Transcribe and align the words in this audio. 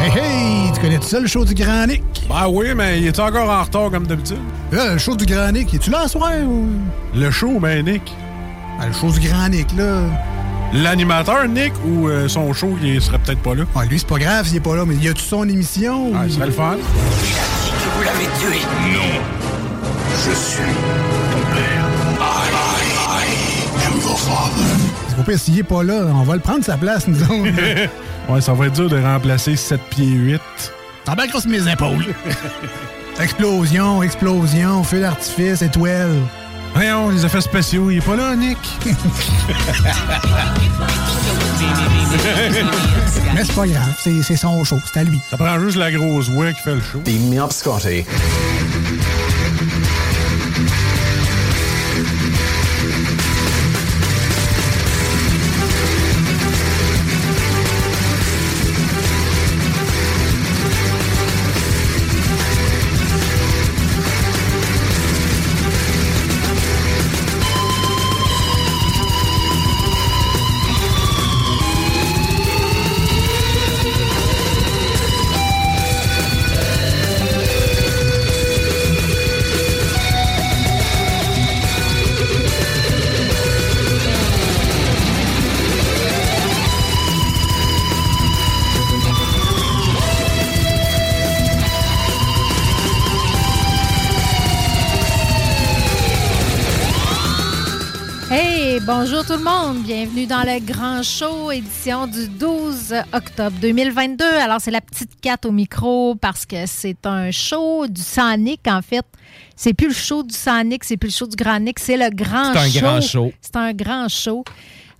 Hey 0.00 0.10
hey, 0.14 0.72
tu 0.74 0.80
connais 0.80 0.98
tout 0.98 1.06
ça 1.08 1.20
le 1.20 1.26
show 1.26 1.44
du 1.44 1.54
Grand 1.54 1.86
Nick? 1.86 2.02
Ben 2.28 2.46
oui, 2.48 2.66
mais 2.76 3.00
il 3.00 3.06
est 3.06 3.18
encore 3.18 3.48
en 3.48 3.62
retard 3.62 3.90
comme 3.90 4.06
d'habitude. 4.06 4.38
Là, 4.72 4.92
le 4.92 4.98
show 4.98 5.16
du 5.16 5.24
Grand 5.24 5.50
Nick, 5.52 5.72
es-tu 5.74 5.90
là 5.90 6.00
à 6.02 6.08
soir 6.08 6.32
ou... 6.44 6.66
Le 7.14 7.30
show, 7.30 7.58
ben 7.60 7.84
Nick. 7.84 8.14
Ah, 8.80 8.86
le 8.88 8.92
show 8.92 9.10
du 9.10 9.26
Grand 9.26 9.48
Nick, 9.48 9.68
là. 9.76 10.02
L'animateur, 10.74 11.48
Nick, 11.48 11.72
ou 11.86 12.08
euh, 12.08 12.28
son 12.28 12.52
show, 12.52 12.76
il 12.82 13.00
serait 13.00 13.18
peut-être 13.18 13.40
pas 13.40 13.54
là? 13.54 13.64
Ah, 13.74 13.84
lui, 13.86 13.98
c'est 13.98 14.06
pas 14.08 14.18
grave 14.18 14.46
s'il 14.46 14.56
est 14.58 14.60
pas 14.60 14.76
là, 14.76 14.84
mais 14.86 14.94
y 14.96 15.08
a-tu 15.08 15.22
son 15.22 15.48
émission? 15.48 16.12
Ah, 16.14 16.24
ou- 16.26 16.28
ce 16.28 16.34
serait 16.34 16.46
le 16.46 16.52
fun. 16.52 16.76
que 16.76 17.96
vous 17.96 18.02
l'avez 18.02 18.28
tué. 18.38 18.60
Non. 18.92 19.20
Je 20.26 20.34
suis 20.34 20.62
ton 21.32 21.54
père. 21.54 21.88
I, 22.20 22.50
I, 22.52 23.24
I 23.24 23.86
am 23.86 23.98
your 24.02 24.18
father. 24.18 25.07
Pas 25.18 25.24
pire, 25.24 25.38
s'il 25.40 25.58
est 25.58 25.64
pas 25.64 25.82
là, 25.82 26.06
on 26.14 26.22
va 26.22 26.34
le 26.34 26.40
prendre 26.40 26.64
sa 26.64 26.76
place, 26.76 27.08
nous 27.08 27.20
autres. 27.22 27.32
Ouais, 28.28 28.42
ça 28.42 28.52
va 28.52 28.66
être 28.66 28.74
dur 28.74 28.90
de 28.90 29.00
remplacer 29.02 29.56
7 29.56 29.80
pieds 29.88 30.04
8. 30.04 30.40
T'embarqueras 31.06 31.40
sur 31.40 31.50
mes 31.50 31.66
épaules. 31.66 32.04
explosion, 33.20 34.02
explosion, 34.02 34.84
feu 34.84 35.00
d'artifice, 35.00 35.62
étoile. 35.62 36.14
Voyons, 36.74 37.08
les 37.08 37.24
effets 37.24 37.40
spéciaux, 37.40 37.90
il 37.90 37.96
est 37.96 38.00
pas 38.02 38.16
là, 38.16 38.36
Nick. 38.36 38.58
Mais 43.34 43.44
c'est 43.44 43.54
pas 43.54 43.66
grave, 43.66 43.94
c'est 43.98 44.36
son 44.36 44.62
show, 44.62 44.78
c'est 44.92 45.00
à 45.00 45.04
lui. 45.04 45.18
Ça 45.30 45.38
prend 45.38 45.58
juste 45.58 45.78
la 45.78 45.90
grosse 45.90 46.28
voix 46.28 46.52
qui 46.52 46.60
fait 46.60 46.74
le 46.74 46.82
show. 46.82 47.02
Me 47.06 47.40
up, 47.42 47.50
Scotty. 47.50 48.04
Bienvenue 100.18 100.26
dans 100.26 100.52
le 100.52 100.58
Grand 100.58 101.02
Show, 101.04 101.52
édition 101.52 102.08
du 102.08 102.26
12 102.26 102.92
octobre 103.12 103.56
2022. 103.60 104.24
Alors, 104.24 104.60
c'est 104.60 104.72
la 104.72 104.80
petite 104.80 105.12
4 105.20 105.46
au 105.46 105.52
micro 105.52 106.16
parce 106.16 106.44
que 106.44 106.66
c'est 106.66 107.06
un 107.06 107.30
show 107.30 107.86
du 107.86 108.00
Sonic, 108.00 108.62
en 108.66 108.82
fait. 108.82 109.06
C'est 109.54 109.74
plus 109.74 109.86
le 109.88 109.94
show 109.94 110.24
du 110.24 110.34
Sonic, 110.34 110.82
c'est 110.82 110.96
plus 110.96 111.08
le 111.08 111.12
show 111.12 111.26
du 111.28 111.36
Grand 111.36 111.60
Nick, 111.60 111.78
c'est 111.78 111.96
le 111.96 112.10
grand 112.10 112.52
show. 112.52 112.58
C'est 112.60 112.78
un 112.78 112.80
grand 112.80 113.00
show. 113.00 113.32
C'est 113.40 113.56
un 113.56 113.72
grand 113.72 114.08
show 114.08 114.44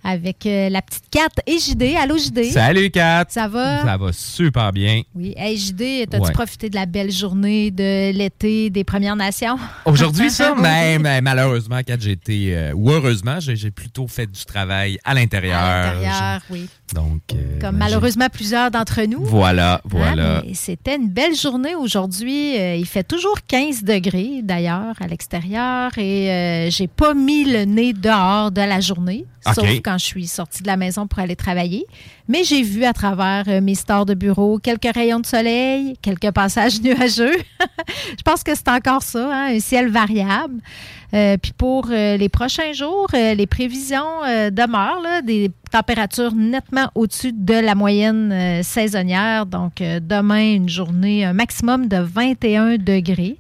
avec 0.04 0.46
euh, 0.46 0.68
la 0.68 0.80
petite 0.82 1.04
4 1.10 1.30
et 1.46 1.58
JD. 1.58 1.96
Allô, 2.00 2.16
JD? 2.16 2.44
Salut, 2.52 2.90
Kat. 2.90 3.26
Ça 3.28 3.48
va? 3.48 3.84
Ça 3.84 3.96
va 3.96 4.12
super 4.12 4.72
bien. 4.72 5.02
Oui. 5.14 5.34
Hey, 5.36 5.56
JD, 5.56 6.08
t'as-tu 6.10 6.24
Ouais. 6.24 6.32
profité 6.32 6.70
de 6.70 6.74
la 6.76 6.86
belle 6.86 7.10
journée 7.10 7.70
de 7.70 8.12
l'été 8.12 8.70
des 8.70 8.84
Premières 8.84 9.16
Nations? 9.16 9.58
Aujourd'hui, 9.84 10.30
ça, 10.30 10.54
mais, 10.60 10.98
mais 10.98 11.20
malheureusement, 11.20 11.80
Kat, 11.86 11.96
j'ai 12.00 12.12
été, 12.12 12.56
euh, 12.56 12.72
ou 12.74 12.90
heureusement, 12.90 13.38
j'ai 13.40 13.70
plutôt 13.70 14.06
fait 14.08 14.26
du 14.26 14.44
travail 14.44 14.98
à 15.04 15.14
l'intérieur. 15.14 15.58
À 15.58 15.92
l'intérieur, 15.94 16.40
oui. 16.50 16.68
Donc, 16.94 17.20
euh, 17.34 17.60
Comme 17.60 17.72
ben, 17.72 17.78
malheureusement 17.78 18.28
plusieurs 18.32 18.70
d'entre 18.70 19.02
nous. 19.02 19.22
Voilà, 19.24 19.80
voilà. 19.84 20.42
Ah, 20.42 20.48
C'était 20.54 20.96
une 20.96 21.08
belle 21.10 21.34
journée 21.34 21.74
aujourd'hui. 21.74 22.54
Il 22.78 22.86
fait 22.86 23.02
toujours 23.02 23.36
15 23.46 23.84
degrés 23.84 24.40
d'ailleurs 24.42 24.94
à 25.00 25.06
l'extérieur 25.06 25.90
et 25.98 26.30
euh, 26.30 26.70
j'ai 26.70 26.86
pas 26.88 27.12
mis 27.14 27.44
le 27.44 27.64
nez 27.64 27.92
dehors 27.92 28.50
de 28.50 28.60
la 28.62 28.80
journée, 28.80 29.26
OK. 29.46 29.54
sauf 29.54 29.80
quand 29.88 29.96
je 29.96 30.04
suis 30.04 30.26
sortie 30.26 30.62
de 30.62 30.66
la 30.66 30.76
maison 30.76 31.06
pour 31.06 31.18
aller 31.18 31.34
travailler. 31.34 31.86
Mais 32.28 32.44
j'ai 32.44 32.62
vu 32.62 32.84
à 32.84 32.92
travers 32.92 33.44
euh, 33.48 33.62
mes 33.62 33.74
stores 33.74 34.04
de 34.04 34.12
bureau 34.12 34.58
quelques 34.58 34.94
rayons 34.94 35.20
de 35.20 35.24
soleil, 35.24 35.96
quelques 36.02 36.30
passages 36.30 36.78
nuageux. 36.82 37.38
je 38.18 38.22
pense 38.22 38.42
que 38.42 38.54
c'est 38.54 38.68
encore 38.68 39.02
ça, 39.02 39.30
hein, 39.32 39.56
un 39.56 39.60
ciel 39.60 39.88
variable. 39.88 40.60
Euh, 41.14 41.36
Puis 41.40 41.52
pour 41.56 41.88
euh, 41.90 42.16
les 42.16 42.28
prochains 42.28 42.72
jours, 42.72 43.08
euh, 43.14 43.34
les 43.34 43.46
prévisions 43.46 44.22
demeurent 44.50 45.22
des 45.24 45.50
températures 45.70 46.34
nettement 46.34 46.90
au-dessus 46.94 47.32
de 47.32 47.54
la 47.54 47.74
moyenne 47.74 48.62
saisonnière. 48.62 49.46
Donc 49.46 49.76
demain, 49.80 50.54
une 50.54 50.68
journée, 50.68 51.24
un 51.24 51.32
maximum 51.32 51.88
de 51.88 51.98
21 51.98 52.76
degrés. 52.78 53.36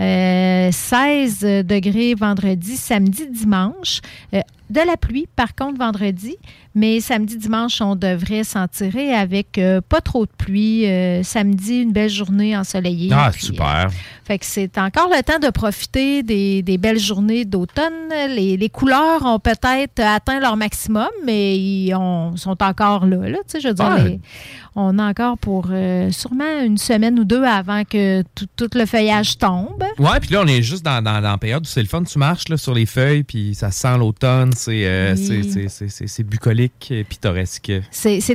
Euh, 0.00 0.70
16 0.72 1.40
degrés 1.64 2.14
vendredi, 2.14 2.76
samedi, 2.76 3.26
dimanche. 3.28 4.00
De 4.32 4.80
la 4.80 4.96
pluie, 4.96 5.28
par 5.36 5.54
contre, 5.54 5.78
vendredi. 5.78 6.36
Mais 6.76 7.00
samedi, 7.00 7.36
dimanche, 7.38 7.80
on 7.80 7.94
devrait 7.94 8.42
s'en 8.42 8.66
tirer 8.66 9.14
avec 9.14 9.58
euh, 9.58 9.80
pas 9.80 10.00
trop 10.00 10.26
de 10.26 10.30
pluie. 10.36 10.86
Euh, 10.86 11.22
samedi, 11.22 11.82
une 11.82 11.92
belle 11.92 12.10
journée 12.10 12.56
ensoleillée. 12.56 13.10
Ah, 13.12 13.30
Puis, 13.32 13.44
euh, 13.44 13.46
super. 13.46 13.90
fait 14.24 14.38
que 14.40 14.44
c'est 14.46 14.76
encore 14.78 15.08
le 15.08 15.22
temps 15.22 15.38
de 15.38 15.50
profiter 15.50 16.22
des, 16.24 16.62
des 16.62 16.76
belles 16.76 16.98
journées 16.98 17.44
d'automne. 17.44 17.92
Les, 18.30 18.56
les 18.56 18.68
couleurs 18.68 19.24
ont 19.24 19.38
peut-être 19.38 20.00
atteint 20.00 20.40
leur 20.40 20.56
maximum, 20.56 21.06
mais 21.24 21.56
ils 21.56 21.94
ont- 21.94 22.36
sont 22.36 22.60
encore 22.60 23.06
là. 23.06 23.28
là 23.28 23.38
tu 23.46 23.52
sais, 23.52 23.60
je 23.60 23.68
veux 23.68 23.74
dire, 23.74 23.84
Ah. 23.96 24.02
les- 24.02 24.20
on 24.76 24.98
a 24.98 25.04
encore 25.08 25.38
pour 25.38 25.68
sûrement 26.10 26.60
une 26.64 26.78
semaine 26.78 27.16
ou 27.20 27.24
deux 27.24 27.44
avant 27.44 27.84
que 27.84 28.22
tout, 28.34 28.48
tout 28.56 28.70
le 28.74 28.86
feuillage 28.86 29.38
tombe. 29.38 29.84
Ouais, 30.00 30.18
puis 30.20 30.30
là, 30.32 30.40
on 30.42 30.48
est 30.48 30.62
juste 30.62 30.84
dans, 30.84 31.00
dans, 31.00 31.20
dans 31.22 31.30
la 31.30 31.38
période 31.38 31.62
où 31.62 31.68
c'est 31.68 31.80
le 31.82 31.86
fun. 31.86 32.02
Tu 32.02 32.18
marches 32.18 32.48
là, 32.48 32.56
sur 32.56 32.74
les 32.74 32.86
feuilles, 32.86 33.22
puis 33.22 33.54
ça 33.54 33.70
sent 33.70 33.96
l'automne. 33.96 34.50
C'est 34.56 35.14
Oui. 35.16 35.68
c'est- 35.68 36.08
c'est- 36.80 36.94
et 36.94 37.04
pittoresque. 37.04 37.72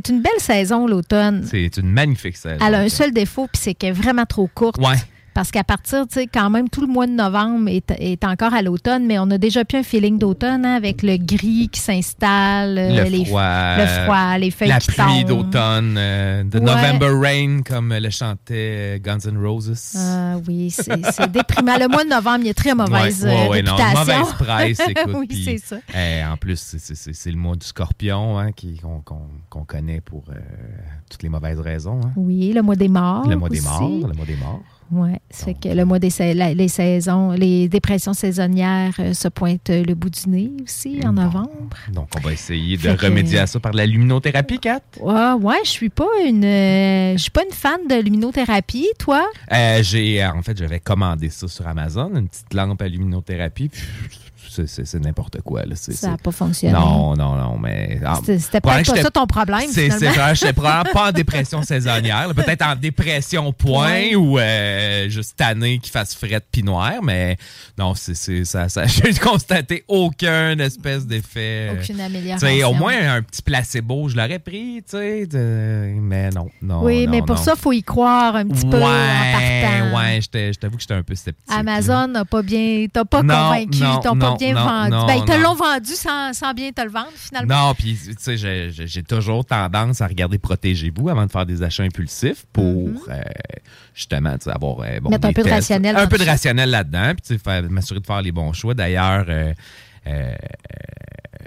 Une 0.10 0.22
belle 0.22 0.32
saison, 0.40 0.88
l'automne. 0.88 1.46
C'est 1.50 1.78
une 1.78 1.92
magnifique 1.92 2.38
saison. 2.38 2.64
Elle 2.66 2.76
a 2.76 2.80
un 2.80 2.90
seul 2.90 3.12
défaut, 3.12 3.48
puis 3.52 3.62
c'est 3.62 3.74
qu'elle 3.74 3.90
est 3.90 3.94
vraiment 3.94 4.26
trop 4.26 4.48
courte. 4.54 4.78
Ouais. 4.80 4.96
Parce 5.40 5.52
qu'à 5.52 5.64
partir, 5.64 6.06
tu 6.06 6.16
sais, 6.16 6.28
quand 6.28 6.50
même, 6.50 6.68
tout 6.68 6.82
le 6.82 6.88
mois 6.88 7.08
de 7.08 7.14
novembre 7.14 7.70
est, 7.70 7.92
est 7.92 8.26
encore 8.26 8.54
à 8.54 8.62
l'automne, 8.62 9.06
mais 9.06 9.20
on 9.20 9.32
a 9.32 9.38
déjà 9.38 9.64
plus 9.64 9.78
un 9.78 9.84
feeling 9.84 10.20
d'automne 10.20 10.66
hein, 10.66 10.76
avec 10.76 11.02
le 11.02 11.16
gris 11.16 11.70
qui 11.72 11.80
s'installe, 11.80 12.78
euh, 12.78 13.06
Le 13.06 13.10
les, 13.10 13.24
froid, 13.24 13.78
le 13.78 13.86
froid, 13.86 14.38
les 14.38 14.52
feuilles 14.52 14.68
La 14.68 14.80
qui 14.80 14.92
pluie 14.92 15.24
d'automne, 15.24 15.96
euh, 15.98 16.44
Ouais. 16.44 16.60
November 16.60 17.12
Rain, 17.22 17.62
comme 17.66 17.94
le 17.94 18.10
chantait 18.10 18.98
euh, 18.98 19.00
Guns 19.00 19.20
N' 19.32 19.38
Roses. 19.38 19.94
Ah 19.98 20.36
oui, 20.46 20.70
c'est 20.72 21.32
déprimant. 21.32 21.78
Le 21.78 21.88
mois 21.88 22.04
de 22.04 22.10
novembre, 22.10 22.40
il 22.42 22.48
y 22.48 22.50
a 22.50 22.54
très 22.54 22.76
mauvaise 22.76 23.24
Ouais, 23.24 23.62
non, 23.62 23.78
mauvaise 23.96 24.34
presse, 24.38 24.82
écoute. 24.90 25.16
oui, 25.30 25.42
c'est 25.46 25.58
ça. 25.58 25.78
eh, 25.98 26.22
en 26.26 26.36
plus, 26.36 26.60
c'est- 26.78 27.32
le 27.32 27.38
mois 27.38 27.56
du 27.56 27.66
scorpion 27.66 28.38
hein, 28.40 28.50
qu'on 29.50 29.64
connaît 29.64 30.02
pour 30.02 30.26
euh, 30.32 30.34
toutes 31.10 31.24
les 31.24 31.30
mauvaises 31.30 31.62
raisons. 31.62 32.02
hein. 32.04 32.12
Oui, 32.18 32.52
le 32.54 32.62
mois 32.62 32.76
des 32.76 32.90
morts. 32.90 33.26
le 33.26 33.38
mois 33.38 33.48
des 33.48 33.62
morts, 33.62 33.90
le 34.06 34.14
mois 34.14 34.26
des 34.26 34.36
morts. 34.36 34.60
Oui, 34.92 35.12
ça 35.30 35.46
fait 35.46 35.54
que 35.54 35.70
le 35.70 35.86
mois 35.86 36.00
des 36.00 36.10
la- 36.34 36.54
les 36.54 36.68
saisons, 36.68 37.32
les 37.32 37.70
dépressions 37.70 38.14
saisonnières 38.14 38.96
euh, 39.00 39.14
se 39.14 39.28
pointent 39.28 39.70
euh, 39.70 39.84
le 39.84 39.94
bout 39.94 40.10
du 40.10 40.28
nez 40.30 40.52
aussi 40.64 41.00
en 41.06 41.14
Bon. 41.14 41.22
novembre. 41.24 41.50
Donc, 41.94 42.10
on 42.18 42.22
va 42.22 42.34
essayer 42.34 42.76
de 42.76 42.82
Fait 42.82 42.96
que- 42.98 43.06
remédier 43.06 43.38
à 43.40 43.46
ça 43.48 43.60
par 43.60 43.72
de 43.72 43.78
la 43.78 43.86
luminothérapie, 43.86 44.58
Kat? 44.60 44.80
Ah, 45.08 45.38
ouais, 45.40 45.60
je 45.64 45.70
suis 45.70 45.90
pas 45.90 46.08
une 46.26 46.44
euh, 46.44 47.14
je 47.14 47.22
suis 47.22 47.32
pas 47.32 47.44
une 47.44 47.54
fan 47.54 47.80
de 47.88 48.02
luminothérapie, 48.02 48.88
toi? 48.98 49.26
Euh, 49.54 49.84
j'ai, 49.84 50.26
en 50.26 50.42
fait, 50.42 50.58
j'avais 50.58 50.80
commandé 50.80 51.30
ça 51.30 51.48
sur 51.48 51.68
Amazon, 51.68 52.12
une 52.16 52.28
petite 52.28 52.54
lampe 52.54 52.82
à 52.82 52.88
luminothérapie. 52.88 53.70
puis 53.70 54.29
c'est- 54.68 55.00
n'importe 55.00 55.42
quoi. 55.42 55.64
Là. 55.66 55.76
Ça 55.76 56.10
n'a 56.12 56.18
pas 56.18 56.32
fonctionné. 56.32 56.74
Non, 56.74 57.16
non, 57.16 57.36
non, 57.36 57.58
mais. 57.58 58.00
ah, 58.06 58.20
C'était 58.26 58.62
pas 58.62 58.84
j'étais- 58.84 59.02
ça 59.02 59.10
ton 59.12 59.26
problème, 59.28 59.70
C'est 59.72 59.90
je 59.90 60.34
suis 60.36 60.54
probablement 60.54 60.94
pas 60.94 61.10
en 61.10 61.12
dépression 61.12 61.62
saisonnière, 61.64 62.34
peut-être 62.36 62.66
en 62.66 62.76
dépression 62.76 63.52
point 63.54 63.80
Ouais. 64.10 64.16
ou 64.16 64.38
euh, 64.40 65.10
juste 65.10 65.40
année 65.42 65.80
qui 65.80 65.90
fasse 65.90 66.16
frette 66.16 66.46
puis 66.52 66.64
noir, 66.64 66.94
mais 67.04 67.38
non, 67.78 67.94
c'est 67.96 68.44
ça, 68.46 68.70
ça 68.70 68.86
j'ai 68.88 69.14
constaté 69.14 69.84
aucun 69.88 70.58
espèce 70.60 71.06
d'effet. 71.06 71.70
euh, 71.72 71.82
Aucune 71.82 72.02
amélioration. 72.02 72.48
sais, 72.48 72.64
au 72.64 72.74
moins 72.74 72.94
un 73.16 73.22
petit 73.22 73.42
placebo, 73.42 74.10
je 74.10 74.16
l'aurais 74.18 74.40
pris, 74.40 74.84
tu 74.84 74.98
sais, 74.98 75.26
de- 75.28 75.94
mais 76.00 76.30
non, 76.30 76.48
non. 76.62 76.84
Oui, 76.84 77.06
non, 77.06 77.12
mais 77.12 77.22
pour 77.22 77.36
non. 77.36 77.42
ça, 77.42 77.54
il 77.56 77.62
faut 77.62 77.72
y 77.74 77.84
croire 77.84 78.36
un 78.36 78.46
petit 78.48 78.66
peu 78.66 78.78
en 78.82 78.88
ouais, 78.88 79.32
partant. 79.34 79.98
ouais, 79.98 80.20
j'étais- 80.22 80.54
je 80.54 80.60
t'avoue 80.60 80.76
que 80.76 80.82
j'étais 80.82 80.94
un 80.94 81.04
peu 81.04 81.16
sceptique. 81.16 81.46
Amazon 81.50 82.08
n'a 82.08 82.26
pas 82.26 82.42
bien, 82.42 82.86
t'as 82.92 83.06
pas 83.06 83.22
Non, 83.24 83.34
convaincu, 83.34 83.80
t'as 83.80 84.10
pas 84.10 84.16
non, 84.16 84.36
bien 84.54 84.64
non, 84.64 84.70
vendu. 84.70 84.92
non, 84.92 85.06
ben, 85.08 85.14
ils 85.16 85.26
te 85.26 85.44
l'ont 85.44 85.56
vendu 85.56 85.94
sans, 85.94 86.34
sans 86.34 86.54
bien 86.54 86.72
te 86.72 86.82
le 86.82 86.90
vendre, 86.90 87.12
finalement. 87.16 87.68
Non, 87.68 87.74
puis 87.74 87.98
tu 88.06 88.16
sais, 88.18 88.38
j'ai- 88.38 89.04
toujours 89.04 89.46
tendance 89.46 90.02
à 90.02 90.08
regarder 90.08 90.38
Protégez-vous 90.38 91.10
avant 91.10 91.26
de 91.26 91.32
faire 91.32 91.46
des 91.46 91.64
achats 91.64 91.84
impulsifs 91.84 92.46
pour 92.54 92.90
euh, 93.10 93.22
justement 93.94 94.36
avoir 94.48 94.82
euh, 94.82 95.00
bon. 95.00 95.10
Mettre 95.10 95.28
un 95.28 95.34
peu 95.34 95.44
de 95.44 95.50
rationnel 95.50 95.96
Un 95.96 96.08
peu 96.08 96.18
de 96.18 96.26
rationnel 96.26 96.70
là-dedans, 96.70 97.14
puis 97.16 97.38
tu 97.38 97.44
sais, 97.44 97.62
m'assurer 97.64 98.00
de 98.00 98.06
faire 98.06 98.22
les 98.22 98.32
bons 98.32 98.54
choix. 98.54 98.74
D'ailleurs, 98.74 99.26
euh, 99.28 99.54
euh, 100.08 100.34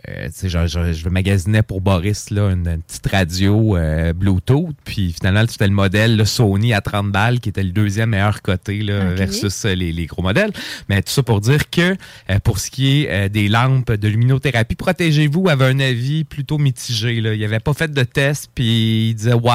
euh, 0.09 0.27
tu 0.27 0.33
sais, 0.35 0.49
je, 0.49 0.67
je, 0.67 0.93
je 0.93 1.09
magasinais 1.09 1.63
pour 1.63 1.81
Boris 1.81 2.31
là, 2.31 2.51
une, 2.51 2.67
une 2.67 2.83
petite 2.83 3.07
radio 3.07 3.77
euh, 3.77 4.13
Bluetooth, 4.13 4.75
puis 4.85 5.13
finalement, 5.13 5.45
c'était 5.49 5.69
le 5.69 5.75
modèle 5.75 6.17
le 6.17 6.25
Sony 6.25 6.75
à 6.75 6.81
30 6.81 7.13
balles 7.13 7.39
qui 7.41 7.51
était 7.51 7.63
le 7.63 7.71
deuxième 7.71 8.11
meilleur 8.11 8.43
coté 8.43 8.81
là, 8.83 9.15
versus 9.15 9.65
euh, 9.65 9.75
les, 9.75 9.93
les 9.93 10.07
gros 10.07 10.23
modèles. 10.23 10.53
Mais 10.89 11.03
tout 11.03 11.13
ça 11.13 11.23
pour 11.23 11.41
dire 11.41 11.71
que 11.71 11.97
euh, 12.31 12.39
pour 12.43 12.59
ce 12.59 12.71
qui 12.71 13.03
est 13.03 13.11
euh, 13.11 13.29
des 13.29 13.49
lampes 13.49 13.93
de 13.93 14.09
luminothérapie, 14.09 14.75
Protégez-vous 14.75 15.49
avait 15.49 15.67
un 15.67 15.79
avis 15.81 16.25
plutôt 16.25 16.59
mitigé. 16.59 17.21
Là. 17.21 17.35
Il 17.35 17.45
avait 17.45 17.61
pas 17.61 17.75
fait 17.75 17.93
de 17.93 18.03
test, 18.03 18.51
puis 18.55 19.11
il 19.11 19.15
disait 19.15 19.35
ouais. 19.35 19.53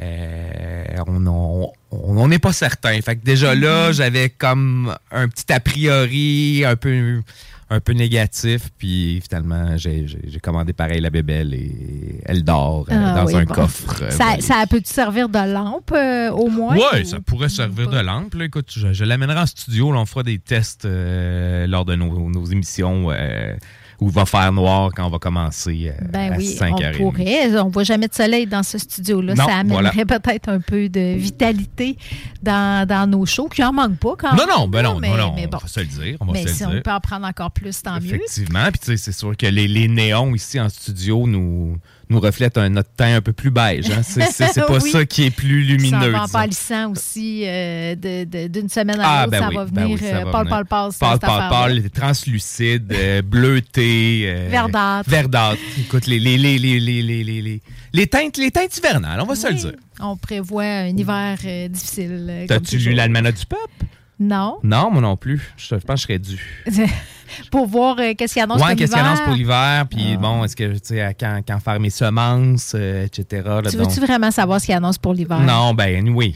euh, 0.00 0.84
on 1.06 1.26
on- 1.26 1.72
on- 1.90 2.18
on 2.18 2.28
n'est 2.28 2.38
pas 2.38 2.52
certain. 2.52 3.00
Fait 3.00 3.16
que 3.16 3.24
déjà 3.24 3.54
là, 3.54 3.92
j'avais 3.92 4.28
comme 4.30 4.94
un 5.10 5.28
petit 5.28 5.52
a 5.52 5.60
priori 5.60 6.64
un 6.64 6.76
peu 6.76 7.20
un 7.68 7.80
peu 7.80 7.92
négatif, 7.92 8.70
puis 8.78 9.20
finalement, 9.28 9.76
j'ai 9.76 10.06
commandé 10.42 10.72
pareil 10.72 11.00
la 11.00 11.10
bébelle 11.10 11.52
et 11.52 12.20
elle 12.24 12.44
dort 12.44 12.86
euh, 12.90 12.94
Ah 12.94 13.14
dans 13.16 13.26
oui, 13.26 13.34
un 13.36 13.44
bon. 13.44 13.54
coffre. 13.54 14.02
euh, 14.02 14.10
Ça, 14.10 14.36
ça 14.40 14.64
peut-tu 14.70 14.88
servir 14.92 15.28
de 15.28 15.52
lampe 15.52 15.90
euh, 15.92 16.30
au 16.30 16.48
moins? 16.48 16.76
Ouais, 16.76 17.02
ou- 17.02 17.04
ça 17.04 17.18
pourrait 17.20 17.48
servir 17.48 17.88
de 17.88 17.98
lampe. 17.98 18.34
là. 18.34 18.44
Écoute, 18.44 18.70
je, 18.76 18.92
je 18.92 19.04
l'amènerai 19.04 19.40
en 19.40 19.46
studio. 19.46 19.90
là, 19.92 19.98
on 19.98 20.06
fera 20.06 20.22
des 20.22 20.38
tests 20.38 20.84
euh, 20.84 21.66
lors 21.66 21.84
de 21.84 21.96
nos, 21.96 22.30
nos 22.30 22.44
émissions 22.46 23.10
euh, 23.10 23.54
où 24.00 24.08
il 24.08 24.12
va 24.12 24.26
faire 24.26 24.52
noir 24.52 24.90
quand 24.94 25.06
on 25.06 25.10
va 25.10 25.18
commencer 25.18 25.90
euh, 25.92 26.04
Ben 26.12 26.32
à 26.32 26.36
oui, 26.36 26.56
5h30. 26.58 26.96
on 27.02 27.10
pourrait. 27.12 27.58
On 27.60 27.68
voit 27.70 27.84
jamais 27.84 28.08
de 28.08 28.14
soleil 28.14 28.46
dans 28.46 28.62
ce 28.62 28.78
studio-là. 28.78 29.36
Ça 29.36 29.44
amènerait 29.56 30.04
voilà. 30.04 30.18
peut-être 30.20 30.48
un 30.48 30.60
peu 30.60 30.88
de 30.88 31.14
vitalité 31.16 31.96
dans, 32.42 32.86
dans 32.86 33.08
nos 33.10 33.24
shows, 33.26 33.48
qui 33.48 33.62
en 33.64 33.72
manque 33.72 33.96
pas 33.98 34.14
quand 34.18 34.32
Non, 34.32 34.46
même. 34.46 34.56
non, 34.58 34.68
ben 34.68 34.82
non, 34.82 34.98
mais, 34.98 35.08
non, 35.16 35.32
mais 35.34 35.46
on 35.46 35.50
bon. 35.50 35.58
va 35.58 35.68
se 35.68 35.80
le 35.80 35.86
dire. 35.86 36.16
On 36.20 36.26
va 36.26 36.32
Mais 36.32 36.42
se 36.42 36.48
le 36.48 36.52
si 36.52 36.58
dire. 36.58 36.68
on 36.76 36.80
peut 36.82 36.90
en 36.92 37.00
prendre 37.00 37.26
encore 37.26 37.50
plus, 37.50 37.82
tant 37.82 38.00
mieux. 38.00 38.14
Effectivement. 38.14 38.64
Puis 38.70 38.78
tu 38.80 38.86
sais, 38.86 38.96
c'est 38.96 39.12
sûr 39.12 39.36
que 39.36 39.46
les, 39.46 39.66
les 39.68 39.88
néons 39.88 40.34
ici 40.34 40.60
en 40.60 40.68
studio 40.68 41.26
nous, 41.26 41.76
nous 42.08 42.20
reflète 42.20 42.56
un, 42.56 42.68
notre 42.68 42.90
teint 42.90 43.16
un 43.16 43.20
peu 43.20 43.32
plus 43.32 43.50
beige. 43.50 43.90
Hein? 43.90 44.02
C'est 44.02 44.20
pas 44.66 44.80
ça 44.80 45.04
qui 45.04 45.24
est 45.24 45.30
plus 45.30 45.62
lumineux. 45.62 46.12
Ça 46.12 46.22
en 46.22 46.28
pâlissant 46.28 46.92
aussi 46.92 47.42
euh, 47.46 47.94
d'une 47.96 48.68
semaine 48.68 49.00
à 49.00 49.08
ah, 49.08 49.26
l'autre, 49.26 49.30
ben 49.32 49.40
ça, 49.40 49.50
va 49.50 49.64
ben 49.64 49.82
venir, 49.82 49.98
oui, 50.00 50.08
ça 50.08 50.16
euh, 50.16 50.24
va 50.24 50.30
pâle, 50.30 50.48
pâle, 50.48 50.64
pâle, 50.66 51.18
pâle. 51.18 51.50
Pâle, 51.50 51.90
translucide, 51.90 52.92
euh, 52.92 53.22
bleuté. 53.22 54.24
Euh, 54.26 54.48
verdâtre. 54.50 55.10
Verdâtre. 55.10 55.60
Écoute, 55.80 56.06
les, 56.06 56.18
les, 56.20 56.38
les, 56.38 56.58
les, 56.58 56.80
les, 56.80 57.02
les, 57.02 57.62
les, 57.92 58.06
teintes, 58.06 58.36
les 58.36 58.50
teintes 58.50 58.76
hivernales, 58.76 59.20
on 59.20 59.26
va 59.26 59.34
se 59.34 59.48
le 59.48 59.54
dire. 59.54 59.72
On 59.98 60.16
prévoit 60.16 60.64
un 60.64 60.96
hiver 60.96 61.38
euh, 61.44 61.68
difficile. 61.68 62.44
T'as-tu 62.46 62.78
lu 62.78 62.92
l'almanach 62.92 63.34
du 63.34 63.46
peuple? 63.46 63.86
Non? 64.18 64.58
Non, 64.62 64.90
moi 64.90 65.02
non 65.02 65.16
plus. 65.16 65.52
Je 65.58 65.74
pense 65.74 65.80
que 65.84 65.96
je 65.96 66.02
serais 66.02 66.18
dû. 66.18 66.64
pour 67.50 67.66
voir 67.66 67.96
euh, 67.98 68.14
qu'est-ce 68.16 68.32
qu'il 68.34 68.42
annonce 68.42 68.60
Ouais, 68.62 68.68
pour 68.68 68.76
qu'est-ce 68.76 68.92
qu'il 68.92 68.98
l'hiver. 69.00 69.12
annonce 69.12 69.24
pour 69.26 69.34
l'hiver? 69.34 69.86
Puis 69.90 70.12
Ah. 70.14 70.16
bon, 70.16 70.44
est-ce 70.44 70.56
que, 70.56 70.72
tu 70.72 70.78
sais, 70.82 71.16
quand, 71.20 71.40
quand 71.46 71.58
faire 71.60 71.78
mes 71.80 71.90
semences, 71.90 72.72
euh, 72.74 73.04
etc. 73.04 73.42
là, 73.44 73.62
Tu 73.70 73.76
veux-tu 73.76 74.00
vraiment 74.00 74.30
savoir 74.30 74.60
ce 74.60 74.66
qu'il 74.66 74.74
annonce 74.74 74.96
pour 74.98 75.12
l'hiver? 75.12 75.38
Non, 75.40 75.74
ben 75.74 76.08
oui. 76.14 76.34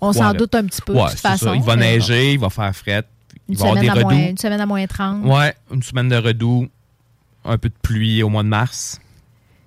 On 0.00 0.12
s'en 0.12 0.32
doute 0.34 0.54
un 0.54 0.64
petit 0.66 0.82
peu, 0.82 0.92
Ouais, 0.92 1.04
de 1.04 1.08
toute 1.08 1.18
c'est 1.18 1.28
façon. 1.28 1.46
ça. 1.46 1.54
Il 1.56 1.62
va 1.62 1.76
neiger, 1.76 2.34
il 2.34 2.38
va 2.38 2.50
faire 2.50 2.74
fret. 2.76 3.04
Une 3.48 3.54
il 3.54 3.58
va 3.58 3.64
avoir 3.68 3.80
des 3.80 3.88
moins, 3.88 3.96
redoux. 4.14 4.30
une 4.30 4.38
semaine 4.38 4.60
à 4.60 4.66
moins 4.66 4.86
30. 4.86 5.24
Ouais, 5.24 5.54
une 5.72 5.82
semaine 5.82 6.08
de 6.08 6.16
redoux, 6.16 6.68
un 7.44 7.56
peu 7.58 7.68
de 7.68 7.74
pluie 7.82 8.22
au 8.22 8.28
mois 8.28 8.42
de 8.42 8.48
mars. 8.48 9.00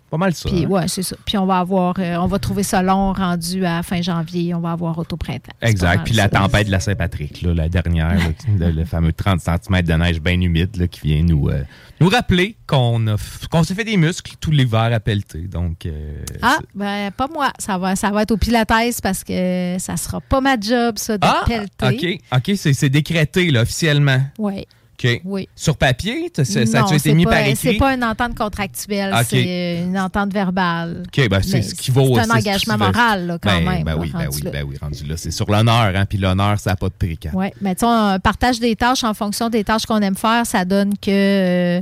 Pas 0.09 0.18
mal 0.18 0.33
ça. 0.33 0.50
Puis, 0.50 0.63
hein? 0.63 0.69
ouais, 0.69 0.88
c'est 0.88 1.04
ça. 1.04 1.18
Puis 1.25 1.38
on 1.38 1.45
va 1.45 1.59
avoir, 1.59 1.95
euh, 2.00 2.15
on 2.15 2.27
va 2.27 2.39
trouver 2.39 2.63
ça 2.63 2.81
long 2.81 3.12
rendu 3.12 3.65
à 3.65 3.83
fin 3.83 4.01
janvier. 4.01 4.54
On 4.54 4.62
va 4.62 4.71
avoir 4.71 4.98
auto 4.98 5.18
printemps. 5.18 5.51
Exact. 5.62 6.06
Puis 6.06 6.13
la 6.13 6.30
tempête 6.30 6.68
de 6.68 6.71
la 6.71 6.80
Saint-Patrick, 6.80 7.42
la 7.42 7.68
dernière, 7.68 8.15
là, 8.57 8.68
le, 8.68 8.71
le 8.71 8.86
fameux 8.86 9.12
30 9.12 9.42
cm 9.42 9.81
de 9.81 9.94
neige 9.94 10.21
bien 10.21 10.39
humide 10.39 10.75
là, 10.77 10.88
qui 10.88 11.01
vient 11.01 11.24
nous, 11.24 11.50
euh, 11.50 11.63
nous 12.00 12.07
rappeler 12.07 12.56
qu'on 12.68 13.04
qu'on 13.51 13.63
s'est 13.63 13.74
fait 13.74 13.83
des 13.83 13.98
muscles 13.98 14.33
tout 14.39 14.51
l'hiver 14.51 14.89
à 14.94 15.00
pelleter. 15.00 15.42
Donc, 15.42 15.86
euh, 15.86 16.24
Ah, 16.42 16.59
ben 16.74 17.12
pas 17.12 17.27
moi. 17.27 17.51
Ça 17.59 17.77
va, 17.77 17.95
ça 17.95 18.09
va 18.12 18.21
être 18.21 18.31
au 18.31 18.38
pilates 18.38 18.68
parce 19.01 19.24
que 19.24 19.75
ça 19.80 19.98
sera 19.98 20.21
pas 20.21 20.39
ma 20.42 20.59
job, 20.59 20.98
ça, 20.98 21.18
de 21.18 21.25
ah 21.27 21.44
pelleter. 21.45 22.21
OK, 22.31 22.38
OK, 22.50 22.56
c'est 22.57 22.74
c'est 22.74 22.89
décrété 22.89 23.51
là, 23.51 23.62
officiellement. 23.63 24.21
Oui, 24.38 24.65
OK. 25.03 25.21
oui. 25.25 25.47
Sur 25.55 25.77
papier, 25.77 26.31
ça, 26.35 26.44
ça 26.44 26.81
Non, 26.81 26.88
a 26.88 26.95
été 26.95 27.13
mis 27.13 27.25
pas- 27.25 27.31
par 27.31 27.39
écrit? 27.41 27.55
C'est 27.55 27.73
pas 27.75 27.94
une 27.94 28.03
entente 28.03 28.35
contractuelle, 28.35 29.13
c'est 29.27 29.83
une 29.83 29.97
entente 29.97 30.33
verbale. 30.33 31.04
OK, 31.06 31.30
ben, 31.30 31.42
c'est 31.44 31.61
ce 31.61 31.75
qui 31.75 31.92
vaut. 31.92 32.16
C'est 32.16 32.31
un 32.31 32.35
engagement 32.35 32.77
moral, 32.80 33.27
là, 33.27 33.37
quand 33.39 33.49
ben, 33.49 33.63
même. 33.63 33.83
Ben 33.83 33.95
oui, 33.95 34.11
ben 34.11 34.27
oui, 34.31 34.42
ben 34.51 34.66
oui, 34.68 34.75
rendu 34.81 35.04
là. 35.06 35.16
C'est 35.16 35.30
sur 35.31 35.49
l'honneur, 35.51 35.95
hein, 35.95 36.06
puis 36.07 36.18
l'honneur, 36.18 36.59
ça 36.59 36.71
n'a 36.71 36.75
pas 36.77 36.89
de 36.89 36.94
prix. 36.94 37.19
Oui, 37.33 37.47
mais 37.61 37.75
tu 37.75 37.81
sais, 37.81 37.85
on 37.87 38.19
partage 38.19 38.59
des 38.59 38.75
tâches 38.75 39.04
en 39.04 39.13
fonction 39.13 39.49
des 39.49 39.63
tâches 39.63 39.85
qu'on 39.85 40.01
aime 40.01 40.16
faire, 40.16 40.45
ça 40.47 40.66
donne 40.66 40.97
que, 40.97 41.77
euh, 41.77 41.81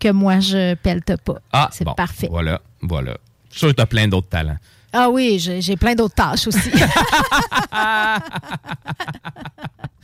que 0.00 0.08
moi, 0.10 0.40
je 0.40 0.74
pelte 0.76 1.14
pas. 1.24 1.36
Ah, 1.52 1.68
C'est 1.72 1.84
bon, 1.84 1.92
parfait. 1.94 2.28
Voilà, 2.30 2.60
voilà. 2.80 3.18
Je 3.50 3.58
suis 3.58 3.60
sûr 3.60 3.68
que 3.68 3.74
tu 3.74 3.82
as 3.82 3.86
plein 3.86 4.08
d'autres 4.08 4.28
talents. 4.28 4.56
Ah 4.92 5.10
oui, 5.10 5.38
j'ai 5.60 5.76
plein 5.76 5.94
d'autres 5.94 6.14
tâches 6.14 6.46
aussi. 6.46 6.70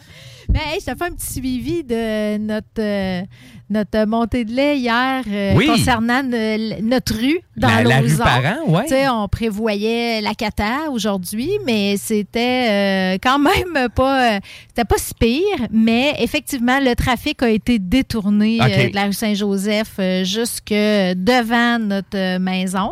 Mais 0.52 0.58
hey, 0.74 0.80
je 0.80 0.92
te 0.92 0.98
fais 0.98 1.04
un 1.04 1.12
petit 1.12 1.32
suivi 1.32 1.84
de 1.84 2.36
notre, 2.36 2.66
euh, 2.80 3.22
notre 3.70 4.04
montée 4.06 4.44
de 4.44 4.52
lait 4.52 4.76
hier 4.76 5.22
euh, 5.26 5.54
Oui. 5.56 5.66
concernant 5.66 6.22
notre 6.22 7.14
rue 7.14 7.40
dans 7.56 7.68
la, 7.68 7.82
la 7.84 8.00
rue. 8.00 8.16
Parent, 8.18 8.68
ouais. 8.68 9.08
On 9.08 9.28
prévoyait 9.28 10.20
la 10.20 10.34
cata 10.34 10.90
aujourd'hui, 10.90 11.52
mais 11.64 11.96
c'était 11.96 13.14
euh, 13.14 13.18
quand 13.22 13.38
même 13.38 13.88
pas, 13.94 14.40
c'était 14.68 14.84
pas 14.84 14.98
si 14.98 15.14
pire. 15.14 15.68
Mais 15.70 16.16
effectivement, 16.18 16.80
le 16.80 16.94
trafic 16.94 17.42
a 17.42 17.48
été 17.48 17.78
détourné 17.78 18.58
de 18.58 18.94
la 18.94 19.04
rue 19.04 19.12
Saint-Joseph 19.14 19.98
jusque 20.24 20.70
devant 20.70 21.78
notre 21.78 22.38
maison. 22.38 22.90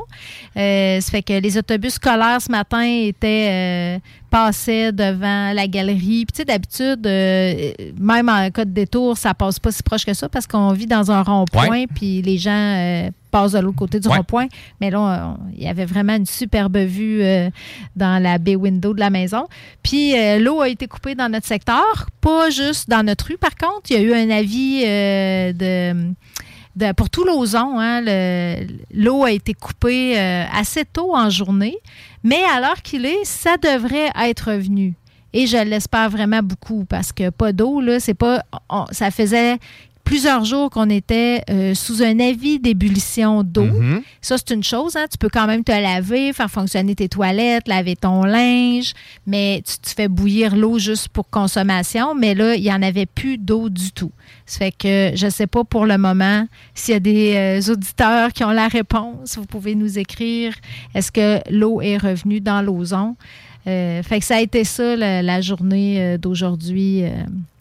Ça 0.54 1.10
fait 1.10 1.22
que 1.22 1.38
les 1.40 1.58
autobus 1.58 1.94
scolaires 1.94 2.40
ce 2.40 2.50
matin 2.50 2.82
étaient 2.82 4.00
passaient 4.30 4.92
devant 4.92 5.52
la 5.52 5.66
galerie. 5.66 6.24
Puis 6.24 6.32
tu 6.32 6.36
sais, 6.36 6.44
d'habitude, 6.44 7.06
euh, 7.06 7.72
même 7.98 8.28
en 8.28 8.48
cas 8.50 8.64
de 8.64 8.70
détour, 8.70 9.18
ça 9.18 9.34
passe 9.34 9.58
pas 9.58 9.72
si 9.72 9.82
proche 9.82 10.06
que 10.06 10.14
ça 10.14 10.28
parce 10.28 10.46
qu'on 10.46 10.72
vit 10.72 10.86
dans 10.86 11.10
un 11.10 11.22
rond-point, 11.22 11.84
puis 11.94 12.22
les 12.22 12.38
gens 12.38 12.50
euh, 12.52 13.10
passes 13.32 13.52
de 13.52 13.58
l'autre 13.58 13.76
côté 13.76 13.98
du 14.00 14.08
Ouais. 14.08 14.16
rond-point. 14.18 14.46
Mais 14.80 14.90
là, 14.90 15.36
il 15.56 15.62
y 15.62 15.68
avait 15.68 15.84
vraiment 15.84 16.14
une 16.14 16.26
superbe 16.26 16.76
vue 16.78 17.22
euh, 17.22 17.50
dans 17.96 18.22
la 18.22 18.38
baie 18.38 18.56
window 18.56 18.94
de 18.94 19.00
la 19.00 19.10
maison. 19.10 19.46
Puis 19.82 20.12
l'eau 20.38 20.60
a 20.60 20.68
été 20.68 20.86
coupée 20.86 21.14
dans 21.14 21.28
notre 21.28 21.46
secteur, 21.46 22.08
pas 22.20 22.50
juste 22.50 22.88
dans 22.88 23.04
notre 23.04 23.26
rue, 23.26 23.36
par 23.38 23.56
contre. 23.56 23.90
Il 23.90 23.96
y 23.96 23.98
a 23.98 24.02
eu 24.02 24.14
un 24.14 24.30
avis 24.30 24.82
de, 24.82 26.12
pour 26.96 27.10
tout 27.10 27.24
l'ozon. 27.24 27.78
Hein, 27.78 28.00
le- 28.02 28.66
l'eau 28.94 29.24
a 29.24 29.32
été 29.32 29.54
coupée 29.54 30.18
euh, 30.18 30.44
assez 30.52 30.84
tôt 30.84 31.14
en 31.14 31.30
journée. 31.30 31.76
Mais 32.22 32.40
à 32.54 32.60
l'heure 32.60 32.82
qu'il 32.82 33.06
est, 33.06 33.24
ça 33.24 33.56
devrait 33.56 34.10
être 34.24 34.52
revenu. 34.52 34.94
Et 35.32 35.46
je 35.46 35.56
l'espère 35.58 36.10
vraiment 36.10 36.42
beaucoup 36.42 36.84
parce 36.84 37.12
que 37.12 37.30
pas 37.30 37.52
d'eau, 37.52 37.80
là, 37.80 38.00
c'est 38.00 38.14
pas. 38.14 38.42
ça 38.90 39.10
faisait 39.12 39.58
plusieurs 40.04 40.44
jours 40.44 40.70
qu'on 40.70 40.90
était 40.90 41.42
euh, 41.50 41.74
sous 41.74 42.02
un 42.02 42.18
avis 42.18 42.58
d'ébullition 42.58 43.42
d'eau. 43.42 43.64
Mhm. 43.64 44.02
Ça, 44.20 44.36
c'est 44.38 44.54
une 44.54 44.64
chose. 44.64 44.96
Hein? 44.96 45.06
Tu 45.10 45.18
peux 45.18 45.28
quand 45.28 45.46
même 45.46 45.62
te 45.62 45.72
laver, 45.72 46.32
faire 46.32 46.50
fonctionner 46.50 46.94
tes 46.94 47.08
toilettes, 47.08 47.68
laver 47.68 47.96
ton 47.96 48.24
linge, 48.24 48.92
mais 49.26 49.62
tu, 49.66 49.74
tu 49.78 49.94
fais 49.94 50.08
bouillir 50.08 50.56
l'eau 50.56 50.78
juste 50.78 51.08
pour 51.08 51.30
consommation. 51.30 52.14
Mais 52.14 52.34
là, 52.34 52.54
il 52.54 52.62
n'y 52.62 52.72
en 52.72 52.82
avait 52.82 53.06
plus 53.06 53.38
d'eau 53.38 53.68
du 53.68 53.92
tout. 53.92 54.10
Ça 54.46 54.58
fait 54.58 54.72
que 54.72 55.12
je 55.14 55.26
ne 55.26 55.30
sais 55.30 55.46
pas 55.46 55.62
pour 55.62 55.86
le 55.86 55.96
moment 55.96 56.46
s'il 56.74 56.94
y 56.94 56.96
a 56.96 57.00
des 57.00 57.34
euh, 57.36 57.72
auditeurs 57.72 58.32
qui 58.32 58.42
ont 58.42 58.50
la 58.50 58.66
réponse. 58.68 59.36
Vous 59.36 59.46
pouvez 59.46 59.74
nous 59.76 59.98
écrire. 59.98 60.54
Est-ce 60.94 61.12
que 61.12 61.38
l'eau 61.50 61.80
est 61.80 61.96
revenue 61.96 62.40
dans 62.40 62.62
l'ozon? 62.62 63.16
Euh, 63.66 64.02
fait 64.02 64.18
que 64.20 64.24
ça 64.24 64.36
a 64.36 64.40
été 64.40 64.64
ça 64.64 64.96
la, 64.96 65.22
la 65.22 65.40
journée 65.40 66.00
euh, 66.00 66.18
d'aujourd'hui. 66.18 67.04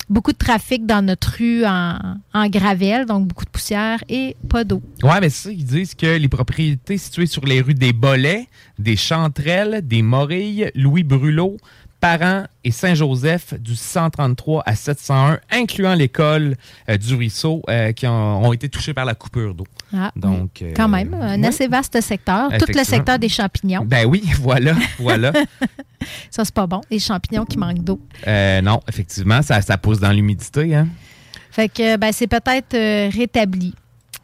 Euh, 0.10 0.14
beaucoup 0.14 0.32
de 0.32 0.38
trafic 0.38 0.86
dans 0.86 1.02
notre 1.06 1.38
rue 1.38 1.66
en, 1.66 1.98
en 2.34 2.48
gravel, 2.48 3.06
donc 3.06 3.28
beaucoup 3.28 3.46
de 3.46 3.50
poussière 3.50 4.04
et 4.10 4.36
pas 4.50 4.64
d'eau. 4.64 4.82
Ouais, 5.04 5.20
mais 5.22 5.30
ça, 5.30 5.52
ils 5.52 5.66
disent 5.66 5.96
que 5.96 6.18
les 6.18 6.28
propriétés 6.28 6.98
situées 6.98 7.26
sur 7.28 7.46
les 7.46 7.62
rues 7.62 7.74
des 7.74 7.94
Bolets, 7.94 8.48
des 8.78 8.96
Chanterelles, 8.96 9.82
des 9.88 10.02
Morilles, 10.02 10.72
Louis 10.76 11.04
Brulot, 11.04 11.58
Parent 12.00 12.46
et 12.64 12.72
Saint-Joseph 12.72 13.56
du 13.60 13.76
133 13.76 14.64
à 14.66 14.76
701, 14.76 15.40
incluant 15.52 15.94
l'école 15.96 16.56
euh, 16.90 16.98
du 16.98 17.14
Ruisseau, 17.16 17.62
euh, 17.70 17.92
qui 17.92 18.08
ont, 18.08 18.46
ont 18.46 18.54
été 18.54 18.70
touchés 18.70 18.94
par 18.94 19.04
la 19.06 19.16
coupure 19.16 19.54
d'eau. 19.54 19.66
Ah, 19.94 20.12
Donc, 20.16 20.62
euh, 20.62 20.72
Quand 20.76 20.88
même, 20.88 21.14
un 21.14 21.40
oui. 21.42 21.46
assez 21.46 21.68
vaste 21.68 22.00
secteur. 22.00 22.50
Tout 22.58 22.72
le 22.74 22.84
secteur 22.86 23.20
des 23.20 23.28
champignons. 23.28 23.84
Ben 23.86 24.06
oui, 24.06 24.24
voilà, 24.40 24.76
voilà. 24.98 25.34
Ça, 26.30 26.46
c'est 26.46 26.54
pas 26.54 26.68
bon. 26.68 26.82
Les 26.90 27.00
champignons 27.00 27.46
qui 27.46 27.58
manquent 27.58 27.84
d'eau. 27.84 28.00
Euh, 28.28 28.62
non, 28.62 28.80
effectivement, 28.88 29.42
ça, 29.42 29.62
ça 29.62 29.78
pousse 29.78 30.00
dans 30.00 30.12
l'humidité. 30.12 30.76
Hein? 30.76 30.88
Fait 31.52 31.70
que 31.70 31.98
ben, 31.98 32.12
c'est 32.12 32.28
peut-être 32.28 32.74
euh, 32.74 33.10
rétabli. 33.10 33.74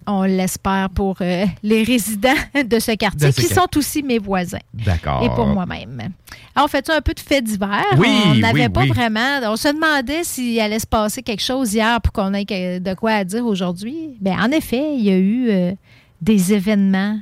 On 0.07 0.21
l'espère 0.21 0.91
pour 0.91 1.17
euh, 1.21 1.45
les 1.63 1.81
résidents 1.81 2.35
de 2.53 2.79
ce 2.79 2.91
quartier, 2.91 3.27
De 3.27 3.33
ce 3.33 3.41
qui 3.41 3.51
sont 3.51 3.67
aussi 3.75 4.03
mes 4.03 4.19
voisins. 4.19 4.59
D'accord. 4.71 5.23
Et 5.23 5.29
pour 5.29 5.47
moi-même. 5.47 6.11
Alors, 6.55 6.65
on 6.65 6.67
fait 6.67 6.87
un 6.91 7.01
peu 7.01 7.15
de 7.15 7.19
fait 7.19 7.41
divers? 7.41 7.83
Oui, 7.97 8.07
on 8.27 8.35
n'avait 8.35 8.67
oui, 8.67 8.69
pas 8.69 8.81
oui. 8.81 8.89
vraiment. 8.89 9.39
On 9.45 9.55
se 9.55 9.69
demandait 9.69 10.23
s'il 10.23 10.59
allait 10.59 10.77
se 10.77 10.85
passer 10.85 11.23
quelque 11.23 11.41
chose 11.41 11.73
hier 11.73 11.99
pour 12.01 12.13
qu'on 12.13 12.35
ait 12.35 12.45
de 12.79 12.93
quoi 12.93 13.13
à 13.13 13.23
dire 13.23 13.45
aujourd'hui. 13.45 14.15
Bien, 14.21 14.37
en 14.43 14.51
effet, 14.51 14.95
il 14.95 15.03
y 15.03 15.09
a 15.09 15.17
eu 15.17 15.75
des 16.21 16.53
événements 16.53 17.19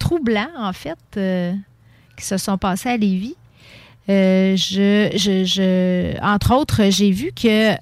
troublants, 0.00 0.50
en 0.58 0.72
fait, 0.72 0.98
qui 2.16 2.24
se 2.24 2.36
sont 2.36 2.58
passés 2.58 2.88
à 2.88 2.96
Lévis. 2.96 3.36
Euh, 4.10 4.56
je, 4.56 5.10
je, 5.14 5.44
je- 5.44 6.20
entre 6.24 6.54
autres, 6.54 6.82
j'ai 6.90 7.10
vu 7.10 7.30
que 7.32 7.72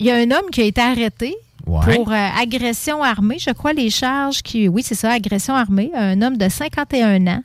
il 0.00 0.06
y 0.06 0.10
a 0.10 0.16
un 0.16 0.30
homme 0.30 0.50
qui 0.52 0.60
a 0.60 0.64
été 0.64 0.80
arrêté 0.80 1.34
Ouais. 1.66 1.96
pour 1.96 2.10
euh, 2.12 2.28
agression 2.40 3.02
armée. 3.02 3.36
Je 3.38 3.50
crois 3.50 3.72
les 3.74 3.90
charges 3.90 4.42
qui. 4.42 4.68
Oui, 4.68 4.82
c'est 4.82 4.94
ça, 4.94 5.10
agression 5.12 5.54
armée. 5.54 5.90
Un 5.94 6.22
homme 6.22 6.36
de 6.38 6.48
51 6.48 7.26
ans 7.26 7.42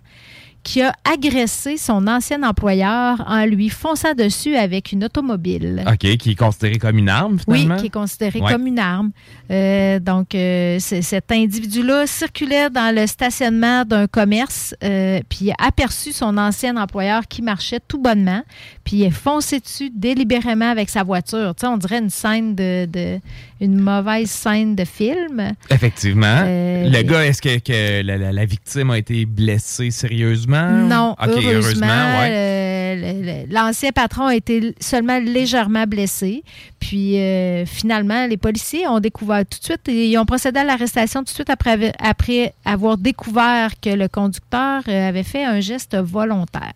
qui 0.64 0.82
a 0.82 0.94
agressé 1.04 1.76
son 1.78 2.08
ancien 2.08 2.42
employeur 2.44 3.22
en 3.28 3.46
lui 3.46 3.68
fonçant 3.70 4.14
dessus 4.14 4.56
avec 4.56 4.92
une 4.94 5.04
automobile. 5.04 5.84
OK, 5.88 6.16
qui 6.18 6.32
est 6.32 6.36
considéré 6.40 6.78
comme 6.78 6.98
une 6.98 7.10
arme, 7.10 7.38
Oui, 7.48 7.60
finalement? 7.62 7.82
qui 7.82 7.88
est 7.88 7.94
considéré 7.94 8.40
Ouais. 8.40 8.52
comme 8.52 8.66
une 8.68 8.80
arme. 8.80 9.12
Euh, 9.52 10.00
donc, 10.00 10.34
euh, 10.36 10.78
cet 10.80 11.32
individu-là 11.32 12.08
circulait 12.08 12.70
dans 12.70 12.96
le 12.96 13.06
stationnement 13.08 13.84
d'un 13.84 14.08
commerce, 14.08 14.74
euh, 14.84 15.20
puis 15.28 15.52
a 15.52 15.56
aperçu 15.68 16.14
son 16.14 16.38
ancien 16.38 16.78
employeur 16.78 17.28
qui 17.28 17.42
marchait 17.42 17.82
tout 17.86 18.02
bonnement, 18.02 18.42
puis 18.86 18.98
il 18.98 19.04
est 19.04 19.10
foncé 19.12 19.60
dessus 19.60 19.90
délibérément 19.94 20.70
avec 20.72 20.90
sa 20.90 21.04
voiture. 21.04 21.54
Tu 21.56 21.62
sais, 21.62 21.68
on 21.68 21.78
dirait 21.78 22.00
une 22.00 22.10
scène 22.10 22.56
de, 22.56 22.86
de- 22.86 23.20
une 23.60 23.80
mauvaise 23.80 24.30
scène 24.30 24.76
de 24.76 24.84
film. 24.86 25.54
Effectivement. 25.70 26.42
Euh, 26.46 26.90
le 26.90 27.02
gars, 27.04 27.26
est-ce 27.26 27.42
que, 27.42 27.60
que 27.60 28.02
la, 28.06 28.18
la- 28.18 28.32
la 28.34 28.46
victime 28.46 28.90
a 28.92 28.98
été 28.98 29.26
blessée 29.26 29.90
sérieusement? 29.92 30.53
Non, 30.62 31.16
heureusement, 31.20 31.86
ouais. 31.88 32.30
euh, 32.32 33.46
l'ancien 33.50 33.92
patron 33.92 34.28
a 34.28 34.36
été 34.36 34.76
seulement 34.80 35.20
légèrement 35.20 35.86
blessé. 35.86 36.44
Puis 36.80 37.20
euh, 37.20 37.66
finalement, 37.66 38.28
les 38.28 38.38
policiers 38.38 38.88
ont 38.88 39.00
découvert 39.00 39.46
tout 39.46 39.60
de 39.60 39.64
suite, 39.64 39.88
et 39.88 40.10
ils 40.10 40.18
ont 40.18 40.26
procédé 40.26 40.60
à 40.60 40.64
l'arrestation 40.64 41.22
tout 41.22 41.26
de 41.26 41.30
suite 41.30 41.50
après, 41.50 41.94
après 42.00 42.54
avoir 42.66 42.98
découvert 42.98 43.72
que 43.82 43.90
le 43.90 44.08
conducteur 44.08 44.84
euh, 44.88 45.10
avait 45.10 45.24
fait 45.24 45.44
un 45.44 45.60
geste 45.60 45.96
volontaire. 45.96 46.74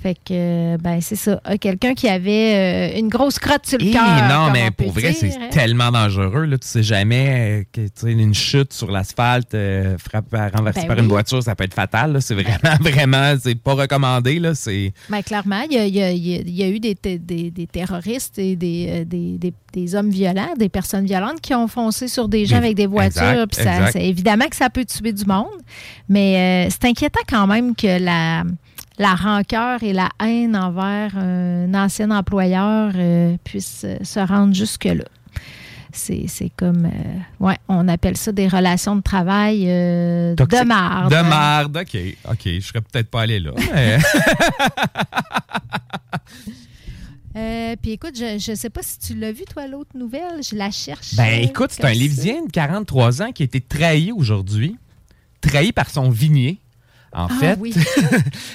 Fait 0.00 0.14
que, 0.14 0.76
ben, 0.76 1.00
c'est 1.00 1.16
ça. 1.16 1.40
Euh, 1.48 1.56
Quelqu'un 1.60 1.94
qui 1.94 2.08
avait 2.08 2.92
euh, 2.94 2.98
une 3.00 3.08
grosse 3.08 3.40
crotte 3.40 3.66
sur 3.66 3.78
le 3.78 3.90
cœur. 3.92 4.28
non, 4.28 4.50
mais 4.52 4.70
pour 4.70 4.92
vrai, 4.92 5.12
c'est 5.12 5.32
hein. 5.34 5.48
tellement 5.50 5.90
dangereux. 5.90 6.44
Là. 6.44 6.56
Tu 6.56 6.68
sais 6.68 6.84
jamais 6.84 7.26
euh, 7.28 7.64
que 7.72 7.80
tu 7.80 7.90
sais, 7.96 8.12
une 8.12 8.32
chute 8.34 8.72
sur 8.72 8.92
l'asphalte 8.92 9.54
euh, 9.54 9.98
frappée, 9.98 10.36
renversée 10.54 10.82
Ben 10.82 10.86
par 10.86 10.96
oui. 10.98 11.02
une 11.02 11.08
voiture, 11.08 11.42
ça 11.42 11.56
peut 11.56 11.64
être 11.64 11.74
fatal. 11.74 12.16
C'est 12.22 12.34
vraiment, 12.34 12.76
vraiment, 12.80 13.34
c'est 13.42 13.56
pas 13.60 13.74
recommandé. 13.74 14.38
Là. 14.38 14.52
Ben, 15.10 15.22
clairement, 15.22 15.62
il 15.68 15.76
y 15.76 16.00
a, 16.00 16.12
y 16.12 16.18
y 16.48 16.70
eu 16.70 16.78
des, 16.78 16.94
te- 16.94 17.16
des- 17.16 17.50
des 17.50 17.66
terroristes 17.66 18.38
et 18.38 18.54
des, 18.54 19.94
hommes 19.94 20.10
violents, 20.10 20.54
des 20.56 20.68
personnes 20.68 21.06
violentes 21.06 21.40
qui 21.40 21.54
ont 21.54 21.66
foncé 21.68 22.06
sur 22.08 22.28
des 22.28 22.46
gens 22.46 22.56
avec 22.58 22.76
des 22.76 22.86
voitures. 22.86 23.42
exact, 23.42 23.92
ça- 23.92 24.00
évidemment 24.00 24.46
que 24.46 24.56
ça 24.56 24.70
peut 24.70 24.84
tuer 24.84 25.12
du 25.12 25.24
monde, 25.24 25.46
mais 26.08 26.66
euh, 26.68 26.70
c'est 26.70 26.88
inquiétant 26.88 27.20
quand 27.28 27.46
même 27.48 27.74
que 27.74 27.98
la, 27.98 28.44
la 28.98 29.14
rancœur 29.14 29.82
et 29.82 29.92
la 29.92 30.08
haine 30.20 30.56
envers 30.56 31.16
un 31.16 31.72
ancien 31.74 32.10
employeur 32.10 32.92
euh, 32.96 33.36
puissent 33.44 33.84
euh, 33.84 33.96
se 34.02 34.20
rendre 34.20 34.54
jusque-là. 34.54 35.04
C'est 35.90 36.26
c'est 36.28 36.50
comme, 36.54 36.84
euh, 36.84 37.18
ouais, 37.44 37.56
on 37.68 37.88
appelle 37.88 38.16
ça 38.16 38.30
des 38.30 38.46
relations 38.46 38.94
de 38.96 39.00
travail 39.00 39.64
euh, 39.68 40.34
de 40.34 40.64
marde. 40.64 41.10
De 41.10 41.22
marde, 41.28 41.76
OK. 41.78 41.96
OK, 42.30 42.40
je 42.44 42.60
serais 42.60 42.80
peut-être 42.82 43.08
pas 43.10 43.22
allé 43.22 43.40
là. 43.40 43.52
mais- 43.72 43.98
Euh, 47.36 47.76
puis 47.80 47.92
écoute, 47.92 48.14
je 48.16 48.50
ne 48.50 48.56
sais 48.56 48.70
pas 48.70 48.80
si 48.82 48.98
tu 48.98 49.14
l'as 49.14 49.30
vu, 49.30 49.44
toi, 49.44 49.68
l'autre 49.68 49.96
nouvelle. 49.96 50.42
Je 50.42 50.56
la 50.56 50.72
cherche. 50.72 51.14
ben 51.14 51.42
écoute, 51.44 51.70
c'est 51.70 51.84
un. 51.84 51.92
Lévisien 51.92 52.44
de 52.44 52.50
43 52.50 53.22
ans 53.22 53.30
qui 53.32 53.42
a 53.42 53.44
été 53.44 53.60
trahi 53.60 54.10
aujourd'hui. 54.10 54.76
Trahi 55.40 55.70
par 55.70 55.88
son 55.88 56.10
vignier. 56.10 56.58
En 57.12 57.26
Ah, 57.26 57.34
fait, 57.40 57.56
oui. 57.58 57.74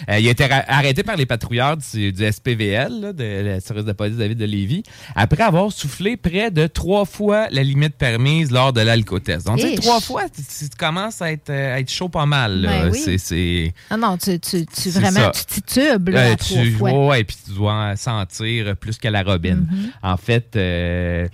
Euh, 0.09 0.19
il 0.19 0.27
a 0.27 0.31
été 0.31 0.43
arrêté 0.67 1.01
par 1.03 1.15
les 1.15 1.25
patrouilleurs 1.25 1.77
du, 1.77 2.11
du 2.11 2.31
SPVL, 2.31 2.99
là, 3.01 3.13
de 3.13 3.23
la 3.45 3.59
service 3.61 3.85
de 3.85 3.93
police 3.93 4.17
David 4.17 4.37
de 4.37 4.43
Lévis, 4.45 4.83
après 5.15 5.43
avoir 5.43 5.71
soufflé 5.71 6.17
près 6.17 6.51
de 6.51 6.67
trois 6.67 7.05
fois 7.05 7.47
la 7.51 7.63
limite 7.63 7.95
permise 7.95 8.51
lors 8.51 8.73
de 8.73 8.81
l'alcotest. 8.81 9.45
Donc, 9.47 9.57
tu 9.57 9.63
sais, 9.63 9.73
Ish. 9.75 9.79
trois 9.79 10.01
fois, 10.01 10.23
tu, 10.29 10.41
commences 10.77 11.21
à 11.21 11.31
être, 11.31 11.49
euh, 11.49 11.75
à 11.75 11.79
être 11.79 11.89
chaud 11.91 12.09
pas 12.09 12.25
mal. 12.25 12.61
Ben 12.63 12.89
oui. 12.91 13.17
C'est-. 13.17 13.73
Ah 13.89 13.95
non, 13.97 14.17
tu, 14.17 14.37
tu, 14.39 14.65
tu 14.65 14.71
C'est 14.73 14.89
vraiment, 14.99 15.19
ça. 15.19 15.31
tu 15.31 15.45
titubes 15.61 16.09
là, 16.09 16.19
Euh, 16.31 16.35
trois 16.35 16.61
tu, 16.63 16.71
fois. 16.73 17.07
ouais, 17.07 17.23
puis 17.23 17.37
tu 17.45 17.51
dois 17.53 17.95
sentir 17.95 18.75
plus 18.75 18.97
que 18.97 19.07
la 19.07 19.23
robine. 19.23 19.67
Mhm. 19.71 19.91
En 20.03 20.17
fait, 20.17 20.55
euh, 20.57 21.27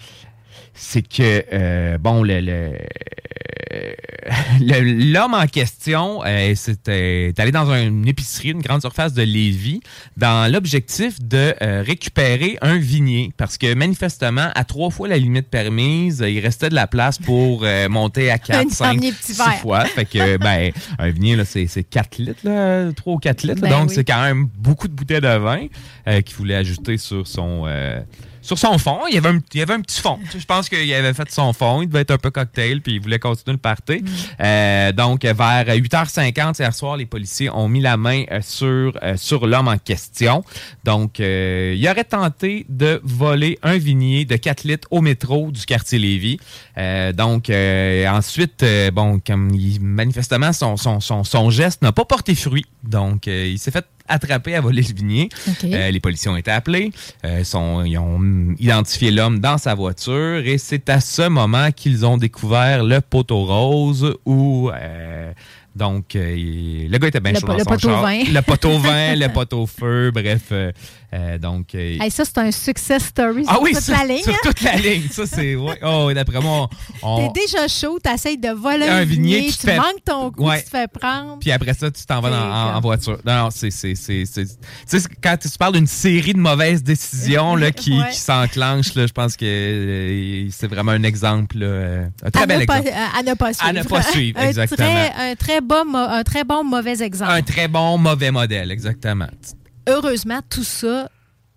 c'est 0.81 1.01
que, 1.01 1.43
euh, 1.53 1.97
bon, 1.97 2.23
le, 2.23 2.39
le- 2.39 2.71
le- 4.61 5.11
l'homme 5.13 5.33
en 5.33 5.45
question 5.47 6.21
euh, 6.25 6.53
c'était- 6.55 7.27
est 7.29 7.39
allé 7.39 7.51
dans 7.51 7.71
une 7.71 8.07
épicerie, 8.07 8.49
une 8.51 8.61
grande 8.61 8.81
surface 8.81 9.13
de 9.13 9.21
Lévis, 9.23 9.81
dans 10.17 10.51
l'objectif 10.51 11.19
de 11.21 11.53
euh, 11.61 11.83
récupérer 11.85 12.57
un 12.61 12.77
vignier. 12.77 13.31
Parce 13.37 13.57
que 13.57 13.73
manifestement, 13.73 14.49
à 14.55 14.63
trois 14.63 14.89
fois 14.89 15.07
la 15.07 15.17
limite 15.17 15.47
permise, 15.49 16.23
il 16.27 16.39
restait 16.39 16.69
de 16.69 16.75
la 16.75 16.87
place 16.87 17.17
pour 17.17 17.61
euh, 17.63 17.89
monter 17.89 18.29
à 18.31 18.33
Un 18.49 18.63
4, 18.65 18.69
5, 18.71 18.85
dernier 18.93 19.11
petit 19.11 19.33
6 19.33 19.37
verre. 19.37 19.53
fois. 19.61 19.85
Fait 19.85 20.05
que, 20.05 20.37
ben, 20.43 20.71
un 20.97 21.09
vignier, 21.09 21.35
là, 21.35 21.45
c'est, 21.45 21.67
c'est 21.67 21.83
4 21.83 22.17
litres, 22.17 22.39
là, 22.43 22.91
3 22.93 23.13
ou 23.13 23.17
4 23.17 23.43
litres. 23.43 23.61
Ben 23.61 23.69
donc, 23.69 23.89
oui. 23.89 23.95
c'est 23.95 24.03
quand 24.05 24.21
même 24.21 24.47
beaucoup 24.57 24.87
de 24.87 24.93
bouteilles 24.93 25.21
de 25.21 25.37
vin 25.37 25.67
euh, 26.07 26.21
qu'il 26.21 26.35
voulait 26.37 26.55
ajouter 26.55 26.97
sur 26.97 27.27
son, 27.27 27.63
euh, 27.67 27.99
sur 28.41 28.57
son 28.57 28.77
fond. 28.77 28.99
Il 29.09 29.15
y 29.15 29.17
avait 29.17 29.29
un, 29.29 29.39
il 29.53 29.59
y 29.59 29.61
avait 29.63 29.73
un 29.73 29.81
petit 29.81 30.01
fond. 30.01 30.19
Je 30.37 30.45
pense 30.45 30.69
qu'il 30.69 30.93
avait 30.93 31.13
fait 31.13 31.29
son 31.31 31.53
fond. 31.53 31.81
Il 31.81 31.87
devait 31.87 32.01
être 32.01 32.11
un 32.11 32.17
peu 32.17 32.31
cocktail, 32.31 32.81
puis 32.81 32.93
il 32.95 33.01
voulait 33.01 33.19
continuer 33.19 33.53
le 33.53 33.59
party. 33.59 34.03
Euh, 34.39 34.91
donc, 34.91 35.23
vers 35.23 35.65
8h50 35.67 36.59
hier 36.59 36.73
soir, 36.73 36.97
les 36.97 37.05
policiers 37.05 37.49
ont 37.49 37.67
mis 37.67 37.81
la 37.81 37.97
main 37.97 38.23
euh, 38.31 38.39
sur, 38.41 38.93
euh, 39.03 39.15
sur 39.17 39.45
l'homme 39.47 39.67
en 39.67 39.77
question. 39.77 40.43
Donc, 40.83 41.19
euh, 41.19 41.75
il 41.77 41.87
aurait 41.87 42.03
tenté 42.03 42.65
de 42.69 43.01
voler 43.03 43.59
un 43.63 43.77
vignier 43.77 44.25
de 44.25 44.35
4 44.35 44.63
litres 44.63 44.87
au 44.91 45.01
métro 45.01 45.51
du 45.51 45.65
quartier 45.65 45.99
Lévis. 45.99 46.39
Euh, 46.77 47.11
donc, 47.13 47.49
ensuite, 47.49 48.63
bon, 48.93 49.19
comme 49.25 49.49
il- 49.53 49.79
manifestement, 49.81 50.53
son, 50.53 50.77
son, 50.77 50.99
son, 50.99 51.23
son 51.23 51.49
geste 51.49 51.81
n'a 51.81 51.91
pas 51.91 52.05
porté 52.05 52.35
fruit. 52.35 52.65
Donc, 52.83 53.27
il 53.27 53.59
s'est 53.59 53.71
fait 53.71 53.85
attraper 54.09 54.55
à 54.55 54.61
voler 54.61 54.81
le 54.81 54.93
vignier. 54.93 55.29
Euh, 55.63 55.91
les 55.91 55.99
policiers 55.99 56.29
ont 56.29 56.35
été 56.37 56.51
appelés. 56.51 56.91
Euh, 57.25 57.43
sont, 57.43 57.83
ils 57.85 57.97
ont 57.97 58.19
identifié 58.59 59.11
l'homme 59.11 59.39
dans 59.39 59.57
sa 59.57 59.75
voiture 59.75 60.37
et 60.45 60.57
c'est 60.57 60.89
à 60.89 60.99
ce 60.99 61.27
moment 61.27 61.71
qu'ils 61.71 62.05
ont 62.05 62.17
découvert 62.17 62.83
le 62.83 62.99
poteau 63.01 63.45
rose 63.45 64.15
où. 64.25 64.69
euh, 64.69 65.31
donc, 65.75 66.15
euh, 66.15 66.35
le 66.89 66.97
gars 66.97 67.07
était 67.07 67.19
bien 67.21 67.33
chaud 67.35 67.47
dans 67.47 67.57
son 67.59 67.63
poteau 67.65 67.89
char. 67.89 68.01
vin. 68.03 68.23
Le 68.33 68.41
poteau 68.41 68.77
vin, 68.79 69.15
le 69.15 69.31
poteau 69.31 69.65
feu, 69.65 70.11
bref. 70.11 70.41
euh, 70.51 70.71
euh, 71.13 71.37
donc, 71.39 71.73
euh, 71.75 71.97
Hey, 71.99 72.11
ça, 72.11 72.23
c'est 72.25 72.37
un 72.37 72.51
success 72.51 73.03
story 73.05 73.43
ah 73.47 73.53
sur 73.53 73.61
oui, 73.63 73.71
toute 73.73 73.81
sur, 73.83 73.95
la 73.97 74.05
ligne. 74.05 74.21
sur 74.23 74.33
hein? 74.33 74.37
toute 74.43 74.61
la 74.61 74.75
ligne. 74.75 75.07
Ça, 75.11 75.25
c'est. 75.25 75.55
ouais. 75.55 75.79
Oh, 75.83 76.11
d'après 76.13 76.39
moi, 76.39 76.69
on. 77.01 77.31
T'es 77.31 77.41
déjà 77.41 77.67
chaud, 77.67 77.97
t'essayes 77.99 78.37
de 78.37 78.49
voler 78.49 78.85
Un 78.87 78.97
un 78.97 79.03
vignier, 79.05 79.47
tu 79.47 79.53
tu, 79.57 79.67
fais- 79.67 79.77
manques 79.77 80.03
ton 80.05 80.29
coup, 80.31 80.45
Ouais. 80.47 80.59
tu 80.59 80.65
te 80.65 80.69
fais 80.69 80.87
prendre. 80.87 81.39
Puis 81.39 81.51
après 81.51 81.73
ça, 81.73 81.89
tu 81.89 82.05
t'en 82.05 82.21
vas 82.21 82.29
dans- 82.29 82.75
en, 82.75 82.79
voiture. 82.81 83.17
Non, 83.25 83.35
non, 83.45 83.49
c'est. 83.51 83.69
Tu 83.69 83.95
sais, 83.95 84.99
quand 85.23 85.37
tu 85.37 85.49
parles 85.57 85.73
d'une 85.73 85.87
série 85.87 86.33
de 86.33 86.39
mauvaises 86.39 86.83
décisions 86.83 87.55
là, 87.55 87.71
qui, 87.71 87.97
Ouais. 87.99 88.09
qui 88.11 88.19
s'enclenchent, 88.19 88.93
je 88.93 89.11
pense 89.11 89.35
que 89.35 89.45
euh, 89.45 90.47
c'est 90.51 90.67
vraiment 90.67 90.91
un 90.91 91.03
exemple. 91.03 91.57
là, 91.57 92.03
un 92.23 92.29
très 92.31 92.43
à, 92.43 92.45
bel 92.45 92.65
pas, 92.65 92.79
exemple. 92.79 92.97
à 93.17 93.23
ne 93.23 93.33
pas 93.33 93.53
suivre. 93.53 93.69
À 93.69 93.73
ne 93.73 93.83
pas 93.83 94.01
suivre, 94.03 94.39
un 94.41 94.47
exactement. 94.47 94.77
Très, 94.87 95.31
un, 95.31 95.35
très 95.35 95.61
bon, 95.61 95.95
un 95.95 96.23
très 96.23 96.43
bon 96.43 96.63
mauvais 96.63 97.01
exemple. 97.01 97.31
Un 97.31 97.41
très 97.41 97.67
bon 97.67 97.97
mauvais 97.97 98.31
modèle, 98.31 98.71
exactement. 98.71 99.27
Heureusement, 99.89 100.39
tout 100.49 100.63
ça, 100.63 101.09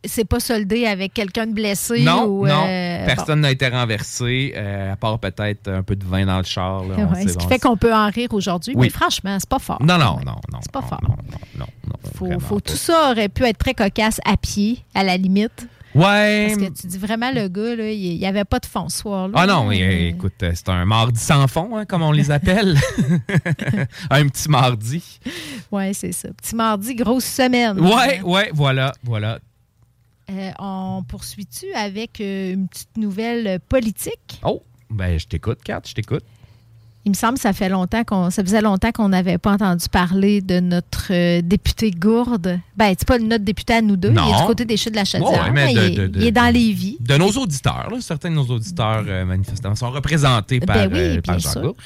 c'est 0.04 0.24
pas 0.24 0.40
soldé 0.40 0.86
avec 0.86 1.14
quelqu'un 1.14 1.46
de 1.46 1.52
blessé. 1.52 2.02
Non, 2.02 2.24
ou, 2.24 2.46
non, 2.46 2.64
euh, 2.66 3.06
personne 3.06 3.40
n'a 3.40 3.50
été 3.50 3.68
renversé, 3.68 4.52
euh, 4.56 4.92
à 4.92 4.96
part 4.96 5.18
peut-être 5.18 5.68
un 5.68 5.82
peu 5.82 5.94
de 5.96 6.04
vin 6.04 6.26
dans 6.26 6.38
le 6.38 6.44
char. 6.44 6.84
là, 6.84 6.96
Ouais, 6.96 7.28
ce 7.28 7.36
qui 7.36 7.46
fait 7.46 7.58
qu'on 7.58 7.76
peut 7.76 7.94
en 7.94 8.08
rire 8.10 8.28
aujourd'hui. 8.32 8.74
Oui. 8.76 8.86
Mais 8.86 8.90
franchement, 8.90 9.36
c'est 9.38 9.48
pas 9.48 9.58
fort. 9.58 9.78
Non, 9.80 9.98
non, 9.98 10.18
non, 10.26 10.36
non. 10.52 10.58
C'est 10.62 10.72
pas 10.72 10.80
non, 10.80 10.86
fort. 10.88 11.00
Non, 11.02 11.16
non, 11.30 11.38
non, 11.60 11.66
non, 11.88 12.10
Faut, 12.16 12.40
faut- 12.40 12.60
tout 12.60 12.76
ça 12.76 13.10
aurait 13.12 13.28
pu 13.28 13.44
être 13.44 13.58
très 13.58 13.74
cocasse 13.74 14.20
à 14.24 14.36
pied, 14.36 14.84
à 14.94 15.04
la 15.04 15.16
limite. 15.16 15.68
Ouais. 15.94 16.46
Parce 16.48 16.58
que 16.68 16.80
tu 16.80 16.86
dis 16.86 16.98
vraiment, 16.98 17.30
le 17.32 17.48
gars, 17.48 17.76
là, 17.76 17.90
il 17.90 18.18
n'y 18.18 18.26
avait 18.26 18.44
pas 18.44 18.58
de 18.58 18.66
fond 18.66 18.88
ce 18.88 18.98
soir-là. 18.98 19.34
Ah 19.36 19.46
non, 19.46 19.64
mais, 19.64 19.82
Euh, 19.82 20.08
écoute, 20.08 20.32
euh, 20.42 20.52
c'est 20.54 20.68
un 20.68 20.84
mardi 20.84 21.20
sans 21.20 21.46
fond, 21.48 21.76
hein, 21.76 21.84
comme 21.84 22.02
on 22.02 22.12
les 22.12 22.30
appelle. 22.30 22.76
un 24.10 24.26
petit 24.28 24.48
mardi. 24.48 25.20
Ouais, 25.70 25.92
c'est 25.92 26.12
ça. 26.12 26.28
Petit 26.32 26.54
mardi, 26.56 26.94
grosse 26.94 27.24
semaine. 27.24 27.78
Ouais, 27.80 28.20
ouais, 28.22 28.50
voilà, 28.54 28.92
voilà. 29.02 29.38
Euh, 30.30 30.50
on 30.58 31.02
poursuit-tu 31.06 31.72
avec 31.74 32.20
euh, 32.20 32.54
une 32.54 32.68
petite 32.68 32.96
nouvelle 32.96 33.60
politique? 33.68 34.40
Oh, 34.44 34.62
ben 34.88 35.18
je 35.18 35.26
t'écoute, 35.26 35.58
Kat, 35.62 35.82
je 35.86 35.92
t'écoute. 35.94 36.24
Il 37.04 37.10
me 37.10 37.16
semble 37.16 37.34
que 37.34 37.40
ça 37.40 37.52
fait 37.52 37.68
longtemps 37.68 38.04
qu'on 38.04 38.30
ça 38.30 38.44
faisait 38.44 38.60
longtemps 38.60 38.92
qu'on 38.92 39.08
n'avait 39.08 39.36
pas 39.38 39.52
entendu 39.54 39.86
parler 39.90 40.40
de 40.40 40.60
notre 40.60 41.08
euh, 41.10 41.42
député 41.42 41.90
Gourde. 41.90 42.60
Ben, 42.76 42.94
c'est 42.96 43.06
pas 43.08 43.18
notre 43.18 43.42
député 43.44 43.72
à 43.74 43.82
nous 43.82 43.96
deux, 43.96 44.10
Non. 44.10 44.22
il 44.28 44.34
est 44.34 44.40
du 44.40 44.46
côté 44.46 44.64
des 44.64 44.76
chutes 44.76 44.92
de 44.92 44.98
la 44.98 45.04
Chaudière. 45.04 45.30
Ouais, 45.46 45.50
mais 45.52 45.66
de- 45.66 45.70
il, 45.72 45.78
est- 45.78 45.90
de- 45.96 46.06
de- 46.06 46.20
il 46.20 46.26
est 46.28 46.32
dans 46.32 46.52
les 46.54 46.72
vies. 46.72 46.96
De 47.00 47.16
nos 47.16 47.30
auditeurs, 47.30 47.88
là, 47.90 47.96
certains 48.00 48.30
de 48.30 48.36
nos 48.36 48.44
auditeurs, 48.46 49.02
euh, 49.08 49.24
manifestement, 49.24 49.74
sont 49.74 49.90
représentés 49.90 50.60
par, 50.60 50.76
Ben 50.76 50.90
oui, 50.92 50.98
euh, 51.00 51.20
par 51.22 51.40
Jean 51.40 51.50
sûr. 51.50 51.60
Gourde. 51.62 51.76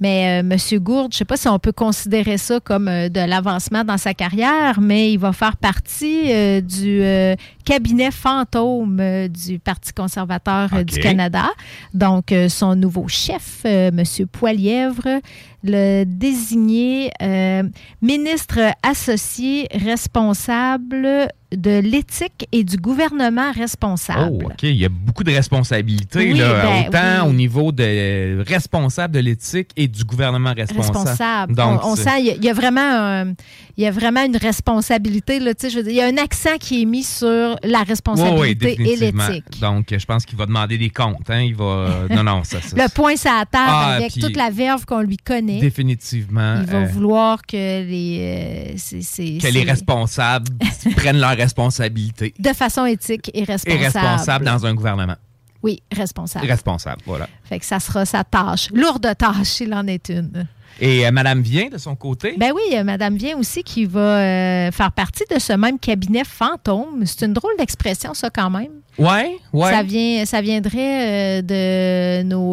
Mais 0.00 0.42
euh, 0.42 0.48
M. 0.48 0.78
Gourde, 0.80 1.12
je 1.12 1.16
ne 1.16 1.18
sais 1.18 1.24
pas 1.24 1.36
si 1.36 1.48
on 1.48 1.58
peut 1.58 1.72
considérer 1.72 2.38
ça 2.38 2.60
comme 2.60 2.88
euh, 2.88 3.08
de 3.08 3.20
l'avancement 3.20 3.84
dans 3.84 3.98
sa 3.98 4.14
carrière, 4.14 4.80
mais 4.80 5.12
il 5.12 5.18
va 5.18 5.32
faire 5.32 5.56
partie 5.56 6.32
euh, 6.32 6.60
du 6.60 7.02
euh, 7.02 7.34
cabinet 7.64 8.10
fantôme 8.10 9.28
du 9.28 9.58
Parti 9.58 9.92
conservateur 9.92 10.84
du. 10.84 10.98
Canada. 11.00 11.48
Donc, 11.94 12.32
euh, 12.32 12.48
son 12.48 12.74
nouveau 12.74 13.08
chef, 13.08 13.62
euh, 13.64 13.88
M. 13.88 14.26
Poilièvre, 14.26 15.20
le 15.64 16.04
désigné 16.04 17.10
euh, 17.22 17.62
ministre 18.02 18.58
associé 18.82 19.66
responsable 19.72 21.28
de 21.50 21.78
l'éthique 21.80 22.46
et 22.52 22.62
du 22.62 22.76
gouvernement 22.76 23.52
responsable. 23.52 24.32
Oh, 24.44 24.48
OK. 24.50 24.64
Il 24.64 24.76
y 24.76 24.84
a 24.84 24.90
beaucoup 24.90 25.24
de 25.24 25.32
responsabilités, 25.32 26.32
Oui, 26.32 26.38
là, 26.38 26.62
ben, 26.62 26.88
autant 26.88 27.24
oui. 27.24 27.30
au 27.30 27.32
niveau 27.32 27.72
de 27.72 28.44
responsable 28.46 29.14
de 29.14 29.20
l'éthique 29.20 29.70
et 29.74 29.88
du 29.88 30.04
gouvernement 30.04 30.52
responsable. 30.54 30.98
responsable. 30.98 31.54
Donc, 31.54 31.80
on 31.84 31.92
on 31.92 31.96
sent, 31.96 32.20
il 32.20 32.26
y 32.26 32.30
a- 32.32 32.34
il 32.34 32.44
y, 32.44 32.50
a 32.50 32.52
vraiment 32.52 32.82
un- 32.82 33.32
il 33.78 33.84
y 33.84 33.86
a 33.86 33.90
vraiment 33.90 34.22
une 34.26 34.36
responsabilité. 34.36 35.40
Là, 35.40 35.54
tu 35.54 35.62
sais, 35.62 35.70
je 35.70 35.76
veux 35.78 35.84
dire, 35.84 35.92
il 35.92 35.96
y 35.96 36.02
a 36.02 36.06
un 36.06 36.22
accent 36.22 36.58
qui 36.60 36.82
est 36.82 36.84
mis 36.84 37.02
sur 37.02 37.56
la 37.62 37.78
Oui, 37.80 37.84
responsabilité 37.88 38.76
et 38.82 38.96
l'éthique. 38.96 39.58
Donc, 39.58 39.86
je 39.96 40.04
pense 40.04 40.26
qu'il 40.26 40.36
va 40.36 40.44
demander 40.44 40.76
des 40.76 40.90
comptes. 40.90 41.30
Hein? 41.30 41.40
Il 41.40 41.54
va... 41.56 41.88
non, 42.10 42.24
non, 42.24 42.44
ça, 42.44 42.60
ça 42.60 42.76
Le 42.76 42.90
point 42.90 43.16
sur 43.16 43.30
la 43.32 43.46
table 43.46 43.64
Ah, 43.68 43.94
avec 43.96 44.12
puis- 44.12 44.20
toute 44.20 44.36
la 44.36 44.50
verve 44.50 44.84
qu'on 44.84 45.00
lui 45.00 45.16
connaît. 45.16 45.47
Définitivement. 45.60 46.60
Il 46.60 46.66
va 46.66 46.78
euh, 46.78 46.86
vouloir 46.86 47.42
que 47.46 47.56
les, 47.56 48.74
euh, 48.74 49.40
que 49.40 49.52
les 49.52 49.62
responsables 49.64 50.50
prennent 50.96 51.18
leurs 51.18 51.36
responsabilités. 51.36 52.34
de 52.38 52.52
façon 52.52 52.84
éthique 52.86 53.30
et 53.34 53.42
Et 53.42 53.44
responsable. 53.44 54.44
dans 54.44 54.66
un 54.66 54.74
gouvernement. 54.74 55.16
Oui, 55.62 55.82
responsable. 55.90 56.46
Responsable, 56.46 57.02
voilà. 57.04 57.28
Fait 57.44 57.58
que 57.58 57.64
ça 57.66 57.80
sera 57.80 58.04
sa 58.06 58.22
tâche. 58.22 58.68
Lourde 58.72 59.12
tâche, 59.18 59.60
il 59.60 59.74
en 59.74 59.86
est 59.86 60.08
une. 60.08 60.46
Et 60.80 61.04
euh, 61.04 61.10
Madame 61.10 61.40
Vient, 61.40 61.68
de 61.70 61.78
son 61.78 61.96
côté, 61.96 62.36
Ben 62.38 62.52
oui, 62.54 62.62
il 62.70 62.74
y 62.74 62.76
a 62.76 62.84
Madame 62.84 63.16
Vient 63.16 63.36
aussi 63.36 63.64
qui 63.64 63.84
va 63.84 64.00
euh, 64.20 64.70
faire 64.70 64.92
partie 64.92 65.24
de 65.28 65.40
ce 65.40 65.52
même 65.54 65.78
cabinet 65.80 66.22
fantôme. 66.24 67.02
C'est 67.04 67.26
une 67.26 67.32
drôle 67.32 67.54
d'expression, 67.58 68.14
ça, 68.14 68.30
quand 68.30 68.50
même. 68.50 68.70
ouais, 68.98 69.36
ouais. 69.52 69.70
Ça, 69.72 69.82
vient, 69.82 70.24
ça 70.24 70.40
viendrait 70.40 71.42
de 71.42 72.22
nos 72.22 72.52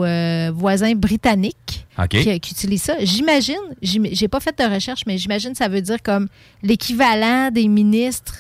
voisins 0.54 0.94
britanniques 0.96 1.85
Qui, 2.24 2.40
qui 2.40 2.52
utilisent 2.52 2.84
ça. 2.84 2.96
J'imagine, 3.02 3.56
j'im- 3.82 4.10
j'ai 4.12 4.28
pas 4.28 4.40
fait 4.40 4.58
de 4.58 4.64
recherche, 4.74 5.02
mais 5.08 5.18
j'imagine 5.18 5.52
que 5.52 5.58
ça 5.58 5.68
veut 5.70 5.82
dire 5.82 6.02
comme 6.04 6.28
l'équivalent 6.62 7.50
des 7.52 7.68
ministres, 7.68 8.36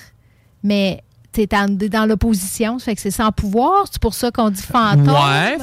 mais 0.63 1.01
t'es 1.31 1.47
dans 1.47 2.05
l'opposition, 2.05 2.79
ça 2.79 2.85
fait 2.85 2.95
que 2.95 3.01
c'est 3.01 3.11
sans 3.11 3.31
pouvoir. 3.31 3.85
C'est 3.91 4.01
pour 4.01 4.13
ça 4.13 4.31
qu'on 4.31 4.49
dit 4.49 4.61
fantôme. 4.61 5.07
Ouais, 5.07 5.57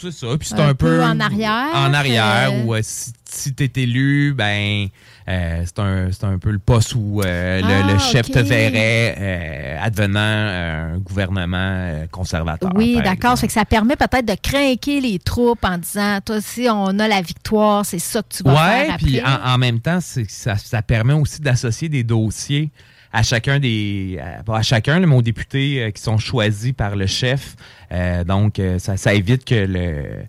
c'est 0.00 0.12
ça. 0.12 0.26
Puis 0.38 0.48
c'est 0.50 0.60
Un 0.60 0.68
un, 0.68 0.74
peu 0.74 1.02
en 1.02 1.18
arrière, 1.20 1.68
En 1.74 1.92
arrière, 1.94 2.50
euh, 2.52 2.62
où 2.64 2.74
euh, 2.74 2.80
si, 2.82 3.12
si 3.24 3.54
t'es 3.54 3.70
élu, 3.82 4.34
ben, 4.36 4.88
euh, 5.28 5.62
c'est 5.64 5.78
un, 5.78 6.08
c'est 6.12 6.24
un 6.24 6.38
peu 6.38 6.50
le 6.50 6.58
poste 6.58 6.94
où 6.94 7.22
euh, 7.22 7.60
le, 7.60 7.66
Ah, 7.66 7.92
le 7.92 7.98
chef 7.98 8.30
te 8.30 8.38
verrait 8.38 9.14
euh, 9.18 9.76
advenant 9.80 10.18
euh, 10.20 10.94
un 10.94 10.98
gouvernement 10.98 11.56
euh, 11.58 12.02
Oui, 12.02 12.08
conservateur. 12.10 12.70
par 12.72 13.02
d'accord. 13.02 13.40
que 13.40 13.50
ça 13.52 13.64
permet 13.64 13.96
peut-être 13.96 14.26
de 14.26 14.36
craquer 14.40 15.00
les 15.00 15.18
troupes 15.18 15.64
en 15.64 15.78
disant, 15.78 16.18
toi, 16.24 16.40
si 16.40 16.66
on 16.70 16.98
a 16.98 17.08
la 17.08 17.22
victoire, 17.22 17.86
c'est 17.86 17.98
ça 17.98 18.22
que 18.22 18.36
tu 18.36 18.42
vas 18.42 18.52
Ouais, 18.52 18.86
faire 18.86 18.96
puis 18.98 19.20
après. 19.20 19.48
en, 19.48 19.54
en 19.54 19.58
même 19.58 19.80
temps, 19.80 19.98
ça, 20.00 20.56
ça 20.56 20.82
permet 20.82 21.14
aussi 21.14 21.40
d'associer 21.40 21.88
des 21.88 22.04
dossiers 22.04 22.70
à 23.12 23.22
chacun 23.22 23.60
des 23.60 24.18
à, 24.48 24.62
chacun 24.62 24.98
mais 25.00 25.14
aux 25.14 25.22
députés 25.22 25.84
euh, 25.84 25.90
qui 25.92 26.02
sont 26.02 26.18
choisis 26.18 26.72
par 26.72 26.96
le 26.96 27.06
chef. 27.06 27.54
Euh, 27.92 28.24
donc, 28.24 28.58
euh, 28.58 28.78
ça, 28.80 28.96
ça 28.96 29.14
évite 29.14 29.44
que 29.44 29.54
le 29.54 30.24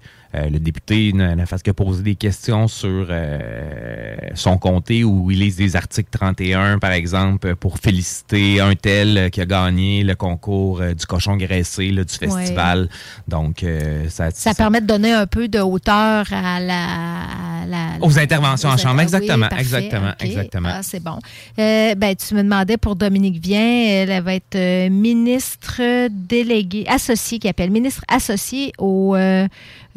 le 0.51 0.59
député 0.59 1.11
ne, 1.13 1.33
ne 1.35 1.45
fasse 1.45 1.63
que 1.63 1.71
poser 1.71 2.03
des 2.03 2.15
questions 2.15 2.67
sur 2.67 3.07
euh, 3.09 4.15
son 4.33 4.57
comté 4.57 5.03
où 5.03 5.31
il 5.31 5.39
lise 5.39 5.55
des 5.55 5.75
articles 5.75 6.09
31, 6.11 6.79
par 6.79 6.91
exemple, 6.91 7.55
pour 7.55 7.77
féliciter 7.79 8.59
un 8.59 8.75
tel 8.75 9.17
euh, 9.17 9.29
qui 9.29 9.41
a 9.41 9.45
gagné 9.45 10.03
le 10.03 10.15
concours 10.15 10.81
euh, 10.81 10.93
du 10.93 11.05
cochon 11.05 11.35
graissé 11.37 11.91
là, 11.91 12.03
du 12.03 12.13
festival. 12.13 12.89
Donc, 13.27 13.63
euh, 13.63 14.07
ça, 14.09 14.31
Ça 14.31 14.53
permet 14.53 14.81
de 14.81 14.87
donner 14.87 15.11
un 15.11 15.27
peu 15.27 15.47
de 15.47 15.59
hauteur 15.59 16.25
à 16.31 16.59
la. 16.59 16.83
à 16.83 17.67
la- 17.67 18.05
Aux 18.05 18.19
interventions 18.19 18.69
en 18.69 18.77
chambre, 18.77 19.01
exactement, 19.01 19.47
exactement, 19.57 20.11
exactement. 20.19 20.69
Ah, 20.71 20.83
c'est 20.83 21.01
bon. 21.01 21.17
Euh, 21.59 21.95
ben, 21.95 22.15
tu 22.15 22.35
me 22.35 22.43
demandais 22.43 22.77
pour 22.77 22.95
Dominique 22.95 23.41
Vien, 23.41 23.59
elle, 23.87 24.21
va 24.23 24.35
être 24.35 24.55
euh, 24.55 24.89
ministre 24.89 25.81
déléguée, 26.09 26.85
associée, 26.87 27.39
qui 27.39 27.47
appelle 27.47 27.71
ministre 27.71 28.03
associée 28.07 28.71
au, 28.77 29.15
euh, 29.15 29.47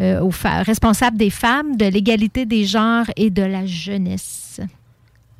euh, 0.01 0.20
aux 0.29 0.31
fa- 0.31 0.62
responsable 0.62 1.17
des 1.17 1.31
femmes, 1.31 1.77
de 1.77 1.87
l'égalité 1.87 2.47
des 2.47 2.64
genres 2.64 3.07
et 3.17 3.31
de 3.31 3.43
la 3.43 3.64
jeunesse. 3.67 4.61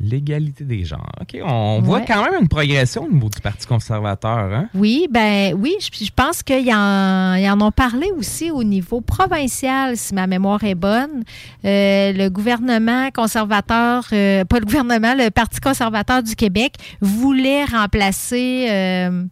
L'égalité 0.01 0.63
des 0.63 0.85
genres. 0.85 1.11
OK, 1.21 1.37
on 1.45 1.81
voit 1.83 2.03
quand 2.03 2.23
même 2.23 2.41
une 2.43 2.47
progression 2.47 3.03
au 3.07 3.11
niveau 3.11 3.29
du 3.29 3.41
Parti 3.41 3.67
conservateur. 3.67 4.39
Hein? 4.55 4.69
Oui, 4.73 5.09
ben 5.11 5.55
oui, 5.59 5.75
je, 5.81 6.05
je 6.05 6.11
pense 6.15 6.45
qu'ils 6.45 6.73
en, 6.73 7.35
ils 7.35 7.51
en 7.51 7.61
ont 7.61 7.73
parlé 7.73 8.07
aussi 8.17 8.53
au 8.53 8.63
niveau 8.63 9.01
provincial, 9.01 9.97
si 9.97 10.15
ma 10.15 10.29
mémoire 10.29 10.63
est 10.63 10.77
bonne. 10.77 11.25
Euh, 11.65 12.13
le 12.13 12.29
gouvernement 12.29 13.11
conservateur, 13.11 14.07
euh, 14.13 14.45
pas 14.45 14.61
le 14.61 14.67
gouvernement, 14.67 15.15
le 15.17 15.31
Parti 15.31 15.59
conservateur 15.59 16.23
du 16.23 16.37
Québec 16.37 16.75
voulait 17.01 17.65
remplacer 17.65 18.69
euh, 18.71 19.25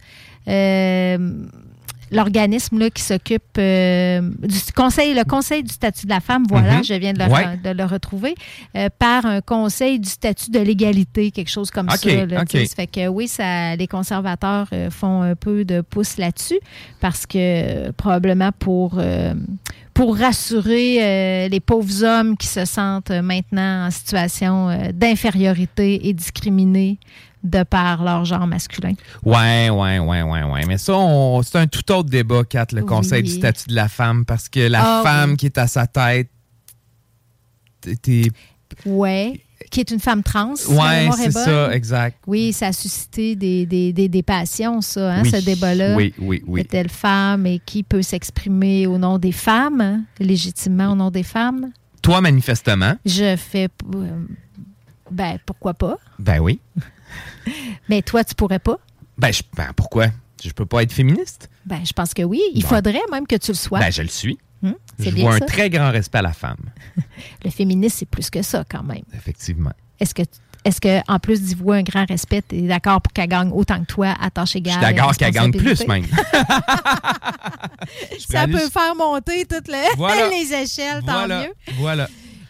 l'organisme 2.11 2.89
qui 2.91 3.03
s'occupe 3.03 3.43
euh, 3.59 4.21
du 4.43 4.73
conseil, 4.75 5.15
le 5.15 5.25
conseil 5.25 5.63
du 5.63 5.73
statut 5.73 6.07
de 6.07 6.11
la 6.11 6.21
femme, 6.21 6.45
voilà, 6.49 6.77
Mhm. 6.79 6.85
je 6.85 6.95
viens 6.95 7.13
de 7.13 7.19
le, 7.19 7.31
Ouais. 7.31 7.57
de 7.63 7.71
le 7.71 7.85
retrouver, 7.85 8.35
euh, 8.77 8.89
par 8.99 9.27
un 9.27 9.41
conseil 9.41 9.99
du 9.99 10.09
statut 10.09 10.51
de 10.51 10.59
l'égalité, 10.61 11.31
quelque 11.31 11.51
chose 11.51 11.71
comme 11.71 11.89
ça. 11.91 12.27
là, 12.27 12.45
fait 12.47 12.87
que 12.87 13.09
oui, 13.09 13.29
ça, 13.29 13.75
les 13.77 13.87
conservateurs 13.87 14.69
euh, 14.73 14.91
font 14.91 15.23
un 15.23 15.35
peu 15.35 15.65
de 15.65 15.81
pouce 15.81 16.17
là-dessus 16.19 16.61
parce 17.01 17.27
que 17.27 17.91
probablement 17.93 18.51
pour, 18.59 19.01
pour 19.95 20.17
rassurer 20.19 20.99
euh, 21.01 21.49
les 21.49 21.61
pauvres 21.61 22.05
hommes 22.05 22.37
qui 22.37 22.47
se 22.49 22.65
sentent 22.67 23.11
euh, 23.11 23.23
maintenant 23.23 23.87
en 23.87 23.91
situation 23.91 24.69
euh, 24.69 24.93
d'infériorité 24.93 26.09
et 26.09 26.13
discriminés 26.13 26.99
de 27.47 27.63
par 27.63 28.03
leur 28.05 28.25
genre 28.25 28.47
masculin. 28.47 28.93
Ouais, 29.25 29.71
ouais, 29.71 29.99
ouais, 29.99 30.23
ouais, 30.23 30.43
ouais. 30.43 30.67
Mais 30.67 30.79
ça, 30.79 30.95
c'est 31.45 31.59
un 31.59 31.67
tout 31.67 31.91
autre 31.93 32.09
débat, 32.11 32.45
Kat, 32.45 32.67
le 32.73 32.83
Oui. 32.83 32.87
conseil 32.87 33.23
du 33.23 33.31
statut 33.31 33.69
de 33.69 33.75
la 33.75 33.89
femme, 33.89 34.25
parce 34.25 34.49
que 34.49 34.61
la 34.61 34.81
Ah, 34.83 35.03
femme 35.03 35.31
oui. 35.33 35.37
qui 35.37 35.47
est 35.47 35.59
à 35.59 35.67
sa 35.67 35.87
tête, 35.87 36.29
t'es- 38.03 38.31
Ouais. 38.85 39.41
Qui 39.71 39.81
est 39.81 39.91
une 39.91 40.01
femme 40.01 40.23
trans. 40.23 40.55
est 40.55 41.11
c'est 41.17 41.31
ça, 41.31 41.73
exact. 41.75 42.19
Oui, 42.27 42.53
ça 42.53 42.69
a 42.69 42.73
suscité 42.73 43.35
des, 43.35 43.65
des, 43.67 43.93
des, 43.93 44.09
des 44.09 44.23
passions, 44.23 44.81
ça, 44.81 45.15
hein, 45.15 45.23
Oui. 45.23 45.31
ce 45.31 45.45
débat-là. 45.45 45.97
Oui, 45.97 46.13
oui, 46.19 46.43
oui. 46.47 46.61
Est-elle 46.61 46.89
femme 46.91 47.47
et 47.47 47.61
qui 47.65 47.83
peut 47.83 48.03
s'exprimer 48.03 48.87
au 48.87 48.99
nom 48.99 49.19
des 49.19 49.33
femmes, 49.33 49.81
hein, 49.81 50.03
légitimement 50.21 50.93
au 50.93 50.95
nom 50.95 51.11
des 51.11 51.23
femmes? 51.23 51.71
Toi, 52.03 52.21
manifestement, 52.21 52.95
Je 53.05 53.35
fais. 53.37 53.69
euh, 53.95 54.25
ben, 55.11 55.39
pourquoi 55.47 55.75
pas? 55.75 55.97
ben 56.19 56.39
oui. 56.41 56.61
Mais 57.89 58.03
toi, 58.03 58.25
tu 58.25 58.35
pourrais 58.35 58.59
pas? 58.59 58.79
Ben, 59.19 59.33
je- 59.33 59.43
ben, 59.57 59.69
pourquoi? 59.75 60.07
Je 60.45 60.51
peux 60.51 60.67
pas 60.67 60.83
être 60.83 60.93
féministe? 60.93 61.49
Ben, 61.65 61.81
je 61.85 61.93
pense 61.93 62.13
que 62.15 62.23
oui. 62.23 62.41
Il 62.55 62.63
Bon. 62.63 62.69
faudrait 62.69 63.01
même 63.11 63.27
que 63.27 63.37
tu 63.37 63.51
le 63.53 63.57
sois. 63.57 63.79
Ben, 63.81 63.91
je 63.91 64.03
le 64.03 64.09
suis. 64.09 64.39
Hum, 64.63 64.75
c'est 64.99 65.11
Je 65.11 65.17
vois 65.17 65.35
un 65.35 65.39
très 65.41 65.69
grand 65.71 65.91
respect 65.91 66.19
à 66.19 66.23
la 66.23 66.33
femme, 66.33 66.57
Le 67.45 67.51
féminisme, 67.51 67.97
c'est 68.01 68.07
plus 68.09 68.31
que 68.31 68.41
ça, 68.43 68.65
quand 68.69 68.83
même. 68.83 69.03
effectivement. 69.15 69.73
Est-ce 70.01 70.15
que, 70.15 70.23
est-ce 70.65 70.81
que 70.81 71.01
en 71.13 71.19
plus 71.19 71.43
d'y 71.43 71.55
voir 71.55 71.77
un 71.79 71.83
grand 71.83 72.07
respect, 72.09 72.43
tu 72.49 72.57
es 72.57 72.63
d'accord 72.63 73.01
pour 73.03 73.13
qu'elle 73.13 73.29
gagne 73.29 73.51
autant 73.53 73.81
que 73.81 73.87
toi 73.87 74.15
à 74.21 74.31
tâche 74.31 74.53
Je 74.53 74.59
égale? 74.59 74.73
suis 74.75 74.81
d'accord 74.83 75.15
qu'elle 75.17 75.31
gagne 75.33 75.53
plus, 75.53 75.87
même. 75.87 76.05
Je 78.19 78.25
Ça 78.29 78.47
peut 78.47 78.69
faire 78.71 78.95
monter 78.97 79.45
toutes 79.47 79.69
les, 79.69 79.85
Voilà. 79.97 80.29
les 80.29 80.53
échelles, 80.53 81.03
tant 81.05 81.13
Voilà, 81.13 81.43
mieux. 81.43 81.53
voilà. 81.79 82.09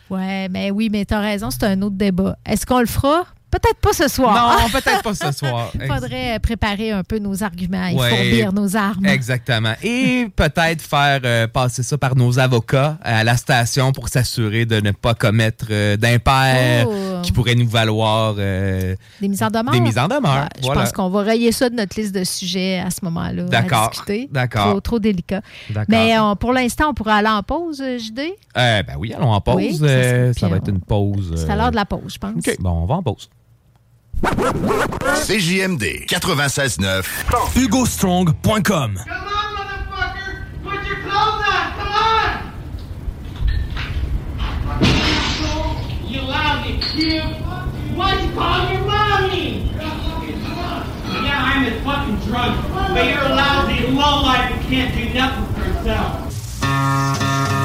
Ouais, 0.09 0.49
mais 0.49 0.71
oui, 0.71 0.89
mais 0.91 1.05
t'as 1.05 1.21
raison, 1.21 1.51
c'est 1.51 1.65
un 1.65 1.83
autre 1.83 1.97
débat. 1.97 2.37
Est-ce 2.47 2.65
qu'on 2.65 2.81
le 2.81 2.87
fera? 2.87 3.27
Peut-être 3.61 3.81
pas 3.81 3.93
ce 3.93 4.09
soir. 4.09 4.59
Non, 4.61 4.69
peut-être 4.73 5.03
pas 5.03 5.15
ce 5.15 5.33
soir. 5.33 5.71
Il 5.75 5.87
faudrait 5.87 6.37
euh, 6.37 6.39
préparer 6.39 6.91
un 6.93 7.03
peu 7.03 7.19
nos 7.19 7.43
arguments 7.43 7.87
et 7.87 7.95
Ouais. 7.95 8.11
fourbir 8.11 8.53
nos 8.53 8.77
armes. 8.77 9.07
Exactement. 9.07 9.73
Et 9.83 10.29
peut-être 10.37 10.83
faire 10.83 11.21
euh, 11.25 11.47
passer 11.47 11.83
ça 11.83 11.97
par 11.97 12.15
nos 12.17 12.39
avocats 12.39 12.99
à 13.03 13.25
la 13.25 13.37
station 13.37 13.93
pour 13.93 14.09
s'assurer 14.09 14.67
de 14.67 14.81
ne 14.81 14.91
pas 14.91 15.15
commettre 15.15 15.67
euh, 15.71 15.97
d'impair 15.97 16.87
Oh. 16.87 17.21
qui 17.23 17.33
pourrait 17.33 17.55
nous 17.55 17.69
valoir 17.69 18.35
euh, 18.39 18.95
Des 19.21 19.29
mises 19.29 19.43
en 19.43 19.49
demeure? 19.49 19.73
des 19.73 19.81
mises 19.81 19.99
en 19.99 20.09
demeure. 20.09 20.43
Ouais, 20.45 20.63
je 20.63 20.69
pense 20.69 20.93
qu'on 20.93 21.09
va 21.09 21.23
rayer 21.23 21.51
ça 21.53 21.71
de 21.71 21.75
notre 21.75 21.99
liste 21.99 22.15
de 22.15 22.25
sujets 22.25 22.79
à 22.79 22.91
ce 22.91 22.99
moment-là. 23.05 23.45
D'accord, 23.45 23.93
d'accord. 24.31 24.71
Trop, 24.71 24.81
trop 24.81 24.99
délicat. 24.99 25.41
Mais 25.89 26.15
pour 26.41 26.53
l'instant, 26.53 26.91
on 26.91 26.95
pourrait 26.95 27.15
aller 27.15 27.29
en 27.29 27.43
pause, 27.43 27.83
JD. 27.83 28.21
Ben 28.55 28.85
oui, 28.99 29.15
allons 29.15 29.33
en 29.33 29.41
pause. 29.41 29.57
Oui, 29.57 29.75
ça, 29.77 30.35
ça, 30.35 30.49
va 30.49 30.57
être 30.57 30.69
une 30.69 30.81
pause. 30.81 31.33
C'est 31.37 31.51
à 31.51 31.57
l'heure 31.57 31.71
de 31.71 31.77
la 31.77 31.85
pause, 31.87 32.13
je 32.15 32.19
pense. 32.19 32.33
OK, 32.37 32.57
bon, 32.61 32.71
on 32.71 32.87
va 32.87 32.97
en 32.97 33.03
pause. 33.03 33.29
CJMD 34.23 36.07
96.9. 36.07 37.03
HugoStrong.com 37.55 38.97
Come 38.97 39.29
on, 39.29 39.57
motherfucker! 39.57 40.45
Put 40.65 40.87
your 40.87 40.97
clothes 41.01 41.43
on! 41.45 41.67
Come 41.77 41.93
on! 41.93 42.53
You 46.09 46.21
lousy 46.23 46.79
kid! 46.81 47.25
Why'd 47.95 48.25
you 48.25 48.33
call 48.35 48.73
your 48.73 48.83
mommy? 48.85 49.71
Yeah, 51.25 51.45
I'm 51.45 51.65
a 51.67 51.71
fucking 51.83 52.19
drunk, 52.27 52.55
but 52.73 53.05
you're 53.07 53.23
a 53.23 53.29
lousy 53.35 53.87
lowlife 53.89 54.53
who 54.53 54.59
can't 54.69 54.95
do 54.95 55.05
nothing 55.15 55.47
for 55.55 55.61
herself. 55.61 57.56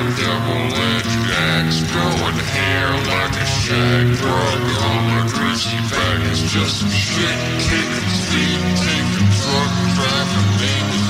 Breakdown, 0.00 0.40
double-edged 0.46 1.30
axe, 1.30 1.80
growing 1.92 2.38
hair 2.54 2.90
like 3.06 3.36
a 3.36 3.46
shag 3.46 4.06
rug 4.20 4.62
on 4.82 5.26
a 5.26 5.30
greasy 5.30 5.76
back. 5.90 6.20
It's 6.30 6.40
just 6.52 6.80
some 6.80 6.90
shit 6.90 7.38
kicking, 7.58 8.08
speed 8.08 8.60
taking, 8.80 9.30
truck 9.40 9.72
driving 9.96 10.50
niggas 10.60 11.09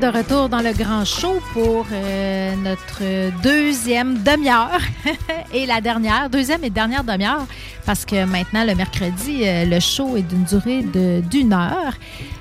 de 0.00 0.06
retour 0.06 0.48
dans 0.48 0.60
le 0.60 0.72
grand 0.72 1.04
show 1.04 1.40
pour 1.52 1.84
euh, 1.92 2.54
notre 2.56 3.32
deuxième 3.42 4.22
demi-heure 4.22 4.80
et 5.52 5.66
la 5.66 5.80
dernière, 5.80 6.30
deuxième 6.30 6.62
et 6.62 6.70
dernière 6.70 7.02
demi-heure, 7.02 7.46
parce 7.84 8.04
que 8.04 8.24
maintenant, 8.24 8.64
le 8.64 8.76
mercredi, 8.76 9.42
euh, 9.44 9.64
le 9.64 9.80
show 9.80 10.16
est 10.16 10.22
d'une 10.22 10.44
durée 10.44 10.84
d'une 11.22 11.52
heure. 11.52 11.94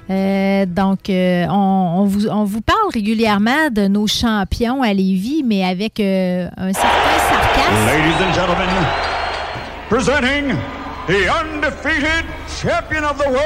Euh, 0.09 0.65
donc, 0.67 1.09
on, 1.09 2.05
vous, 2.05 2.27
on, 2.27 2.43
vous, 2.43 2.61
parle 2.61 2.89
régulièrement 2.93 3.69
de 3.71 3.87
nos 3.87 4.05
champions 4.05 4.83
à 4.83 4.93
Lévis, 4.93 5.41
mais 5.43 5.65
avec 5.65 5.99
un 5.99 6.73
certain 6.73 7.17
sarcasme. 7.29 7.85
Ladies 7.87 8.23
and 8.23 8.33
gentlemen, 8.33 8.69
presenting 9.89 10.55
the 11.07 11.27
undefeated 11.29 12.25
champion 12.61 13.03
of 13.03 13.17
the 13.17 13.29
world! 13.29 13.41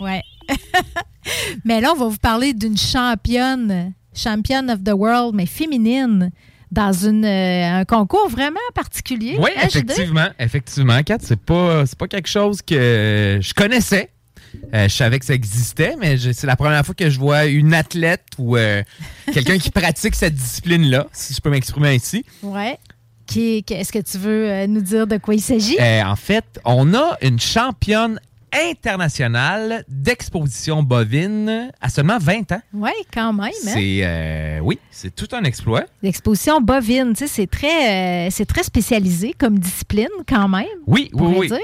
Ouais. 0.00 0.22
mais 1.64 1.80
là, 1.80 1.92
on 1.92 1.98
va 1.98 2.06
vous 2.08 2.18
parler 2.18 2.52
d'une 2.52 2.76
championne, 2.76 3.92
championne 4.14 4.70
of 4.70 4.82
the 4.82 4.92
world, 4.92 5.34
mais 5.34 5.46
féminine 5.46 6.30
dans 6.74 6.92
euh, 7.04 7.80
un 7.80 7.84
concours 7.84 8.28
vraiment 8.28 8.58
particulier. 8.74 9.36
Oui, 9.38 9.50
hein, 9.56 9.66
effectivement, 9.66 10.28
effectivement, 10.38 11.02
Kat, 11.02 11.18
c'est 11.20 11.40
pas, 11.40 11.84
pas 11.98 12.08
quelque 12.08 12.28
chose 12.28 12.60
que 12.62 13.38
je 13.40 13.54
connaissais. 13.54 14.10
Euh, 14.72 14.88
je 14.88 14.94
savais 14.94 15.18
que 15.18 15.24
ça 15.24 15.34
existait, 15.34 15.96
mais 15.98 16.16
c'est 16.16 16.46
la 16.46 16.56
première 16.56 16.84
fois 16.84 16.94
que 16.94 17.10
je 17.10 17.18
vois 17.18 17.46
une 17.46 17.74
athlète 17.74 18.26
ou 18.38 18.56
euh, 18.56 18.82
quelqu'un 19.32 19.58
qui 19.58 19.70
pratique 19.70 20.14
cette 20.14 20.34
discipline-là, 20.34 21.06
si 21.12 21.34
je 21.34 21.40
peux 21.40 21.50
m'exprimer 21.50 21.94
ainsi. 21.94 22.24
Ouais. 22.42 22.78
Qu 23.26 23.62
Est-ce 23.68 23.90
que 23.90 24.00
tu 24.00 24.18
veux 24.18 24.66
nous 24.66 24.82
dire 24.82 25.06
de 25.06 25.16
quoi 25.16 25.34
il 25.34 25.40
s'agit? 25.40 25.78
en 25.80 26.16
fait, 26.16 26.60
on 26.64 26.92
a 26.94 27.16
une 27.22 27.40
championne 27.40 28.20
international 28.54 29.84
d'exposition 29.88 30.82
bovine 30.82 31.70
à 31.80 31.88
seulement 31.88 32.18
20 32.18 32.52
ans. 32.52 32.60
Oui, 32.72 32.90
quand 33.12 33.32
même. 33.32 33.46
hein? 33.46 33.50
C'est 33.62 34.00
euh, 34.02 34.60
oui, 34.62 34.78
c'est 34.90 35.14
tout 35.14 35.28
un 35.32 35.42
exploit. 35.44 35.84
L'exposition 36.02 36.60
bovine, 36.60 37.12
tu 37.12 37.20
sais, 37.20 37.26
c'est 37.26 37.46
très, 37.46 38.26
euh, 38.26 38.28
c'est 38.30 38.46
très 38.46 38.62
spécialisé 38.62 39.34
comme 39.38 39.58
discipline 39.58 40.08
quand 40.28 40.48
même. 40.48 40.66
Oui, 40.86 41.10
oui, 41.12 41.34
oui. 41.38 41.48
dire. 41.48 41.58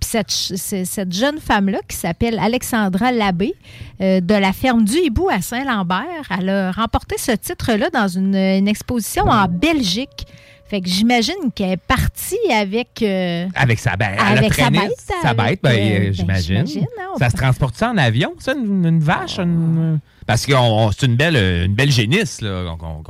Puis 0.00 0.10
cette, 0.10 0.30
cette 0.30 1.12
jeune 1.12 1.38
femme-là 1.38 1.78
qui 1.88 1.96
s'appelle 1.96 2.38
Alexandra 2.38 3.12
Labbé 3.12 3.54
euh, 4.00 4.20
de 4.20 4.34
la 4.34 4.52
ferme 4.52 4.84
du 4.84 4.96
Hibou 4.98 5.28
à 5.30 5.40
Saint-Lambert, 5.40 6.28
elle 6.38 6.48
a 6.48 6.72
remporté 6.72 7.16
ce 7.18 7.32
titre-là 7.32 7.90
dans 7.90 8.08
une, 8.08 8.34
une 8.34 8.68
exposition 8.68 9.24
en 9.24 9.46
Belgique. 9.48 10.26
Fait 10.74 10.80
que 10.80 10.88
j'imagine 10.88 11.52
qu'elle 11.54 11.70
est 11.70 11.76
partie 11.76 12.34
avec. 12.52 13.00
euh, 13.00 13.46
Avec 13.54 13.78
sa 13.78 13.94
bête. 13.94 14.08
Elle 14.14 14.18
a 14.18 14.38
Avec 14.40 14.54
sa 14.54 14.70
bête, 14.70 14.90
Sa 15.22 15.28
avec, 15.28 15.46
bête, 15.46 15.60
ben, 15.62 15.70
euh, 15.70 15.74
euh, 15.74 16.04
ben, 16.06 16.12
j'imagine. 16.36 16.86
hein, 16.98 17.14
ça 17.16 17.30
se 17.30 17.36
transporte 17.36 17.76
ça 17.76 17.90
en 17.90 17.96
avion, 17.96 18.32
ça, 18.40 18.54
une, 18.54 18.84
une 18.84 18.98
vache? 18.98 19.38
une- 19.38 20.00
Parce 20.26 20.46
que 20.46 20.52
c'est 20.98 21.06
une 21.06 21.14
belle, 21.16 21.36
une 21.66 21.74
belle 21.74 21.92
génisse, 21.92 22.40
là. 22.40 22.64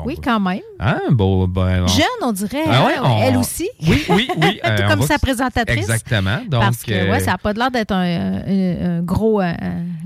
oui, 0.04 0.18
quand 0.22 0.40
même. 0.40 0.58
Hein? 0.80 1.00
Bon, 1.10 1.46
ben, 1.48 1.84
on- 1.84 1.86
Jeune, 1.86 2.04
on 2.22 2.32
dirait. 2.32 2.64
Ah 2.66 2.84
ouais, 2.84 2.92
hein, 3.02 3.16
Elle 3.22 3.36
aussi. 3.38 3.70
Oui, 3.86 4.04
oui, 4.10 4.28
oui. 4.36 4.60
Tout 4.62 4.68
euh, 4.68 4.88
comme 4.88 5.02
sa 5.02 5.18
présentatrice. 5.18 5.78
Exactement. 5.78 6.40
Donc, 6.48 6.60
Parce 6.60 6.82
que 6.82 7.10
ouais, 7.10 7.20
ça 7.20 7.30
n'a 7.32 7.38
pas 7.38 7.52
l'air 7.54 7.70
d'être 7.70 7.92
un, 7.92 8.42
un- 8.46 8.98
un 8.98 9.00
gros, 9.00 9.40
un 9.40 9.54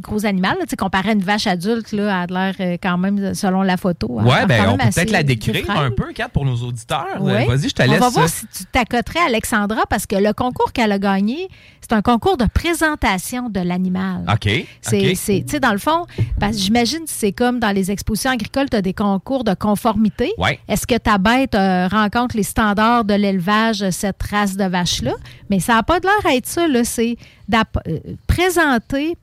gros 0.02 0.26
animal. 0.26 0.56
Tu 0.60 0.66
sais, 0.68 0.76
comparé 0.76 1.08
à 1.08 1.12
une 1.12 1.22
vache 1.22 1.46
adulte, 1.46 1.92
là, 1.92 2.24
elle 2.28 2.36
a 2.36 2.52
l'air 2.52 2.78
quand 2.80 2.98
même, 2.98 3.34
selon 3.34 3.62
la 3.62 3.76
photo. 3.78 4.20
l'air 4.22 4.46
ben, 4.46 4.68
on 4.68 4.76
peut 4.76 4.84
peut-être 4.94 5.10
la 5.10 5.22
décrire 5.22 5.68
un 5.70 5.90
peu, 5.90 6.12
Kat, 6.14 6.28
pour 6.28 6.44
nos 6.44 6.56
auditeurs. 6.56 7.06
Oui. 7.20 7.32
Vas-y, 7.48 7.68
je 7.68 7.74
te 7.74 7.82
laisse. 7.82 7.96
On 7.96 8.00
va 8.00 8.08
voir 8.10 8.28
si 8.28 8.46
tu 8.46 8.64
t'accoterais 8.66 9.20
Alexandra 9.26 9.82
parce 9.88 10.06
que 10.06 10.16
le 10.16 10.32
concours 10.32 10.72
qu'elle 10.72 10.92
a 10.92 10.98
gagné, 10.98 11.48
c'est 11.80 11.92
un 11.94 12.02
concours 12.02 12.36
de 12.36 12.44
présentation 12.46 13.48
de 13.48 13.60
l'animal. 13.60 14.24
OK. 14.30 14.48
C'est, 14.82 15.10
OK. 15.10 15.16
c'est- 15.16 15.44
tu 15.46 15.52
sais, 15.52 15.60
dans 15.60 15.72
le 15.72 15.78
fond, 15.78 16.06
parce 16.38 16.56
que 16.56 16.62
j'imagine 16.62 17.00
que 17.00 17.04
c'est 17.10 17.32
comme 17.32 17.58
dans 17.58 17.70
les 17.74 17.90
expositions 17.90 18.30
agricoles, 18.30 18.68
tu 18.70 18.76
as 18.76 18.82
des 18.82 18.92
concours 18.94 19.44
de 19.44 19.54
conformité. 19.54 20.32
Ouais. 20.38 20.58
Est-ce 20.68 20.86
que 20.86 20.96
ta 20.98 21.18
bête 21.18 21.54
euh, 21.54 21.88
rencontre 21.88 22.36
les 22.36 22.42
standards 22.42 23.04
de 23.04 23.14
l'élevage 23.14 23.80
de 23.80 23.90
cette 23.90 24.22
race 24.22 24.56
de 24.56 24.64
vache-là? 24.64 25.14
Mais 25.50 25.60
ça 25.60 25.74
n'a 25.74 25.82
pas 25.82 26.00
de 26.00 26.06
l'air 26.06 26.30
à 26.30 26.34
être 26.36 26.46
ça, 26.46 26.68
là. 26.68 26.84
C'est 26.84 27.16
euh, 27.54 27.98
présenter 28.26 29.16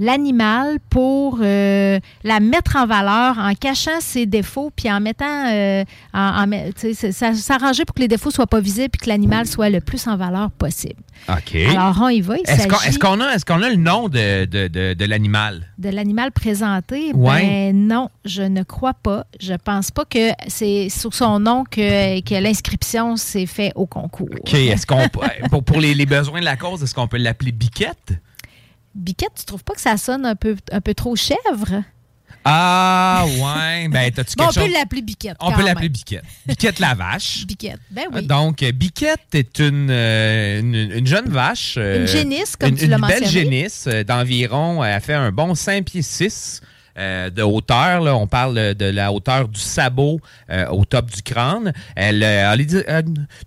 l'animal 0.00 0.78
pour 0.88 1.38
euh, 1.42 2.00
la 2.24 2.40
mettre 2.40 2.76
en 2.76 2.86
valeur 2.86 3.38
en 3.38 3.52
cachant 3.54 4.00
ses 4.00 4.24
défauts 4.26 4.72
puis 4.74 4.90
en 4.90 4.98
mettant 4.98 5.46
euh, 5.52 5.84
en, 6.14 6.50
en 6.50 7.34
s'arranger 7.34 7.84
pour 7.84 7.94
que 7.94 8.00
les 8.00 8.08
défauts 8.08 8.30
soient 8.30 8.46
pas 8.46 8.60
visibles 8.60 8.88
puis 8.88 9.02
que 9.02 9.08
l'animal 9.10 9.46
soit 9.46 9.68
le 9.68 9.80
plus 9.80 10.08
en 10.08 10.16
valeur 10.16 10.50
possible. 10.52 11.02
OK. 11.28 11.54
Alors 11.68 11.98
on 12.00 12.08
y 12.08 12.22
va, 12.22 12.36
Est-ce 12.38 12.66
qu'on, 12.66 12.80
est-ce 12.80 12.98
qu'on 12.98 13.20
a, 13.20 13.34
est-ce 13.34 13.44
qu'on 13.44 13.62
a 13.62 13.68
le 13.68 13.76
nom 13.76 14.08
de, 14.08 14.46
de, 14.46 15.04
l'animal? 15.04 15.66
de 15.76 15.90
l'animal 15.90 16.32
présenté? 16.32 17.12
Ouais. 17.12 17.42
Ben 17.42 17.76
non, 17.86 18.08
je 18.24 18.42
ne 18.42 18.62
crois 18.62 18.94
pas. 18.94 19.26
Je 19.38 19.52
pense 19.52 19.90
pas 19.90 20.06
que 20.06 20.30
c'est 20.48 20.88
sur 20.88 21.12
son 21.12 21.40
nom 21.40 21.64
que, 21.64 22.20
que 22.20 22.34
l'inscription 22.42 23.16
s'est 23.16 23.44
faite 23.44 23.72
au 23.74 23.84
concours. 23.84 24.28
OK. 24.30 24.54
Est-ce 24.54 24.86
qu'on, 24.86 25.08
pour, 25.50 25.62
pour 25.62 25.80
les, 25.80 25.94
les 25.94 26.06
besoins 26.06 26.40
de 26.40 26.44
la 26.46 26.56
cause, 26.56 26.82
est-ce 26.82 26.94
qu'on 26.94 27.06
peut 27.08 27.18
l'appeler 27.18 27.52
Biquette? 27.52 28.14
Biquette, 28.94 29.30
tu 29.38 29.44
trouves 29.44 29.64
pas 29.64 29.74
que 29.74 29.80
ça 29.80 29.96
sonne 29.96 30.26
un 30.26 30.34
peu, 30.34 30.56
un 30.72 30.80
peu 30.80 30.94
trop 30.94 31.14
chèvre? 31.16 31.82
Ah, 32.44 33.24
ouais. 33.26 33.88
Ben, 33.88 34.10
t'as-tu 34.10 34.34
Bon, 34.38 34.44
on 34.44 34.46
quelque 34.48 34.60
peut 34.60 34.66
chose? 34.66 34.72
l'appeler 34.78 35.02
Biquette. 35.02 35.36
On 35.40 35.52
peut 35.52 35.62
l'appeler. 35.64 35.88
Biquette. 35.90 36.24
Biquette 36.46 36.78
la 36.78 36.94
vache. 36.94 37.44
Biquette. 37.46 37.80
Ben 37.90 38.04
oui. 38.12 38.26
Donc, 38.26 38.62
euh, 38.62 38.72
Biquette 38.72 39.34
est 39.34 39.58
une, 39.58 39.88
euh, 39.90 40.60
une, 40.60 40.74
une 40.74 41.06
jeune 41.06 41.28
vache. 41.28 41.74
euh, 41.76 42.00
Une 42.00 42.06
génisse, 42.08 42.56
comme 42.56 42.70
une- 42.70 42.76
tu 42.76 42.86
l'as 42.86 42.96
Une 42.96 43.06
belle 43.06 43.20
mentionné. 43.22 43.44
génisse 43.44 43.84
euh, 43.88 44.04
d'environ, 44.04 44.82
elle 44.82 45.00
fait 45.02 45.14
un 45.14 45.30
bon 45.32 45.54
5 45.54 45.84
pieds 45.84 46.02
6 46.02 46.62
euh, 46.98 47.30
de 47.30 47.42
hauteur. 47.42 48.00
Là. 48.02 48.16
On 48.16 48.26
parle 48.26 48.74
de 48.74 48.84
la 48.86 49.12
hauteur 49.12 49.48
du 49.48 49.60
sabot 49.60 50.20
euh, 50.50 50.66
au 50.68 50.84
top 50.84 51.10
du 51.10 51.22
crâne. 51.22 51.72
Elle 51.96 52.22
euh, 52.22 52.50
a 52.50 52.56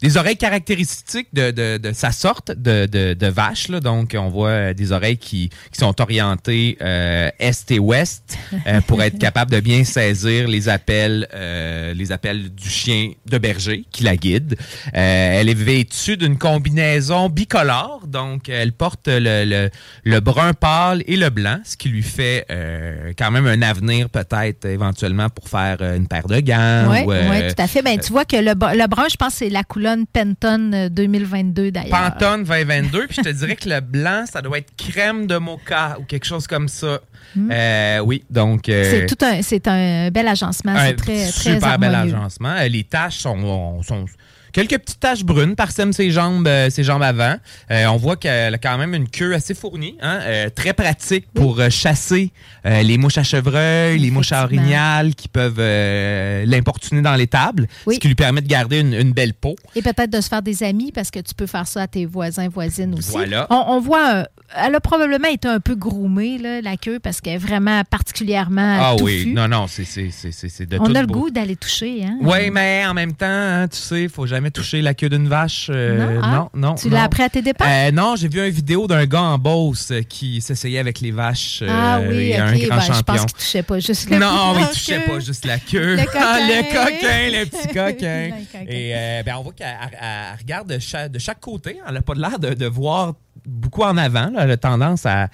des 0.02 0.18
oreilles 0.18 0.38
caractéristiques 0.38 1.28
de, 1.34 1.52
de- 1.52 1.78
de 1.78 1.92
sa 1.94 2.12
sorte 2.12 2.52
de, 2.52 2.86
de- 2.86 3.14
de 3.14 3.28
vache. 3.28 3.68
Là. 3.70 3.80
Donc, 3.80 4.16
on 4.18 4.30
voit 4.30 4.74
des 4.74 4.92
oreilles 4.92 5.18
qui, 5.18 5.50
qui 5.72 5.80
sont 5.80 6.00
orientées 6.02 6.78
euh, 6.82 7.30
est 7.40 7.72
et 7.72 7.80
ouest 7.80 8.38
euh, 8.68 8.82
pour 8.82 9.02
être 9.02 9.18
capable 9.28 9.52
de 9.52 9.60
bien 9.60 9.84
saisir 9.84 10.48
les 10.48 10.70
appels, 10.70 11.28
euh, 11.34 11.94
les 11.94 12.12
appels 12.12 12.54
du 12.54 12.70
chien 12.70 13.12
de 13.26 13.38
berger 13.38 13.86
qui 13.92 14.04
la 14.04 14.16
guide. 14.16 14.56
Euh, 14.96 15.40
elle 15.40 15.50
est 15.50 15.54
vêtue 15.54 16.18
d'une 16.18 16.38
combinaison 16.38 17.30
bicolore, 17.30 18.02
donc 18.08 18.50
elle 18.50 18.74
porte 18.74 19.08
le, 19.08 19.46
le- 19.46 19.70
le 20.04 20.20
brun 20.20 20.54
pâle 20.54 21.04
et 21.08 21.16
le 21.16 21.30
blanc, 21.30 21.60
ce 21.64 21.78
qui 21.78 21.90
lui 21.90 22.04
fait 22.04 22.46
euh, 22.52 23.14
quand 23.18 23.32
même 23.32 23.33
un 23.36 23.62
avenir 23.62 24.10
peut-être 24.10 24.66
éventuellement 24.66 25.30
pour 25.30 25.48
faire 25.50 25.78
euh, 25.82 25.96
une 25.98 26.08
paire 26.08 26.28
de 26.28 26.40
gants. 26.40 26.86
Oui, 26.90 27.02
ou, 27.06 27.12
euh, 27.12 27.50
tout 27.54 27.62
à 27.62 27.68
fait. 27.68 27.82
Ben, 27.82 28.00
tu 28.00 28.12
vois 28.12 28.26
que 28.26 28.36
le, 28.38 28.52
le 28.54 28.88
brun, 28.88 29.06
je 29.10 29.16
pense, 29.16 29.36
c'est 29.36 29.50
la 29.50 29.64
coulonne 29.64 30.06
Penton 30.06 30.72
euh, 30.74 30.90
2022 30.90 31.72
d'ailleurs. 31.72 32.14
Pantone 32.14 32.44
2022, 32.44 33.08
puis 33.08 33.18
je 33.18 33.22
te 33.22 33.30
dirais 33.30 33.56
que 33.56 33.70
le 33.70 33.80
blanc, 33.82 34.26
ça 34.32 34.42
doit 34.42 34.58
être 34.60 34.76
crème 34.78 35.28
de 35.28 35.38
mocha 35.38 35.98
ou 36.00 36.04
quelque 36.04 36.26
chose 36.26 36.48
comme 36.48 36.68
ça. 36.68 37.00
Euh, 37.38 38.00
oui, 38.00 38.24
donc... 38.30 38.70
euh, 38.70 38.84
Hmm. 38.84 38.90
C'est 38.92 39.06
tout 39.16 39.26
un, 39.26 39.42
c'est 39.42 39.68
un 39.68 40.10
bel 40.12 40.28
agencement. 40.28 40.72
un 40.74 40.88
C'est 40.88 40.96
très, 40.96 41.26
très 41.32 41.54
super 41.56 41.80
bel 41.80 41.96
agencement. 41.96 42.56
Les 42.70 42.84
taches 42.84 43.18
sont, 43.18 43.82
sont- 43.82 44.06
quelques 44.54 44.78
petites 44.78 45.00
taches 45.00 45.24
brunes 45.26 45.56
parsèment 45.56 45.92
ses 45.92 46.12
jambes, 46.12 46.48
euh, 46.48 46.70
ses 46.70 46.84
jambes 46.84 47.02
avant. 47.04 47.36
Euh, 47.72 47.86
on 47.88 47.98
voit 47.98 48.16
qu'elle 48.16 48.54
a 48.54 48.58
quand 48.58 48.78
même 48.78 48.94
une 48.94 49.10
queue 49.10 49.34
assez 49.34 49.54
fournie, 49.54 49.98
hein, 50.02 50.20
euh, 50.22 50.50
très 50.50 50.74
pratique 50.74 51.26
pour 51.34 51.60
euh, 51.60 51.70
chasser 51.70 52.32
euh, 52.66 52.82
les 52.84 52.98
mouches 52.98 53.18
à 53.18 53.24
chevreuil, 53.24 53.98
les 54.00 54.12
mouches 54.12 54.32
à 54.32 54.44
orignal 54.44 55.16
qui 55.16 55.28
peuvent 55.28 55.58
euh, 55.60 56.46
l'importuner 56.46 57.02
dans 57.02 57.16
les 57.16 57.28
tables, 57.28 57.68
Oui. 57.86 57.96
ce 57.96 58.00
qui 58.00 58.08
lui 58.08 58.16
permet 58.16 58.42
de 58.42 58.48
garder 58.48 58.80
une, 58.80 58.94
une 58.94 59.12
belle 59.12 59.34
peau. 59.34 59.56
Et 59.76 59.82
peut-être 59.82 60.10
de 60.12 60.22
se 60.22 60.30
faire 60.30 60.42
des 60.42 60.64
amis 60.64 60.92
parce 60.92 61.12
que 61.12 61.20
tu 61.20 61.34
peux 61.34 61.48
faire 61.48 61.68
ça 61.68 61.82
à 61.82 61.88
tes 61.88 62.06
voisins, 62.06 62.48
voisines 62.48 62.94
aussi. 62.98 63.12
Voilà. 63.12 63.48
On, 63.50 63.64
on 63.68 63.80
voit, 63.82 64.14
euh, 64.14 64.24
elle 64.56 64.76
a 64.76 64.80
probablement 64.80 65.28
été 65.28 65.48
un 65.48 65.60
peu 65.60 65.76
groomée, 65.76 66.38
là, 66.38 66.62
la 66.62 66.78
queue, 66.78 67.00
parce 67.00 67.22
qu'elle 67.22 67.36
est 67.36 67.38
vraiment 67.38 67.84
particulièrement 67.90 68.78
Ah 68.80 68.96
touffue. 68.98 69.26
oui, 69.26 69.34
non, 69.34 69.48
non, 69.48 69.68
c'est 69.68 69.86
c'est- 69.86 70.12
c'est- 70.12 70.32
c'est- 70.32 70.50
c'est 70.50 70.66
de 70.66 70.78
On 70.80 70.94
a 70.96 71.02
le 71.02 71.08
goût 71.08 71.30
d'aller 71.30 71.56
toucher, 71.56 72.04
hein? 72.06 72.18
Oui, 72.22 72.50
mais 72.52 72.86
en 72.86 72.94
même 72.94 73.14
temps, 73.14 73.26
hein, 73.28 73.68
tu 73.68 73.78
sais, 73.78 74.04
il 74.04 74.10
faut 74.10 74.26
jamais 74.26 74.52
toucher 74.52 74.82
la 74.82 74.94
queue 74.94 75.10
d'une 75.10 75.28
vache. 75.28 75.68
euh, 75.72 75.98
Non, 76.16 76.22
ah, 76.24 76.50
non, 76.54 76.68
non. 76.70 76.76
tu 76.76 76.90
l'as 76.90 77.04
appris 77.04 77.24
à 77.24 77.30
tes 77.30 77.42
dépens? 77.42 77.66
Euh, 77.68 77.92
non, 77.92 78.16
j'ai 78.16 78.28
vu 78.28 78.40
une 78.46 78.50
vidéo 78.54 78.88
d'un 78.88 79.06
gars 79.06 79.22
en 79.22 79.38
Beauce 79.38 79.92
euh, 79.92 80.02
qui 80.02 80.42
s'essayait 80.42 80.80
avec 80.80 81.00
les 81.02 81.12
vaches. 81.12 81.60
euh, 81.62 81.68
ah 81.70 82.00
oui, 82.08 82.34
OK. 82.34 82.40
un 82.40 82.54
grand 82.68 82.76
ben, 82.78 82.94
je 82.94 83.02
pense 83.02 83.26
qu'il 83.26 83.34
touchait 83.34 83.64
pas 83.64 83.80
juste 83.80 84.10
le 84.10 84.18
non, 84.18 84.54
il 84.56 84.62
la 84.62 84.68
touchait 84.68 85.00
queue. 85.04 85.12
pas 85.12 85.20
juste 85.20 85.46
la 85.46 85.60
queue. 85.60 85.96
Le 85.96 86.02
Ah, 86.16 86.38
coquin. 86.40 86.48
le 86.48 86.64
coquin, 86.64 87.40
le 87.40 87.46
petit 87.46 87.68
coquin. 87.74 88.28
Le 88.28 88.46
coquin. 88.46 88.66
Et 88.72 89.24
ben, 89.26 89.36
on 89.38 89.42
voit 89.44 89.54
qu'elle 89.54 89.68
elle- 89.92 89.98
elle 90.02 90.38
regarde 90.40 90.70
de 90.70 90.80
chaque, 90.80 91.12
de 91.12 91.20
chaque 91.20 91.40
côté. 91.40 91.78
Elle 91.88 91.94
n'a 91.94 92.02
pas 92.02 92.14
l'air 92.14 92.38
de, 92.40 92.54
de 92.54 92.66
voir 92.66 93.14
beaucoup 93.46 93.84
en 93.84 93.98
avant. 93.98 94.30
là. 94.30 94.44
Elle 94.44 94.52
a 94.52 94.58
tendance 94.58 95.06
à, 95.06 95.30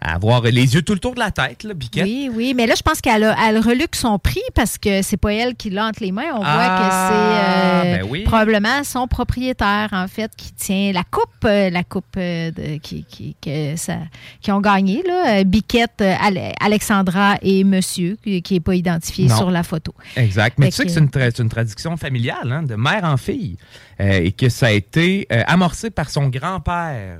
à 0.00 0.14
avoir 0.14 0.42
les 0.42 0.74
yeux 0.74 0.82
tout 0.82 0.94
le 0.94 0.98
tour 0.98 1.14
de 1.14 1.20
la 1.20 1.30
tête, 1.30 1.62
là, 1.64 1.74
Biquette. 1.74 2.04
Oui, 2.04 2.30
oui, 2.34 2.54
mais 2.56 2.66
là, 2.66 2.74
je 2.76 2.82
pense 2.82 3.00
qu'elle 3.00 3.34
elle 3.46 3.58
reluque 3.58 3.96
son 3.96 4.18
prix 4.18 4.40
parce 4.54 4.78
que 4.78 5.02
c'est 5.02 5.16
pas 5.16 5.32
elle 5.34 5.54
qui 5.54 5.70
l'a 5.70 5.86
entre 5.86 6.02
les 6.02 6.12
mains. 6.12 6.32
On 6.34 6.40
Ah, 6.42 6.54
voit 6.54 6.78
que 6.78 6.92
c'est 6.92 7.96
euh, 7.96 7.96
ben 8.02 8.06
oui. 8.10 8.22
probablement 8.24 8.82
son 8.84 9.06
propriétaire, 9.06 9.88
en 9.92 10.08
fait, 10.08 10.30
qui 10.36 10.52
tient 10.52 10.92
la 10.92 11.02
coupe, 11.04 11.44
euh, 11.44 11.70
la 11.70 11.84
coupe 11.84 12.04
euh, 12.16 12.50
de- 12.50 12.78
qui, 12.78 13.04
qui, 13.04 13.36
que 13.42 13.76
ça, 13.76 13.98
qui 14.40 14.50
ont 14.52 14.60
gagné, 14.60 15.02
là. 15.06 15.44
Biquette, 15.44 16.00
Ale- 16.00 16.52
Alexandra 16.60 17.36
et 17.42 17.64
Monsieur, 17.64 18.16
qui 18.22 18.42
n'est 18.50 18.60
pas 18.60 18.74
identifié 18.74 19.26
Non. 19.26 19.36
sur 19.36 19.50
la 19.50 19.62
photo. 19.62 19.92
Exact. 20.16 20.58
Mais 20.58 20.66
Fait 20.66 20.70
tu 20.70 20.76
sais 20.76 20.82
que 20.84 20.88
que- 20.88 20.94
c'est 20.94 21.00
une, 21.00 21.08
tra- 21.08 21.40
une 21.42 21.48
tradition 21.48 21.96
familiale, 21.96 22.50
hein, 22.52 22.62
de 22.62 22.74
mère 22.74 23.04
en 23.04 23.16
fille, 23.16 23.56
euh, 24.00 24.20
et 24.24 24.32
que 24.32 24.48
ça 24.48 24.66
a 24.66 24.70
été 24.70 25.26
euh, 25.32 25.42
amorcé 25.46 25.90
par 25.90 26.08
son 26.10 26.28
grand-père. 26.28 27.18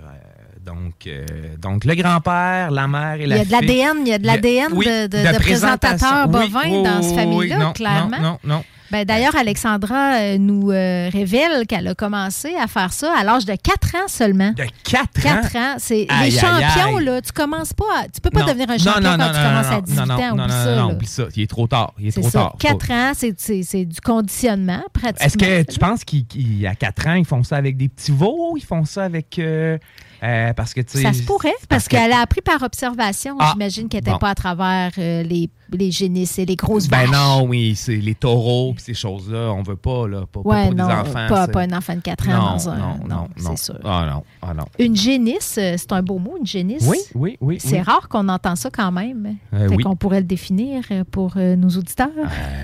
Donc, 0.71 0.95
euh, 1.09 1.27
donc, 1.59 1.85
le 1.85 1.95
grand-père, 1.97 2.71
la 2.71 2.87
mère 2.87 3.15
et 3.21 3.25
Il 3.25 3.29
la 3.29 3.37
y 3.37 3.41
a 3.41 3.45
de 3.45 3.49
fille. 3.49 3.67
l'ADN, 3.67 3.97
il 4.03 4.09
y 4.09 4.13
a 4.13 4.19
de 4.19 4.27
l'ADN 4.27 4.69
de, 4.71 4.77
de, 4.77 5.07
de 5.09 5.33
de 5.33 5.39
présentateurs 5.39 5.41
présentation. 5.41 6.25
Oui, 6.27 6.49
bovins 6.49 6.71
oui, 6.71 6.83
dans 6.85 7.03
cette 7.03 7.11
oui, 7.11 7.17
famille-là, 7.17 7.59
non, 7.59 7.73
clairement. 7.73 8.17
Non, 8.21 8.39
non, 8.45 8.55
non. 8.57 8.65
Ben, 8.91 9.05
D'ailleurs, 9.05 9.37
Alexandra 9.37 10.15
euh, 10.17 10.39
nous 10.39 10.71
euh, 10.71 11.09
révèle 11.13 11.67
qu'elle 11.67 11.87
a 11.89 11.95
commencé 11.95 12.55
à 12.57 12.67
faire 12.67 12.93
ça 12.93 13.13
à 13.19 13.25
l'âge 13.25 13.45
de 13.45 13.55
4 13.55 13.95
ans 13.97 14.09
seulement. 14.09 14.51
De 14.53 14.65
4 14.85 15.01
ans? 15.01 15.41
4 15.43 15.57
ans. 15.57 15.75
C'est 15.79 16.07
les 16.23 16.31
champions, 16.31 16.97
aïe. 16.99 17.05
là, 17.05 17.21
tu 17.21 17.33
commences 17.33 17.73
pas 17.73 17.85
à- 18.03 18.09
Tu 18.09 18.21
peux 18.21 18.31
pas 18.31 18.41
Non. 18.41 18.47
devenir 18.47 18.71
un 18.71 18.79
champion 18.79 19.01
non, 19.01 19.11
quand 19.11 19.19
non, 19.19 19.27
tu 19.33 19.39
non, 19.39 19.45
commences 19.49 19.67
non, 19.71 19.77
à 19.77 19.81
18 19.81 19.97
non, 19.97 20.03
ans. 20.03 20.07
non, 20.07 20.31
oublie 20.33 20.37
non, 20.43 20.49
ça, 20.49 20.77
non, 20.77 20.93
oublie 20.93 21.07
ça. 21.07 21.23
Il 21.37 21.43
est 21.43 21.47
trop 21.47 21.67
tard. 21.67 21.93
Il 21.99 22.09
est 22.09 22.13
trop 22.13 22.23
ça. 22.25 22.31
tard. 22.39 22.51
Faut- 22.53 22.59
4 22.59 22.91
ans, 22.91 23.13
c'est- 23.15 23.85
du 23.85 24.01
conditionnement, 24.01 24.83
pratiquement. 24.93 25.27
Est-ce 25.27 25.37
que 25.39 25.73
tu 25.73 25.79
penses 25.79 26.05
qu'à 26.05 26.75
4 26.75 27.07
ans, 27.09 27.15
ils 27.15 27.25
font 27.25 27.43
ça 27.43 27.57
avec 27.57 27.77
des 27.77 27.89
petits 27.89 28.13
veaux? 28.13 28.55
Ils 28.57 28.65
font 28.65 28.85
ça 28.85 29.05
avec... 29.05 29.39
euh, 29.39 29.79
euh, 30.23 30.53
parce 30.53 30.75
que. 30.75 30.81
Ça 30.87 31.13
se 31.13 31.23
pourrait, 31.23 31.55
parce 31.69 31.85
que- 31.89 31.97
qu'elle 31.97 32.13
a 32.13 32.21
appris 32.21 32.41
par 32.43 32.63
observation. 32.63 33.37
Ah, 33.39 33.51
J'imagine 33.53 33.89
qu'elle 33.89 34.01
n'était 34.01 34.11
bon. 34.13 34.19
pas 34.19 34.31
à 34.31 34.35
travers 34.35 34.91
euh, 34.99 35.23
les, 35.23 35.49
les 35.73 35.91
génisses 35.91 36.39
et 36.39 36.47
les 36.47 36.57
grosses 36.57 36.89
Ben 36.89 37.07
vaches. 37.07 37.11
non, 37.11 37.47
oui, 37.49 37.75
c'est 37.77 37.97
les 37.97 38.15
taureaux 38.15 38.75
ces 38.79 38.95
choses-là, 38.95 39.53
on 39.53 39.63
veut 39.63 39.77
pas, 39.77 40.07
là. 40.09 40.21
Pas, 40.31 40.43
pas 40.43 40.49
Ouais, 40.49 40.67
pour 40.67 40.75
non, 40.75 40.87
des 40.87 40.93
enfants. 40.95 41.27
pas, 41.29 41.49
pas 41.49 41.61
un 41.63 41.73
enfant 41.73 41.95
de 41.95 42.01
4 42.01 42.29
ans 42.29 42.33
non, 42.33 42.39
dans 42.53 42.69
un. 42.71 42.77
non, 42.79 42.95
non, 43.09 43.29
non. 43.43 43.57
c'est 43.57 43.65
sûr. 43.65 43.79
Ah 43.85 44.07
non, 44.11 44.23
ah 44.43 44.55
non. 44.55 44.65
Une 44.79 44.97
génisse, 44.97 45.57
euh, 45.59 45.75
c'est 45.77 45.93
un 45.93 46.03
beau 46.03 46.19
mot, 46.19 46.37
une 46.39 46.47
génisse. 46.47 46.85
Oui, 46.87 46.99
oui, 47.15 47.37
oui. 47.41 47.59
C'est 47.61 47.77
oui. 47.77 47.83
rare 47.83 48.09
qu'on 48.09 48.29
entend 48.29 48.57
ça 48.57 48.71
quand 48.71 48.93
même. 48.93 49.37
Euh, 49.55 49.69
fait 49.69 49.75
oui. 49.77 49.83
qu'on 49.85 49.97
pourrait 49.97 50.21
le 50.21 50.27
définir 50.27 50.83
euh, 50.91 51.05
pour 51.11 51.35
euh, 51.37 51.57
nos 51.57 51.69
auditeurs. 51.69 52.09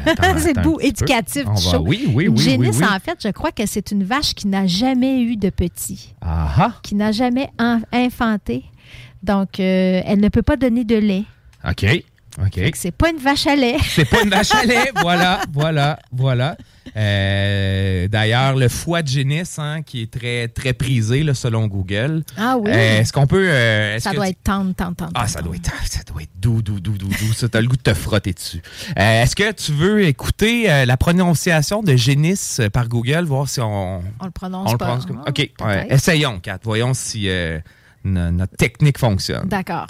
c'est 0.38 0.54
peu. 0.61 0.74
éducatif 0.80 1.44
du 1.44 1.48
va- 1.50 1.57
show. 1.57 1.82
oui, 1.86 2.11
oui, 2.14 2.24
Une 2.26 2.36
génisse, 2.38 2.80
en 2.82 2.98
fait, 3.00 3.18
je 3.22 3.28
crois 3.28 3.52
que 3.52 3.66
c'est 3.66 3.90
une 3.90 4.04
vache 4.04 4.34
qui 4.34 4.48
n'a 4.48 4.66
jamais 4.66 5.20
eu 5.22 5.36
de 5.36 5.50
petit, 5.50 6.14
Ah 6.20 6.48
ah. 6.59 6.72
qui 6.82 6.94
n'a 6.94 7.12
jamais 7.12 7.48
en- 7.59 7.80
infanté. 7.92 8.64
Donc, 9.22 9.59
euh, 9.61 10.00
elle 10.04 10.20
ne 10.20 10.28
peut 10.28 10.42
pas 10.42 10.57
donner 10.57 10.84
de 10.84 10.96
lait. 10.96 11.24
OK. 11.68 11.84
C'est 12.74 12.91
pas 12.91 13.11
une 13.11 13.16
vache 13.18 13.47
à 13.47 13.57
lait. 13.57 13.76
C'est 13.89 14.05
pas 14.05 14.22
une 14.22 14.30
vache 14.30 14.55
à 14.55 14.64
lait. 14.64 14.93
Voilà, 15.01 15.41
voilà, 15.53 15.99
voilà. 16.12 16.57
Euh, 16.97 18.09
D'ailleurs, 18.09 18.55
le 18.57 18.68
foie 18.68 19.03
de 19.03 19.09
génisse, 19.09 19.59
hein, 19.59 19.82
qui 19.82 20.03
est 20.03 20.11
très, 20.11 20.49
très 20.49 20.72
prisé 20.72 21.22
là, 21.22 21.34
selon 21.34 21.66
Google. 21.66 22.22
Ah 22.37 22.57
oui. 22.59 22.70
Euh, 22.72 23.01
Est-ce 23.01 23.12
qu'on 23.12 23.26
peut. 23.26 23.49
euh, 23.49 23.99
ça 23.99 24.11
que 24.11 24.16
doit 24.16 24.26
tu- 24.26 24.30
être 24.32 24.43
tendre, 24.43 24.74
tendre, 24.74 24.97
tendre. 24.97 25.12
Ah, 25.14 25.26
ça 25.26 25.43
doit 25.43 25.57
être, 25.57 25.70
ça 25.89 26.01
doit 26.07 26.22
être 26.22 26.30
doux, 26.39 26.62
doux, 26.62 26.80
doux, 26.80 26.97
doux, 26.99 27.09
doux. 27.09 27.32
Ça, 27.34 27.49
t'as 27.49 27.61
le 27.61 27.68
goût 27.68 27.76
de 27.76 27.82
te 27.82 27.95
frotter 27.95 28.32
dessus. 28.32 28.62
Est-ce 28.97 29.34
que 29.37 29.53
tu 29.53 29.72
veux 29.72 30.05
écouter 30.07 30.84
la 30.87 30.97
prononciation 30.97 31.82
de 31.82 31.97
génisse 31.97 32.61
par 32.72 32.89
Google, 32.89 33.24
voir 33.24 33.49
si 33.49 33.61
on, 33.61 33.99
On 34.20 34.24
le 34.24 34.30
prononce 34.30 34.68
on 34.68 34.72
le 34.72 34.78
pas. 34.78 34.87
prononce 34.87 35.07
comme. 35.07 35.22
Ah, 35.24 35.30
OK, 35.30 35.51
ouais, 35.64 35.87
essayons, 35.91 36.39
Kat. 36.41 36.59
Voyons 36.62 36.95
si 36.95 37.28
no- 38.05 38.30
notre 38.30 38.57
technique 38.57 38.99
fonctionne. 38.99 39.49
D'accord. 39.49 39.87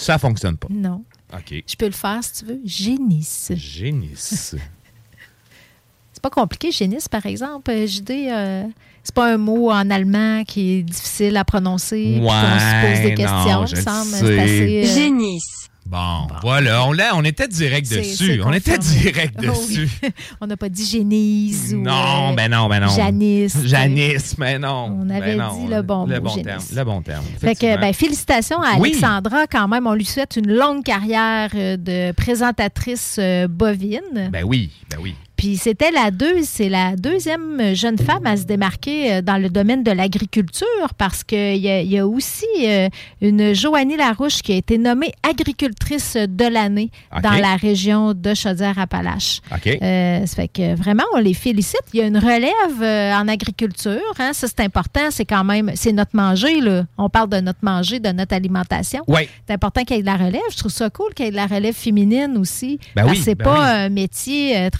Ça 0.00 0.18
fonctionne 0.18 0.56
pas. 0.56 0.68
Non. 0.70 1.04
OK. 1.32 1.62
Je 1.66 1.76
peux 1.76 1.86
le 1.86 1.92
faire 1.92 2.18
si 2.22 2.32
tu 2.40 2.44
veux. 2.46 2.60
Génisse. 2.64 3.52
Génisse. 3.54 4.56
C'est 6.12 6.22
pas 6.22 6.30
compliqué, 6.30 6.70
génisse, 6.70 7.08
par 7.08 7.24
exemple. 7.24 7.70
Euh, 7.70 7.86
JD, 7.86 8.10
euh, 8.10 8.64
c'est 9.02 9.14
pas 9.14 9.32
un 9.32 9.38
mot 9.38 9.70
en 9.70 9.88
allemand 9.88 10.44
qui 10.44 10.72
est 10.72 10.82
difficile 10.82 11.34
à 11.38 11.44
prononcer. 11.46 12.18
qu'on 12.20 12.28
se 12.28 12.82
pose 12.82 12.98
Ouais, 12.98 13.02
des 13.08 13.14
questions, 13.14 13.36
non, 13.60 13.64
il 13.66 13.70
me 13.70 13.76
je 13.76 13.76
semble. 13.76 14.14
assez, 14.38 14.84
euh, 14.84 14.94
Génisse. 14.94 15.69
Bon, 15.90 16.28
voilà, 16.42 16.86
on, 17.16 17.24
était 17.24 17.48
direct 17.48 17.90
dessus. 17.90 18.40
On 18.44 18.52
était 18.52 18.78
direct 18.78 19.34
Oh 19.38 19.42
oui. 19.42 19.76
dessus. 19.76 19.90
On 20.40 20.46
n'a 20.46 20.56
pas 20.56 20.68
dit 20.68 20.86
génisse 20.86 21.72
ou. 21.74 21.82
Non, 21.82 22.30
euh, 22.30 22.34
ben 22.36 22.48
non, 22.48 22.68
ben 22.68 22.78
non. 22.78 22.94
Janice. 22.94 23.58
Janice, 23.64 24.38
mais 24.38 24.56
non. 24.56 25.00
On 25.02 25.10
avait 25.10 25.34
Ben 25.34 25.38
non, 25.38 25.64
dit 25.66 25.74
le 25.74 25.82
bon 25.82 26.06
le 26.06 26.20
bon 26.20 26.28
Génisse. 26.30 26.44
terme. 26.44 26.62
Le 26.76 26.84
bon 26.84 27.02
terme. 27.02 27.24
Fait 27.40 27.56
que, 27.56 27.80
ben, 27.80 27.92
félicitations 27.92 28.62
à 28.62 28.76
Oui. 28.78 28.90
Alexandra, 28.90 29.48
quand 29.48 29.66
même. 29.66 29.88
On 29.88 29.94
lui 29.94 30.04
souhaite 30.04 30.36
une 30.36 30.52
longue 30.52 30.84
carrière 30.84 31.50
euh, 31.56 31.76
de 31.76 32.12
présentatrice 32.12 33.16
euh, 33.18 33.48
bovine. 33.48 34.30
Ben 34.30 34.44
oui, 34.46 34.70
ben 34.88 34.98
oui. 35.02 35.16
Puis 35.40 35.56
c'était 35.56 35.90
la 35.90 36.10
deux, 36.10 36.42
c'est 36.42 36.68
la 36.68 36.96
deuxième 36.96 37.74
jeune 37.74 37.96
femme 37.96 38.26
à 38.26 38.36
se 38.36 38.44
démarquer 38.44 39.10
euh, 39.14 39.22
dans 39.22 39.38
le 39.40 39.48
domaine 39.48 39.82
de 39.82 39.90
l'agriculture 39.90 40.66
parce 40.98 41.24
qu'il 41.24 41.56
y, 41.56 41.70
a- 41.70 41.80
il 41.80 41.90
y 41.90 41.98
a 41.98 42.06
aussi 42.06 42.44
euh, 42.66 42.90
une 43.22 43.54
Joanie 43.54 43.96
Larouche 43.96 44.42
qui 44.42 44.52
a 44.52 44.56
été 44.56 44.76
nommée 44.76 45.12
agricultrice 45.22 46.16
de 46.16 46.44
l'année 46.44 46.90
dans 47.22 47.30
la 47.40 47.56
région 47.56 48.12
de 48.12 48.34
Chaudière-Appalaches. 48.34 49.40
OK. 49.50 49.66
Euh, 49.80 50.26
ça 50.26 50.36
fait 50.36 50.48
que 50.48 50.74
vraiment, 50.74 51.04
on 51.14 51.18
les 51.20 51.32
félicite. 51.32 51.80
Il 51.94 52.00
y 52.00 52.02
a 52.02 52.06
une 52.06 52.18
relève 52.18 52.82
euh, 52.82 53.14
en 53.14 53.26
agriculture. 53.26 53.98
hein. 54.18 54.32
Ça, 54.34 54.46
c'est 54.46 54.60
important. 54.60 55.10
C'est 55.10 55.24
quand 55.24 55.44
même, 55.44 55.72
c'est 55.74 55.92
notre 55.92 56.14
manger. 56.14 56.60
Là. 56.60 56.84
On 56.98 57.08
parle 57.08 57.30
de 57.30 57.40
notre 57.40 57.60
manger, 57.62 57.98
de 57.98 58.10
notre 58.10 58.34
alimentation. 58.34 59.00
Oui. 59.08 59.22
C'est 59.48 59.54
important 59.54 59.84
qu'il 59.84 59.96
y 59.96 59.98
ait 60.00 60.02
de 60.02 60.06
la 60.06 60.16
relève. 60.16 60.42
Je 60.52 60.56
trouve 60.58 60.70
ça 60.72 60.90
cool 60.90 61.14
qu'il 61.14 61.24
y 61.24 61.28
ait 61.28 61.30
de 61.32 61.36
la 61.36 61.46
relève 61.46 61.74
féminine 61.74 62.36
aussi. 62.38 62.78
Ben 62.94 63.04
Parce 63.06 63.16
oui, 63.16 63.22
c'est 63.24 63.34
ben 63.36 63.44
pas 63.44 63.60
oui. 63.60 63.84
un 63.84 63.88
métier 63.88 64.56
euh, 64.58 64.70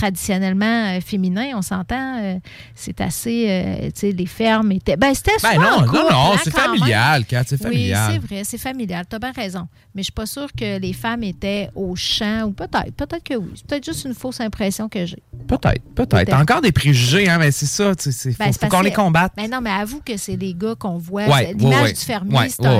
traditionnellement 0.54 0.96
euh, 0.96 1.00
féminin. 1.00 1.46
On 1.54 1.62
s'entend. 1.62 2.18
euh, 2.22 2.38
c'est 2.74 3.00
assez. 3.00 3.46
euh, 3.48 3.86
tu 3.86 4.00
sais, 4.00 4.12
les 4.12 4.26
fermes 4.26 4.72
étaient. 4.72 4.96
Ben, 4.96 5.14
c'était 5.14 5.32
Ben 5.42 5.56
non, 5.60 5.80
non, 5.86 5.92
non, 6.10 6.32
hein, 6.34 6.36
c'est 6.42 6.50
familial, 6.50 7.24
Kat, 7.24 7.44
c'est 7.46 7.56
Oui, 7.64 7.70
familial. 7.70 8.12
c'est 8.12 8.18
vrai, 8.18 8.44
c'est 8.44 8.58
familial. 8.58 9.04
Tu 9.08 9.16
as 9.16 9.18
bien 9.18 9.32
raison. 9.32 9.68
Mais 9.94 10.02
je 10.02 10.04
suis 10.04 10.12
pas 10.12 10.26
sûre 10.26 10.48
que 10.56 10.78
les 10.78 10.92
femmes 10.92 11.24
étaient 11.24 11.68
au 11.74 11.96
champ, 11.96 12.44
ou 12.46 12.52
peut-être, 12.52 12.92
peut-être 12.96 13.24
que 13.24 13.34
oui. 13.34 13.50
C'est 13.56 13.66
peut-être 13.66 13.84
juste 13.84 14.04
une 14.04 14.14
fausse 14.14 14.40
impression 14.40 14.88
que 14.88 15.04
j'ai. 15.06 15.22
Peut-être, 15.48 15.82
peut-être. 15.94 16.10
Peut-être. 16.10 16.34
Encore 16.40 16.60
des 16.60 16.72
préjugés, 16.72 17.28
hein, 17.28 17.38
mais 17.38 17.50
c'est 17.50 17.66
ça. 17.66 17.94
tu 17.96 18.12
sais, 18.12 18.34
Ben, 18.38 18.52
faut, 18.52 18.60
faut 18.60 18.68
qu'on 18.68 18.80
les 18.82 18.92
combatte. 18.92 19.32
Ben 19.36 19.50
non, 19.50 19.60
mais 19.60 19.70
avoue 19.70 20.00
que 20.04 20.16
c'est 20.16 20.36
les 20.36 20.54
gars 20.54 20.74
qu'on 20.78 20.98
voit. 20.98 21.26
Ouais, 21.26 21.54
L'image 21.58 21.82
ouais, 21.82 21.92
du 21.92 22.00
fermier, 22.00 22.36
Ouais, 22.36 22.48
c'est 22.48 22.64
un 22.64 22.70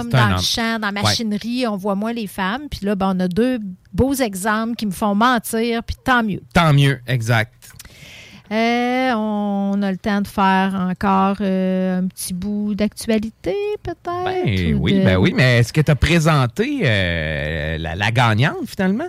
homme 0.00 0.10
un 0.12 0.28
dans 0.28 0.36
le 0.36 0.42
champ, 0.42 0.78
dans 0.78 0.90
la 0.90 1.02
machinerie, 1.02 1.66
on 1.66 1.76
voit 1.76 1.94
moins 1.94 2.12
les 2.12 2.26
femmes. 2.26 2.62
Puis 2.70 2.80
là, 2.86 2.94
ben, 2.94 3.12
on 3.16 3.20
a 3.20 3.28
deux 3.28 3.58
beaux 3.92 4.14
exemples 4.14 4.74
qui 4.76 4.86
me 4.86 4.90
font 4.92 5.14
mentir, 5.14 5.82
puis 5.82 5.96
tant 6.04 6.22
mieux. 6.22 6.40
Tant 6.54 6.72
mieux, 6.72 7.00
exact. 7.06 7.52
Euh, 8.52 9.12
on 9.14 9.80
a 9.80 9.92
le 9.92 9.96
temps 9.96 10.20
de 10.22 10.26
faire 10.26 10.74
encore 10.74 11.36
euh, 11.40 12.00
un 12.00 12.06
petit 12.08 12.34
bout 12.34 12.74
d'actualité, 12.74 13.54
peut-être? 13.82 14.24
Ben 14.24 14.74
ou 14.74 14.78
oui, 14.82 14.94
de- 14.98 15.04
ben 15.04 15.16
oui, 15.18 15.32
mais 15.36 15.58
est-ce 15.58 15.72
que 15.72 15.80
tu 15.80 15.90
as 15.90 15.94
présenté 15.94 16.80
euh, 16.82 17.78
la, 17.78 17.94
la 17.94 18.10
gagnante, 18.10 18.66
finalement? 18.66 19.06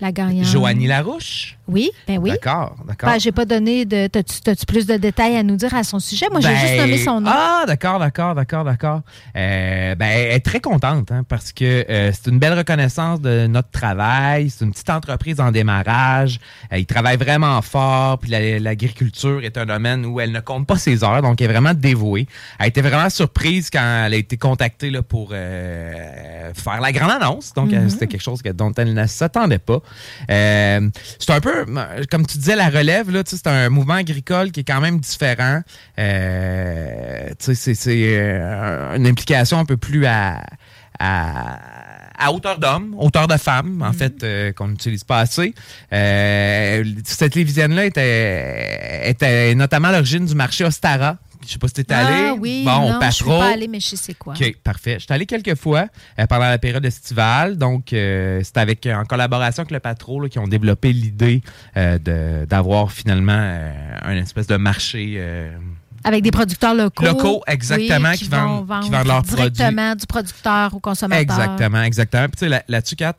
La 0.00 0.12
gagnante. 0.12 0.44
Joanie 0.44 0.86
Larouche? 0.86 1.58
Oui, 1.66 1.90
ben 2.06 2.18
oui. 2.18 2.30
D'accord, 2.30 2.76
d'accord. 2.86 3.08
Ben, 3.10 3.18
j'ai 3.18 3.32
pas 3.32 3.44
donné 3.46 3.84
de. 3.86 4.06
T'as-tu 4.06 4.66
plus 4.66 4.86
de 4.86 4.96
détails 4.96 5.36
à 5.36 5.42
nous 5.42 5.56
dire 5.56 5.74
à 5.74 5.82
son 5.82 5.98
sujet? 5.98 6.26
Moi, 6.30 6.40
j'ai 6.40 6.48
Ben, 6.48 6.58
juste 6.58 6.76
nommé 6.76 6.98
son 6.98 7.20
nom. 7.22 7.30
Ah, 7.32 7.64
d'accord, 7.66 7.98
d'accord, 7.98 8.34
d'accord, 8.34 8.64
d'accord. 8.64 9.00
Euh, 9.36 9.94
ben, 9.94 10.06
elle 10.06 10.32
est 10.32 10.40
très 10.44 10.60
contente 10.60 11.10
hein, 11.10 11.24
parce 11.28 11.52
que 11.52 11.86
euh, 11.88 12.10
c'est 12.12 12.30
une 12.30 12.38
belle 12.38 12.52
reconnaissance 12.58 13.20
de 13.20 13.46
notre 13.46 13.70
travail. 13.70 14.50
C'est 14.50 14.64
une 14.64 14.72
petite 14.72 14.90
entreprise 14.90 15.40
en 15.40 15.50
démarrage. 15.52 16.38
Euh, 16.72 16.78
ils 16.78 16.86
travaillent 16.86 17.16
vraiment 17.16 17.60
fort. 17.62 18.18
Puis 18.18 18.30
la- 18.30 18.58
l'agriculture 18.58 19.42
est 19.42 19.56
un 19.56 19.66
domaine 19.66 20.04
où 20.04 20.20
elle 20.20 20.32
ne 20.32 20.40
compte 20.40 20.66
pas 20.66 20.76
ses 20.76 21.02
heures, 21.02 21.22
donc 21.22 21.40
elle 21.40 21.48
est 21.48 21.52
vraiment 21.52 21.74
dévouée. 21.74 22.26
Elle 22.58 22.64
a 22.64 22.68
été 22.68 22.82
vraiment 22.82 23.08
surprise 23.08 23.70
quand 23.70 24.04
elle 24.06 24.12
a 24.14 24.16
été 24.16 24.36
contactée 24.36 24.90
là, 24.90 25.02
pour 25.02 25.30
euh, 25.32 26.52
faire 26.54 26.80
la 26.80 26.92
grande 26.92 27.10
annonce. 27.22 27.52
Donc, 27.54 27.70
Mhm. 27.70 27.74
euh, 27.74 27.88
c'était 27.88 28.06
quelque 28.06 28.22
chose 28.22 28.42
dont 28.54 28.72
elle 28.76 28.92
ne 28.92 29.06
s'attendait 29.06 29.58
pas. 29.58 29.78
C'est 30.28 31.30
un 31.32 31.40
peu, 31.40 31.53
comme 32.10 32.26
tu 32.26 32.38
disais, 32.38 32.56
la 32.56 32.68
relève, 32.68 33.10
là, 33.10 33.22
c'est 33.24 33.46
un 33.46 33.68
mouvement 33.70 33.94
agricole 33.94 34.50
qui 34.52 34.60
est 34.60 34.64
quand 34.64 34.80
même 34.80 34.98
différent. 35.00 35.62
Euh, 35.98 37.28
c'est- 37.38 37.54
c'est 37.74 38.16
euh, 38.18 38.96
une 38.96 39.06
implication 39.06 39.58
un 39.58 39.64
peu 39.64 39.76
plus 39.76 40.06
à, 40.06 40.42
à, 40.98 41.58
à 42.18 42.32
hauteur 42.32 42.58
d'homme, 42.58 42.94
hauteur 42.98 43.26
de 43.26 43.36
femme, 43.36 43.82
en 43.82 43.92
fait, 43.92 44.22
euh, 44.22 44.52
qu'on 44.52 44.68
n'utilise 44.68 45.04
pas 45.04 45.18
assez. 45.20 45.54
Euh, 45.92 46.84
cette 47.04 47.32
télévision-là 47.32 47.84
était, 47.86 49.10
était 49.10 49.54
notamment 49.54 49.88
à 49.88 49.92
l'origine 49.92 50.24
du 50.26 50.34
marché 50.34 50.64
Ostara. 50.64 51.16
Je 51.46 51.52
sais 51.52 51.58
pas 51.58 51.68
si 51.68 51.74
t'es 51.74 51.92
allé. 51.92 52.28
Ah 52.30 52.34
oui, 52.38 52.62
bon, 52.64 52.92
non, 52.92 52.98
je 53.02 53.10
suis 53.10 53.24
pas 53.24 53.48
allée, 53.52 53.68
mais 53.68 53.80
je 53.80 53.96
sais 53.96 54.14
quoi. 54.14 54.34
OK, 54.34 54.56
parfait. 54.64 54.94
Je 54.94 55.04
suis 55.04 55.12
allé 55.12 55.26
quelques 55.26 55.54
fois 55.56 55.86
euh, 56.18 56.26
pendant 56.26 56.46
la 56.48 56.58
période 56.58 56.84
estivale. 56.84 57.58
Donc, 57.58 57.92
euh, 57.92 58.40
c'est 58.42 58.56
avec 58.56 58.86
en 58.86 59.04
collaboration 59.04 59.62
avec 59.62 59.70
le 59.72 59.80
Patro 59.80 60.20
là, 60.20 60.28
qui 60.28 60.38
ont 60.38 60.48
développé 60.48 60.92
l'idée 60.92 61.42
euh, 61.76 62.44
d'avoir 62.46 62.90
finalement 62.92 63.32
euh, 63.38 63.72
un 64.02 64.16
espèce 64.16 64.46
de 64.46 64.56
marché. 64.56 65.14
euh, 65.18 65.54
Avec 66.02 66.22
des 66.22 66.30
producteurs 66.30 66.74
locaux. 66.74 67.04
Locaux, 67.04 67.42
exactement, 67.46 68.10
oui, 68.10 68.16
qui 68.18 68.24
vont 68.28 68.62
vendent- 68.62 68.82
qui 68.84 68.90
vendre 68.90 68.96
vendent 68.98 69.06
leurs 69.06 69.22
produits. 69.22 69.50
directement 69.50 69.94
du 69.94 70.06
producteur 70.06 70.74
au 70.74 70.80
consommateur. 70.80 71.20
Exactement, 71.22 71.82
exactement. 71.82 72.24
Puis 72.28 72.32
tu 72.32 72.38
sais, 72.40 72.48
là- 72.48 72.62
là-dessus, 72.68 72.96
Kat, 72.96 73.14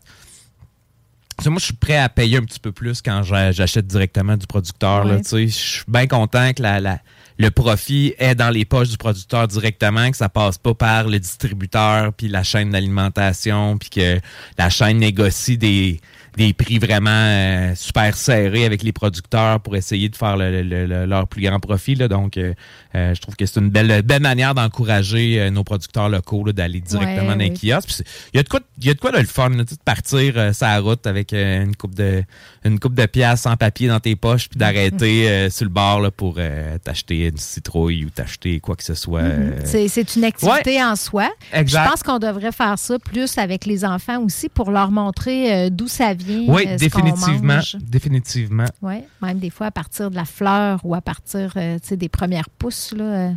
tu 1.38 1.44
sais, 1.44 1.50
moi, 1.50 1.60
je 1.60 1.66
suis 1.66 1.74
prêt 1.74 1.98
à 1.98 2.08
payer 2.10 2.38
un 2.38 2.44
petit 2.44 2.60
peu 2.60 2.72
plus 2.72 3.02
quand 3.02 3.22
j'a- 3.24 3.52
j'achète 3.52 3.88
directement 3.88 4.38
du 4.38 4.48
producteur. 4.48 5.06
Ouais. 5.06 5.18
tu 5.22 5.30
sais. 5.30 5.48
Je 5.48 5.52
suis 5.54 5.84
bien 5.88 6.08
content 6.08 6.54
que 6.54 6.62
la, 6.62 6.80
la- 6.80 7.00
le 7.38 7.50
profit 7.52 8.14
est 8.18 8.36
dans 8.36 8.50
les 8.50 8.66
poches 8.66 8.90
du 8.90 8.98
producteur 8.98 9.48
directement, 9.48 10.10
que 10.10 10.18
ça 10.18 10.30
passe 10.30 10.58
pas 10.58 10.74
par 10.74 11.08
le 11.08 11.20
distributeur, 11.20 12.14
puis 12.14 12.28
la 12.28 12.44
chaîne 12.44 12.72
d'alimentation, 12.72 13.78
puis 13.78 13.90
que 13.90 14.20
la 14.58 14.70
chaîne 14.70 14.98
négocie 15.00 15.58
des, 15.58 16.00
des 16.38 16.54
prix 16.54 16.80
vraiment 16.80 17.10
euh, 17.12 17.74
super 17.76 18.16
serrés 18.18 18.66
avec 18.66 18.84
les 18.84 18.92
producteurs 18.92 19.60
pour 19.62 19.76
essayer 19.76 20.10
de 20.10 20.16
faire 20.16 20.36
le- 20.38 20.62
le- 20.64 20.86
le- 20.86 21.06
leur 21.06 21.28
plus 21.28 21.42
grand 21.42 21.60
profit. 21.60 21.96
Là. 21.96 22.08
Donc, 22.08 22.38
euh, 22.38 22.54
euh, 22.96 23.14
je 23.16 23.22
trouve 23.22 23.36
que 23.36 23.46
c'est 23.46 23.60
une 23.60 23.70
belle, 23.70 24.02
belle 24.02 24.22
manière 24.22 24.54
d'encourager 24.54 25.40
euh, 25.40 25.50
nos 25.50 25.64
producteurs 25.64 26.10
locaux 26.10 26.44
là, 26.46 26.52
d'aller 26.54 26.82
directement 26.82 27.22
Ouais, 27.30 27.36
dans 27.36 27.36
les 27.36 27.52
oui. 27.52 27.70
kiosques. 27.72 28.04
Il 28.34 28.38
y, 28.38 28.40
a 28.40 28.44
de 28.44 28.50
quoi, 28.50 28.60
il 28.80 28.86
y 28.86 28.90
a 28.90 28.94
de 28.94 29.00
quoi 29.00 29.12
de 29.12 29.18
le 29.20 29.26
fun, 29.26 29.50
là, 29.50 29.64
de 29.64 29.76
partir 29.86 30.34
euh, 30.38 30.52
sa 30.54 30.78
route 30.80 31.08
avec 31.08 31.32
euh, 31.34 31.64
une 31.64 31.76
coupe 31.76 31.96
de 31.96 32.24
une 32.66 32.80
coupe 32.80 32.96
de 32.96 33.06
pièces 33.06 33.42
sans 33.42 33.56
papier 33.56 33.88
dans 33.88 34.00
tes 34.00 34.16
poches, 34.16 34.50
puis 34.50 34.58
d'arrêter 34.58 35.30
euh, 35.30 35.50
sur 35.50 35.66
le 35.66 35.70
bar 35.72 36.02
là, 36.02 36.12
pour 36.12 36.36
euh, 36.40 36.78
t'acheter 36.84 37.28
une 37.28 37.38
citrouille 37.38 38.06
ou 38.06 38.10
t'acheter 38.10 38.60
quoi 38.60 38.76
que 38.76 38.84
ce 38.84 38.96
soit. 38.96 39.22
euh, 39.22 39.52
C'est 39.64 39.88
c'est 39.88 40.16
une 40.16 40.24
activité 40.26 40.84
en 40.84 40.96
soi. 40.96 41.30
Exact. 41.54 41.84
Je 41.86 41.90
pense 41.92 42.04
qu'on 42.04 42.20
devrait 42.20 42.52
faire 42.52 42.78
ça 42.80 42.98
plus 43.00 43.38
avec 43.38 43.66
les 43.66 43.86
enfants 43.86 44.20
aussi 44.24 44.50
pour 44.50 44.72
leur 44.72 44.92
montrer 44.92 45.54
euh, 45.54 45.70
d'où 45.70 45.88
ça 45.88 46.14
vient. 46.14 46.25
Oui, 46.28 46.66
euh, 46.68 46.74
ce 46.74 46.80
définitivement. 46.84 47.54
mange. 47.56 47.76
Définitivement. 47.82 48.66
Oui, 48.82 48.96
même 49.22 49.40
des 49.40 49.50
fois 49.50 49.68
à 49.68 49.72
partir 49.72 50.10
de 50.12 50.16
la 50.16 50.26
fleur 50.26 50.80
ou 50.84 50.96
à 50.96 51.02
partir 51.02 51.54
euh, 51.58 51.78
des 51.92 52.10
premières 52.10 52.50
pousses 52.50 52.94
là, 52.96 53.34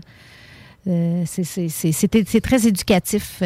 euh, 0.87 1.23
c'est- 1.27 1.45
c'est 1.45 1.69
c'est- 1.69 2.41
très 2.41 2.67
éducatif 2.67 3.43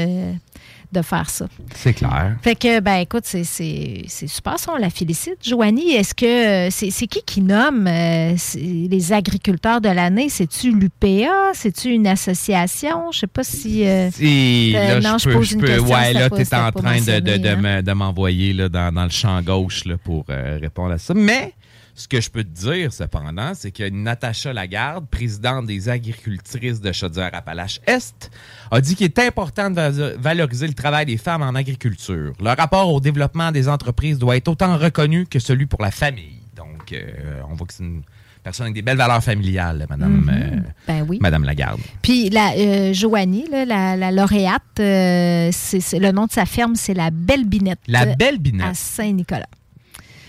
de 0.92 1.00
faire 1.00 1.30
ça. 1.30 1.46
C'est 1.74 1.94
clair. 1.94 2.36
Fait 2.42 2.54
que, 2.54 2.80
ben 2.80 2.96
écoute, 2.96 3.22
c'est- 3.24 3.44
c'est 3.44 4.04
c'est 4.08 4.26
super 4.26 4.58
ça, 4.58 4.72
on 4.74 4.76
la 4.76 4.90
félicite. 4.90 5.36
Joanie, 5.42 5.92
est-ce 5.92 6.14
que 6.14 6.26
euh, 6.66 6.70
c'est 6.70 6.90
c'est 6.90 7.06
qui 7.06 7.22
qui 7.24 7.40
nomme 7.40 7.86
euh, 7.86 8.34
les 8.56 9.12
agriculteurs 9.14 9.80
de 9.80 9.88
l'année? 9.88 10.28
C'est-tu 10.28 10.70
l'UPA? 10.72 11.30
C'est-tu 11.54 11.88
une 11.90 12.06
association? 12.06 13.10
Je 13.10 13.20
sais 13.20 13.26
pas 13.26 13.42
si... 13.44 13.86
euh, 13.86 14.10
Et 14.20 14.72
euh, 14.76 15.00
là, 15.00 15.12
non, 15.12 15.18
je 15.18 15.24
peux, 15.30 15.32
pose 15.34 15.48
je 15.48 15.54
une 15.54 15.60
peux- 15.62 15.66
question, 15.68 15.94
ouais, 15.94 16.12
là, 16.12 16.28
tu 16.28 16.40
es 16.42 16.54
en 16.54 16.72
train 16.72 16.98
de, 16.98 17.20
de, 17.20 17.30
mentionné, 17.30 17.38
de 17.38 17.48
hein. 17.66 17.82
de 17.82 17.92
m'envoyer 17.92 18.52
là, 18.52 18.68
dans, 18.68 18.92
dans 18.94 19.04
le 19.04 19.10
champ 19.10 19.40
gauche 19.40 19.86
là, 19.86 19.96
pour 19.96 20.26
répondre 20.28 20.92
à 20.92 20.98
ça. 20.98 21.14
Mais 21.14 21.54
ce 21.95 22.09
que 22.09 22.20
je 22.20 22.30
peux 22.30 22.43
te 22.43 22.49
dire, 22.49 22.93
cependant, 22.93 23.53
c'est 23.55 23.70
que 23.70 23.88
Natacha 23.88 24.53
Lagarde, 24.53 25.07
présidente 25.09 25.66
des 25.66 25.88
agricultrices 25.90 26.80
de 26.80 26.90
Chaudière-Appalaches-Est, 26.90 28.30
a 28.70 28.80
dit 28.80 28.95
qu'il 28.97 29.05
est 29.05 29.18
important 29.18 29.70
de 29.70 29.76
va- 29.76 30.16
valoriser 30.16 30.66
le 30.66 30.74
travail 30.74 31.07
des 31.07 31.18
femmes 31.18 31.43
en 31.43 31.55
agriculture. 31.55 32.32
Le 32.40 32.49
rapport 32.57 32.93
au 32.93 33.01
développement 33.01 33.53
des 33.53 33.68
entreprises 33.68 34.18
doit 34.18 34.36
être 34.36 34.49
autant 34.49 34.76
reconnu 34.78 35.26
que 35.26 35.38
celui 35.38 35.66
pour 35.66 35.82
la 35.82 35.90
famille. 35.90 36.40
Donc, 36.57 36.93
euh, 36.93 37.43
on 37.51 37.55
voit 37.55 37.66
que 37.66 37.74
c'est 37.74 37.82
une 37.84 38.03
personne 38.43 38.64
avec 38.64 38.74
des 38.74 38.82
belles 38.82 38.97
valeurs 38.97 39.22
familiales, 39.22 39.86
Madame, 39.88 40.12
Mhm. 40.12 40.28
euh, 40.30 40.61
Ben 40.88 41.07
oui. 41.09 41.18
Madame 41.20 41.45
Lagarde. 41.45 41.80
Puis 42.01 42.30
la 42.30 42.53
euh, 42.57 42.93
Joanie, 42.93 43.47
là, 43.51 43.64
la, 43.64 43.97
la 43.97 44.11
lauréate, 44.11 44.62
euh, 44.80 45.51
le 45.93 46.11
nom 46.11 46.26
de 46.26 46.32
sa 46.32 46.47
ferme, 46.47 46.74
c'est 46.74 46.95
la 46.95 47.11
Belle 47.11 47.45
Binette. 47.47 47.78
La 47.86 48.07
Belle 48.16 48.38
Binette. 48.38 48.66
À 48.66 48.74
Saint-Nicolas. 48.74 49.47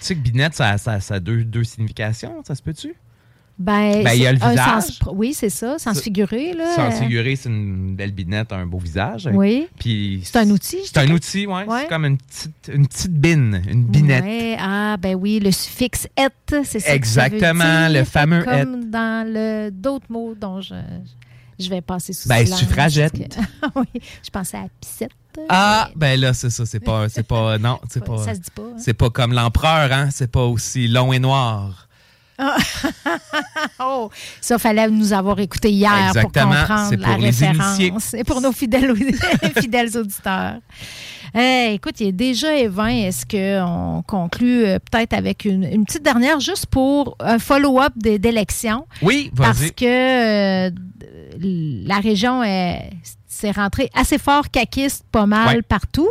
Tu 0.03 0.07
sais 0.07 0.15
que 0.15 0.19
binette, 0.19 0.53
ça, 0.53 0.77
ça, 0.77 0.99
ça 0.99 1.15
a 1.15 1.19
deux, 1.21 1.45
deux 1.45 1.63
significations, 1.63 2.43
ça 2.45 2.55
se 2.55 2.61
peut-tu? 2.61 2.93
Ben, 3.57 4.03
Ben, 4.03 4.11
il 4.13 4.21
y 4.21 4.27
a 4.27 4.33
le 4.33 4.37
visage. 4.37 4.83
sens 4.83 4.99
oui, 5.13 5.33
c'est 5.33 5.49
ça, 5.49 5.79
sans 5.79 5.93
se 5.93 6.01
figurer. 6.01 6.51
Là. 6.51 6.75
Sans 6.75 6.91
figurer, 6.91 7.37
c'est 7.37 7.47
une 7.47 7.95
belle 7.95 8.11
binette, 8.11 8.51
un 8.51 8.65
beau 8.65 8.79
visage. 8.79 9.29
Oui. 9.31 9.67
Puis 9.79 10.19
C'est 10.25 10.39
un 10.39 10.49
outil. 10.49 10.79
C'est 10.83 10.97
un 10.97 11.09
outil, 11.09 11.47
oui. 11.47 11.61
Ouais. 11.65 11.81
C'est 11.83 11.87
comme 11.87 12.03
une 12.03 12.17
petite, 12.17 12.71
une 12.73 12.85
petite 12.85 13.13
bine, 13.13 13.61
une 13.69 13.85
binette. 13.85 14.25
Ouais, 14.25 14.57
ah, 14.59 14.97
ben 14.99 15.15
oui, 15.15 15.39
le 15.39 15.51
suffixe 15.51 16.05
et, 16.17 16.27
c'est 16.65 16.81
ça. 16.81 16.89
que 16.89 16.95
Exactement, 16.95 17.63
ça 17.63 17.87
veut 17.87 17.93
dire. 17.93 17.99
le 18.01 18.05
fameux 18.05 18.43
Comme 18.43 18.89
dans 18.89 19.71
d'autres 19.71 20.07
mots 20.09 20.35
dont 20.35 20.59
je, 20.59 20.75
je 21.63 21.69
vais 21.69 21.81
passer 21.81 22.13
sous 22.13 22.27
Ben, 22.29 22.43
silence, 22.45 22.59
suffragette. 22.59 23.13
parce 23.17 23.73
que- 23.73 23.79
oui, 23.95 24.01
je 24.23 24.29
pensais 24.29 24.57
à 24.57 24.65
Pissette. 24.81 25.11
Ah, 25.49 25.89
ben 25.95 26.19
là, 26.19 26.33
c'est 26.33 26.49
ça. 26.51 26.65
C'est 26.65 26.79
pas, 26.79 27.09
c'est 27.09 27.23
pas, 27.27 27.57
non, 27.59 27.79
c'est 27.89 28.03
pas. 28.05 28.17
Ça 28.23 28.35
se 28.35 28.39
dit 28.39 28.51
pas, 28.53 28.61
hein. 28.63 28.75
C'est 28.77 28.93
pas 28.93 29.09
comme 29.09 29.33
l'empereur, 29.33 29.91
hein. 29.91 30.09
C'est 30.11 30.31
pas 30.31 30.43
aussi 30.45 30.87
long 30.87 31.11
et 31.13 31.19
noir. 31.19 31.87
Ah. 32.37 32.57
oh, 33.79 34.09
ça 34.41 34.57
fallait 34.57 34.89
nous 34.89 35.13
avoir 35.13 35.39
écouté 35.39 35.71
hier 35.71 35.91
Exactement, 36.07 36.47
pour 36.49 36.55
comprendre 36.59 36.89
c'est 36.89 36.97
la 36.97 37.07
pour 37.07 37.17
les 37.17 37.25
référence. 37.27 37.79
initiés. 37.79 38.19
Et 38.19 38.23
pour 38.23 38.41
nos 38.41 38.51
fidèles, 38.51 38.93
fidèles 39.59 39.97
auditeurs. 39.97 40.55
Eh, 41.35 41.71
écoute, 41.73 41.99
il 41.99 42.07
est 42.09 42.11
déjà 42.11 42.55
et 42.55 42.67
20. 42.67 42.87
Est-ce 42.89 43.25
qu'on 43.25 44.03
conclut 44.03 44.65
euh, 44.65 44.77
peut-être 44.79 45.13
avec 45.13 45.45
une, 45.45 45.63
une 45.63 45.83
petite 45.83 46.03
dernière 46.03 46.39
juste 46.39 46.67
pour 46.67 47.15
un 47.19 47.39
follow-up 47.39 47.93
d'élections? 47.95 48.85
Oui, 49.01 49.31
Parce 49.35 49.57
vas-y. 49.59 49.71
que 49.73 50.67
euh, 50.67 50.71
la 51.39 51.99
région 51.99 52.43
est- 52.43 52.91
s'est 53.27 53.51
rentrée 53.51 53.89
assez 53.93 54.17
fort 54.17 54.49
caquiste 54.51 55.05
pas 55.11 55.25
mal 55.25 55.57
Ouais. 55.57 55.61
partout. 55.61 56.09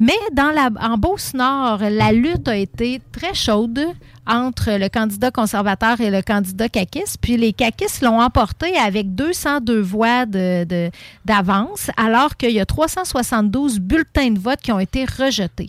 Mais 0.00 0.12
dans 0.32 0.50
la, 0.50 0.70
en 0.80 0.98
Beauce-Nord, 0.98 1.78
la 1.88 2.12
lutte 2.12 2.48
a 2.48 2.56
été 2.56 3.00
très 3.12 3.32
chaude 3.32 3.80
entre 4.26 4.70
le 4.78 4.88
candidat 4.88 5.30
conservateur 5.30 6.00
et 6.00 6.10
le 6.10 6.22
candidat 6.22 6.68
caquiste. 6.68 7.18
Puis 7.20 7.36
les 7.36 7.52
caquistes 7.52 8.02
l'ont 8.02 8.20
emporté 8.20 8.76
avec 8.76 9.14
202 9.14 9.80
voix 9.80 10.26
de- 10.26 10.64
de- 10.64 10.90
d'avance, 11.24 11.90
alors 11.96 12.36
qu'il 12.36 12.50
y 12.52 12.60
a 12.60 12.66
372 12.66 13.80
bulletins 13.80 14.30
de 14.30 14.38
vote 14.38 14.60
qui 14.62 14.72
ont 14.72 14.78
été 14.80 15.04
rejetés. 15.04 15.66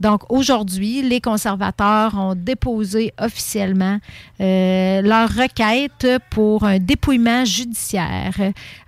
Donc 0.00 0.22
aujourd'hui, 0.30 1.02
les 1.02 1.20
conservateurs 1.20 2.14
ont 2.16 2.34
déposé 2.34 3.12
officiellement 3.20 3.98
euh, 4.40 5.02
leur 5.02 5.28
requête 5.30 6.06
pour 6.30 6.64
un 6.64 6.78
dépouillement 6.78 7.44
judiciaire. 7.44 8.34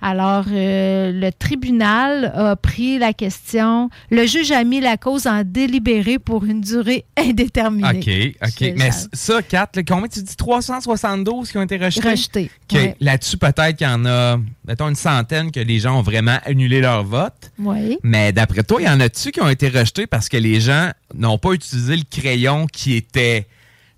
Alors 0.01 0.45
euh, 0.51 1.13
le 1.13 1.31
tribunal 1.33 2.33
a 2.35 2.57
pris 2.57 2.99
la 2.99 3.13
question, 3.13 3.91
le 4.11 4.27
juge 4.27 4.53
a 4.53 4.65
mis 4.65 4.81
la 4.81 4.97
cause 4.97 5.27
en 5.27 5.43
délibéré 5.45 6.19
pour 6.19 6.45
une 6.45 6.61
durée 6.61 7.05
indéterminée. 7.17 8.35
OK, 8.43 8.49
OK. 8.49 8.73
Mais 8.77 8.91
ça. 9.13 9.35
ça, 9.35 9.43
4, 9.43 9.83
combien 9.87 10.09
tu 10.09 10.23
dis? 10.23 10.37
372 10.37 11.51
qui 11.51 11.59
ont 11.59 11.63
été 11.63 11.77
rejetés? 11.77 12.11
Rejetés, 12.11 12.51
ouais. 12.73 12.97
Là-dessus, 13.01 13.37
peut-être 13.37 13.77
qu'il 13.77 13.87
y 13.87 13.91
en 13.91 14.05
a, 14.07 14.39
mettons, 14.67 14.89
une 14.89 14.95
centaine 14.95 15.51
que 15.51 15.61
les 15.61 15.79
gens 15.79 15.99
ont 15.99 16.03
vraiment 16.03 16.39
annulé 16.45 16.81
leur 16.81 17.05
vote. 17.05 17.51
Oui. 17.59 17.99
Mais 18.03 18.33
d'après 18.33 18.63
toi, 18.63 18.81
il 18.81 18.87
y 18.87 18.91
en 18.91 19.01
a-tu 19.01 19.31
qui 19.33 19.41
ont 19.41 19.49
été 19.49 19.69
rejetés 19.69 20.07
parce 20.07 20.29
que 20.29 20.37
les 20.37 20.61
gens 20.61 20.91
n'ont 21.15 21.39
pas 21.39 21.53
utilisé 21.53 21.97
le 21.97 22.05
crayon 22.09 22.67
qui 22.67 22.95
était 22.95 23.47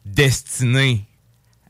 destiné 0.04 1.06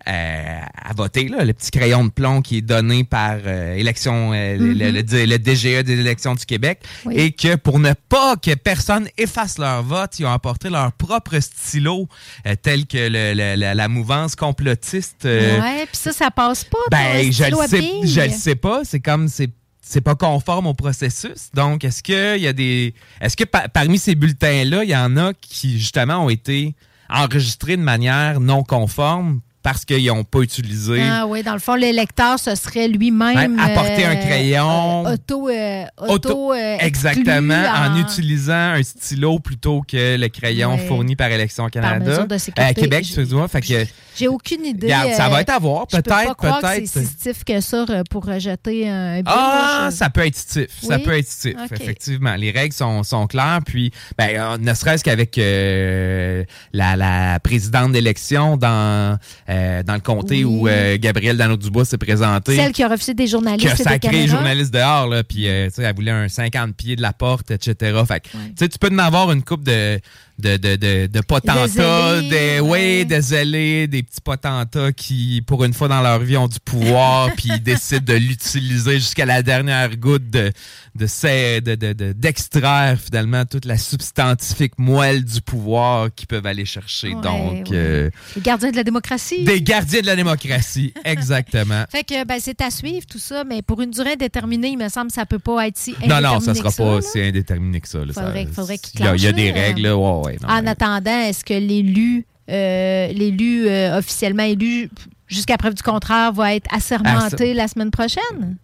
euh, 0.08 0.58
à 0.82 0.92
voter, 0.94 1.28
là, 1.28 1.44
le 1.44 1.52
petit 1.52 1.70
crayon 1.70 2.04
de 2.04 2.10
plomb 2.10 2.42
qui 2.42 2.58
est 2.58 2.62
donné 2.62 3.04
par 3.04 3.36
euh, 3.46 3.74
élection, 3.74 4.32
euh, 4.32 4.56
le- 4.56 4.72
le, 4.72 4.90
le- 4.90 5.24
le 5.26 5.38
DGE 5.38 5.84
des 5.84 5.98
élections 6.00 6.34
du 6.34 6.44
Québec, 6.44 6.80
Oui. 7.04 7.14
et 7.16 7.32
que 7.32 7.54
pour 7.56 7.78
ne 7.78 7.92
pas 8.08 8.36
que 8.36 8.54
personne 8.54 9.08
efface 9.18 9.58
leur 9.58 9.82
vote, 9.82 10.18
ils 10.18 10.26
ont 10.26 10.32
apporté 10.32 10.70
leur 10.70 10.92
propre 10.92 11.38
stylo, 11.40 12.08
euh, 12.46 12.54
tel 12.60 12.86
que 12.86 12.98
le- 12.98 13.54
la, 13.56 13.74
la 13.74 13.88
mouvance 13.88 14.34
complotiste. 14.34 15.24
ouais, 15.24 15.86
puis 15.86 15.96
ça, 15.96 16.12
ça 16.12 16.30
passe 16.30 16.64
pas. 16.64 16.78
ben, 16.90 17.32
je 17.32 17.44
le 17.44 17.56
sais, 17.68 17.90
je 18.04 18.20
le 18.22 18.30
sais 18.30 18.54
pas. 18.56 18.82
C'est 18.84 19.00
comme 19.00 19.28
c'est 19.28 19.50
c'est 19.84 20.00
pas 20.00 20.14
conforme 20.14 20.68
au 20.68 20.74
processus. 20.74 21.50
Donc, 21.54 21.84
est-ce 21.84 22.02
que 22.02 22.36
il 22.36 22.42
y 22.42 22.46
a 22.46 22.52
des 22.52 22.94
est-ce 23.20 23.36
que 23.36 23.44
pa- 23.44 23.68
parmi 23.68 23.98
ces 23.98 24.14
bulletins 24.14 24.64
là, 24.64 24.84
il 24.84 24.90
y 24.90 24.96
en 24.96 25.16
a 25.16 25.32
qui 25.34 25.78
justement 25.78 26.24
ont 26.24 26.30
été 26.30 26.74
enregistrés 27.10 27.76
de 27.76 27.82
manière 27.82 28.40
non 28.40 28.62
conforme 28.62 29.40
parce 29.62 29.84
qu'ils 29.84 30.06
n'ont 30.06 30.24
pas 30.24 30.40
utilisé 30.40 31.00
Ah 31.02 31.26
oui, 31.26 31.42
dans 31.42 31.52
le 31.52 31.58
fond, 31.60 31.74
l'électeur, 31.74 32.38
ce 32.38 32.54
serait 32.54 32.88
lui-même. 32.88 33.54
Ouais, 33.56 33.62
apporter 33.62 34.04
un 34.04 34.12
euh, 34.16 34.26
crayon. 34.26 35.06
euh, 35.06 35.12
auto. 35.14 35.48
euh, 35.48 35.84
auto, 35.98 36.52
euh, 36.52 36.76
Exactement, 36.80 37.64
en... 37.74 37.96
utilisant 37.98 38.52
un 38.74 38.82
stylo 38.82 39.38
plutôt 39.38 39.82
que 39.86 40.16
le 40.16 40.28
crayon 40.28 40.72
Ouais. 40.72 40.86
fourni 40.86 41.16
par 41.16 41.30
Élection 41.30 41.68
Canada. 41.68 42.04
mesure 42.04 42.26
de 42.26 42.38
sécurité. 42.38 42.62
À 42.70 42.74
Québec, 42.74 43.04
Je- 43.04 43.08
excuse-moi. 43.10 43.46
Fait 43.48 43.60
que, 43.60 43.86
J'ai 44.16 44.28
aucune 44.28 44.64
idée. 44.64 44.86
Regarde, 44.86 45.12
ça 45.12 45.28
va 45.28 45.36
euh, 45.36 45.40
être 45.40 45.50
à 45.50 45.58
voir. 45.58 45.86
Peut-être, 45.86 46.36
peut-être. 46.36 46.86
c'est 46.86 47.00
si 47.00 47.06
stiff 47.06 47.44
que 47.44 47.60
ça 47.60 47.84
euh, 47.88 48.02
pour 48.10 48.24
rejeter 48.26 48.88
un. 48.88 49.22
Ah, 49.26 49.88
ça 49.90 50.10
peut 50.10 50.26
être 50.26 50.36
stiff. 50.36 50.68
Ça 50.82 50.98
peut 50.98 51.16
être 51.16 51.28
stiff, 51.28 51.56
effectivement. 51.72 52.34
Les 52.36 52.50
règles 52.50 52.74
sont, 52.74 53.02
sont 53.02 53.26
claires. 53.26 53.60
Puis, 53.64 53.90
ben, 54.18 54.30
euh, 54.38 54.58
ne 54.58 54.74
serait-ce 54.74 55.02
qu'avec 55.04 55.36
euh, 55.38 56.44
la, 56.72 56.96
la 56.96 57.40
présidente 57.40 57.92
d'élection 57.92 58.56
dans, 58.56 59.18
euh, 59.48 59.82
dans 59.82 59.94
le 59.94 60.00
comté 60.00 60.44
Oui. 60.44 60.44
où 60.44 60.68
euh, 60.68 60.96
Gabriel 61.00 61.36
Dano-Dubois 61.36 61.84
s'est 61.84 61.98
présenté. 61.98 62.56
Celle 62.56 62.72
qui 62.72 62.82
a 62.82 62.88
refusé 62.88 63.14
des 63.14 63.24
qui 63.24 63.30
journalistes 63.30 63.68
a 63.68 63.74
et 63.74 63.76
des 63.76 63.82
sacré 63.84 63.98
caméras. 64.10 64.26
journalistes 64.26 64.74
dehors, 64.74 65.08
là, 65.08 65.24
puis 65.24 65.42
tu 65.42 65.70
sais, 65.70 65.82
elle 65.82 65.94
voulait 65.94 66.10
un 66.10 66.28
50 66.28 66.74
pieds 66.76 66.96
de 66.96 67.02
la 67.02 67.12
porte, 67.12 67.50
etc. 67.50 68.00
Fait 68.06 68.20
que, 68.20 68.28
tu 68.28 68.38
sais, 68.58 68.68
tu 68.68 68.78
peux 68.78 68.90
en 68.92 68.98
avoir 68.98 69.32
une 69.32 69.42
coupe 69.42 69.64
de, 69.64 70.00
de, 70.38 70.56
de, 70.56 70.76
de, 70.76 71.06
de 71.06 71.20
potentats, 71.20 72.20
des, 72.20 72.60
oui, 72.60 73.04
des 73.06 73.20
zélés, 73.20 73.86
des 73.86 74.02
petits 74.02 74.20
potentats 74.20 74.92
qui, 74.92 75.42
pour 75.46 75.64
une 75.64 75.72
fois 75.72 75.88
dans 75.88 76.00
leur 76.02 76.18
vie, 76.20 76.36
ont 76.36 76.48
du 76.48 76.58
pouvoir, 76.60 77.30
puis 77.36 77.50
ils 77.54 77.62
décident 77.62 78.04
de 78.04 78.14
l'utiliser 78.18 78.94
jusqu'à 78.94 79.24
la 79.26 79.42
dernière 79.42 79.96
goutte 79.96 80.28
de, 80.30 80.50
de, 80.94 81.06
ces- 81.06 81.60
de, 81.60 81.74
de- 81.74 82.12
d'extraire 82.12 82.98
finalement 83.00 83.44
toute 83.44 83.64
la 83.64 83.76
substantifique 83.78 84.78
moelle 84.78 85.24
du 85.24 85.40
pouvoir 85.40 86.08
qu'ils 86.14 86.26
peuvent 86.26 86.46
aller 86.46 86.64
chercher. 86.64 87.14
Ouais, 87.14 87.20
Donc, 87.22 87.68
ouais. 87.70 87.76
euh, 87.76 88.10
Les 88.36 88.42
gardiens 88.42 88.70
de 88.70 88.76
la 88.76 88.84
démocratie. 88.84 89.44
des 89.44 89.62
gardiens 89.62 90.00
de 90.00 90.06
la 90.06 90.16
démocratie, 90.16 90.92
exactement. 91.04 91.84
Fait 91.90 92.04
que 92.04 92.24
ben, 92.24 92.38
c'est 92.40 92.60
à 92.62 92.70
suivre 92.70 93.06
tout 93.06 93.18
ça, 93.18 93.44
mais 93.44 93.62
pour 93.62 93.80
une 93.80 93.90
durée 93.90 94.16
déterminée, 94.16 94.68
il 94.70 94.78
me 94.78 94.88
semble 94.88 95.08
que 95.08 95.14
ça 95.14 95.26
peut 95.26 95.38
pas 95.38 95.66
être 95.68 95.78
si 95.78 95.94
Non, 96.06 96.20
non, 96.20 96.40
ça 96.40 96.50
indéterminé 96.50 96.54
sera 96.58 96.68
que 96.70 96.74
ça, 96.74 96.82
pas 96.82 96.90
là. 96.90 96.96
aussi 96.96 97.20
indéterminé 97.20 97.80
que 97.80 97.88
ça. 97.88 97.98
là. 98.04 98.12
Faudrait- 98.12 98.46
Ça- 98.46 98.52
faudrait 98.52 98.78
qu'il 98.78 99.00
il 99.00 99.06
y 99.06 99.08
a- 99.26 99.30
y 99.30 99.32
des 99.32 99.50
règles, 99.52 99.82
là. 99.82 99.96
Ouais, 99.96 100.21
ouais, 100.24 100.36
non, 100.42 100.48
en 100.48 100.66
attendant, 100.66 101.20
est-ce 101.20 101.44
que 101.44 101.54
l'élu, 101.54 102.26
euh, 102.50 103.08
l'élu 103.12 103.66
euh, 103.68 103.98
officiellement 103.98 104.42
élu, 104.44 104.90
jusqu'à 105.28 105.56
preuve 105.56 105.74
du 105.74 105.82
contraire, 105.82 106.32
va 106.32 106.54
être 106.54 106.72
assermenté 106.74 107.54
la 107.54 107.68
semaine 107.68 107.90
prochaine? 107.90 108.56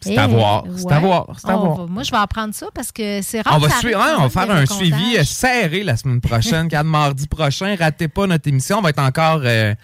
C'est 0.00 0.14
Eh, 0.14 0.18
à 0.18 0.26
voir. 0.28 0.64
C'est 0.76 0.92
à 0.92 1.00
voir. 1.00 1.26
C'est 1.40 1.50
à 1.50 1.56
voir. 1.56 1.76
va- 1.78 1.86
moi, 1.86 2.02
je 2.04 2.10
vais 2.12 2.16
apprendre 2.18 2.54
ça 2.54 2.66
parce 2.72 2.92
que 2.92 3.20
c'est 3.20 3.40
rare. 3.40 3.56
On 3.56 3.58
va, 3.58 3.68
suivre, 3.70 4.00
hein, 4.00 4.14
on 4.18 4.28
va 4.28 4.28
faire 4.28 4.50
un 4.54 4.64
suivi 4.64 5.16
euh, 5.16 5.24
serré 5.24 5.82
la 5.82 5.96
semaine 5.96 6.20
prochaine, 6.20 6.68
car 6.70 6.84
mardi 6.84 7.26
prochain, 7.26 7.74
ratez 7.78 8.06
pas 8.06 8.26
notre 8.28 8.48
émission. 8.48 8.78
On 8.78 8.80
va 8.82 8.90
être 8.90 9.00
encore 9.02 9.40
euh, 9.42 9.74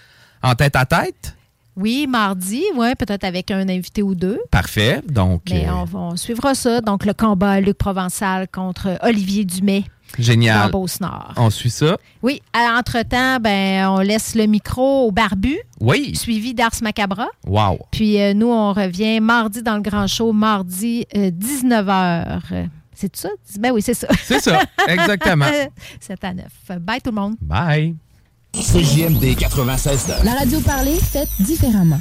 en 0.43 0.55
tête 0.55 0.77
à 0.77 0.85
tête. 0.87 1.35
Oui, 1.77 2.07
mardi, 2.09 2.63
ouais, 2.77 2.95
peut-être 2.95 3.25
avec 3.25 3.51
un 3.51 3.69
invité 3.69 4.01
ou 4.05 4.15
deux. 4.15 4.39
Parfait. 4.53 5.03
Donc, 5.09 5.43
Mais 5.51 5.67
euh, 5.67 5.73
on, 5.75 5.85
va- 5.85 5.99
on 5.99 6.17
suivra 6.17 6.55
ça. 6.55 6.81
Donc, 6.81 7.05
le 7.05 7.13
combat 7.13 7.61
Luc 7.61 7.77
Provençal 7.77 8.47
contre 8.47 8.97
Olivier 9.03 9.45
Dumais. 9.45 9.83
Génial. 10.19 10.71
Beauce-Nord. 10.71 11.35
On 11.37 11.51
suit 11.51 11.71
ça. 11.71 11.97
Oui, 12.23 12.41
à- 12.53 12.79
entre-temps, 12.79 13.39
ben, 13.41 13.89
on 13.89 13.99
laisse 14.01 14.35
le 14.35 14.47
micro 14.47 15.07
au 15.09 15.11
barbu, 15.13 15.57
Oui. 15.81 16.15
suivi 16.15 16.55
d'Ars 16.55 16.71
Macabra. 16.83 17.29
Wow. 17.47 17.79
Puis 17.91 18.21
euh, 18.21 18.35
nous, 18.35 18.49
on 18.49 18.73
revient 18.73 19.21
mardi 19.21 19.63
dans 19.63 19.77
le 19.77 19.83
Grand 19.83 20.07
Show, 20.07 20.33
mardi 20.33 21.07
19h. 21.15 22.69
C'est 22.95 23.17
ça? 23.17 23.29
Ben 23.59 23.73
oui, 23.73 23.83
c'est 23.83 23.95
ça. 23.95 24.07
C'est 24.23 24.41
ça, 24.41 24.63
exactement. 24.87 25.47
7 26.01 26.23
à 26.25 26.33
9. 26.35 26.45
Bye 26.81 27.01
tout 27.01 27.11
le 27.11 27.17
monde. 27.17 27.35
Bye. 27.41 27.97
CJMD 28.55 29.35
96 29.37 30.13
La 30.23 30.35
radio 30.35 30.61
parlée, 30.61 30.95
faite 31.01 31.29
différemment. 31.41 32.01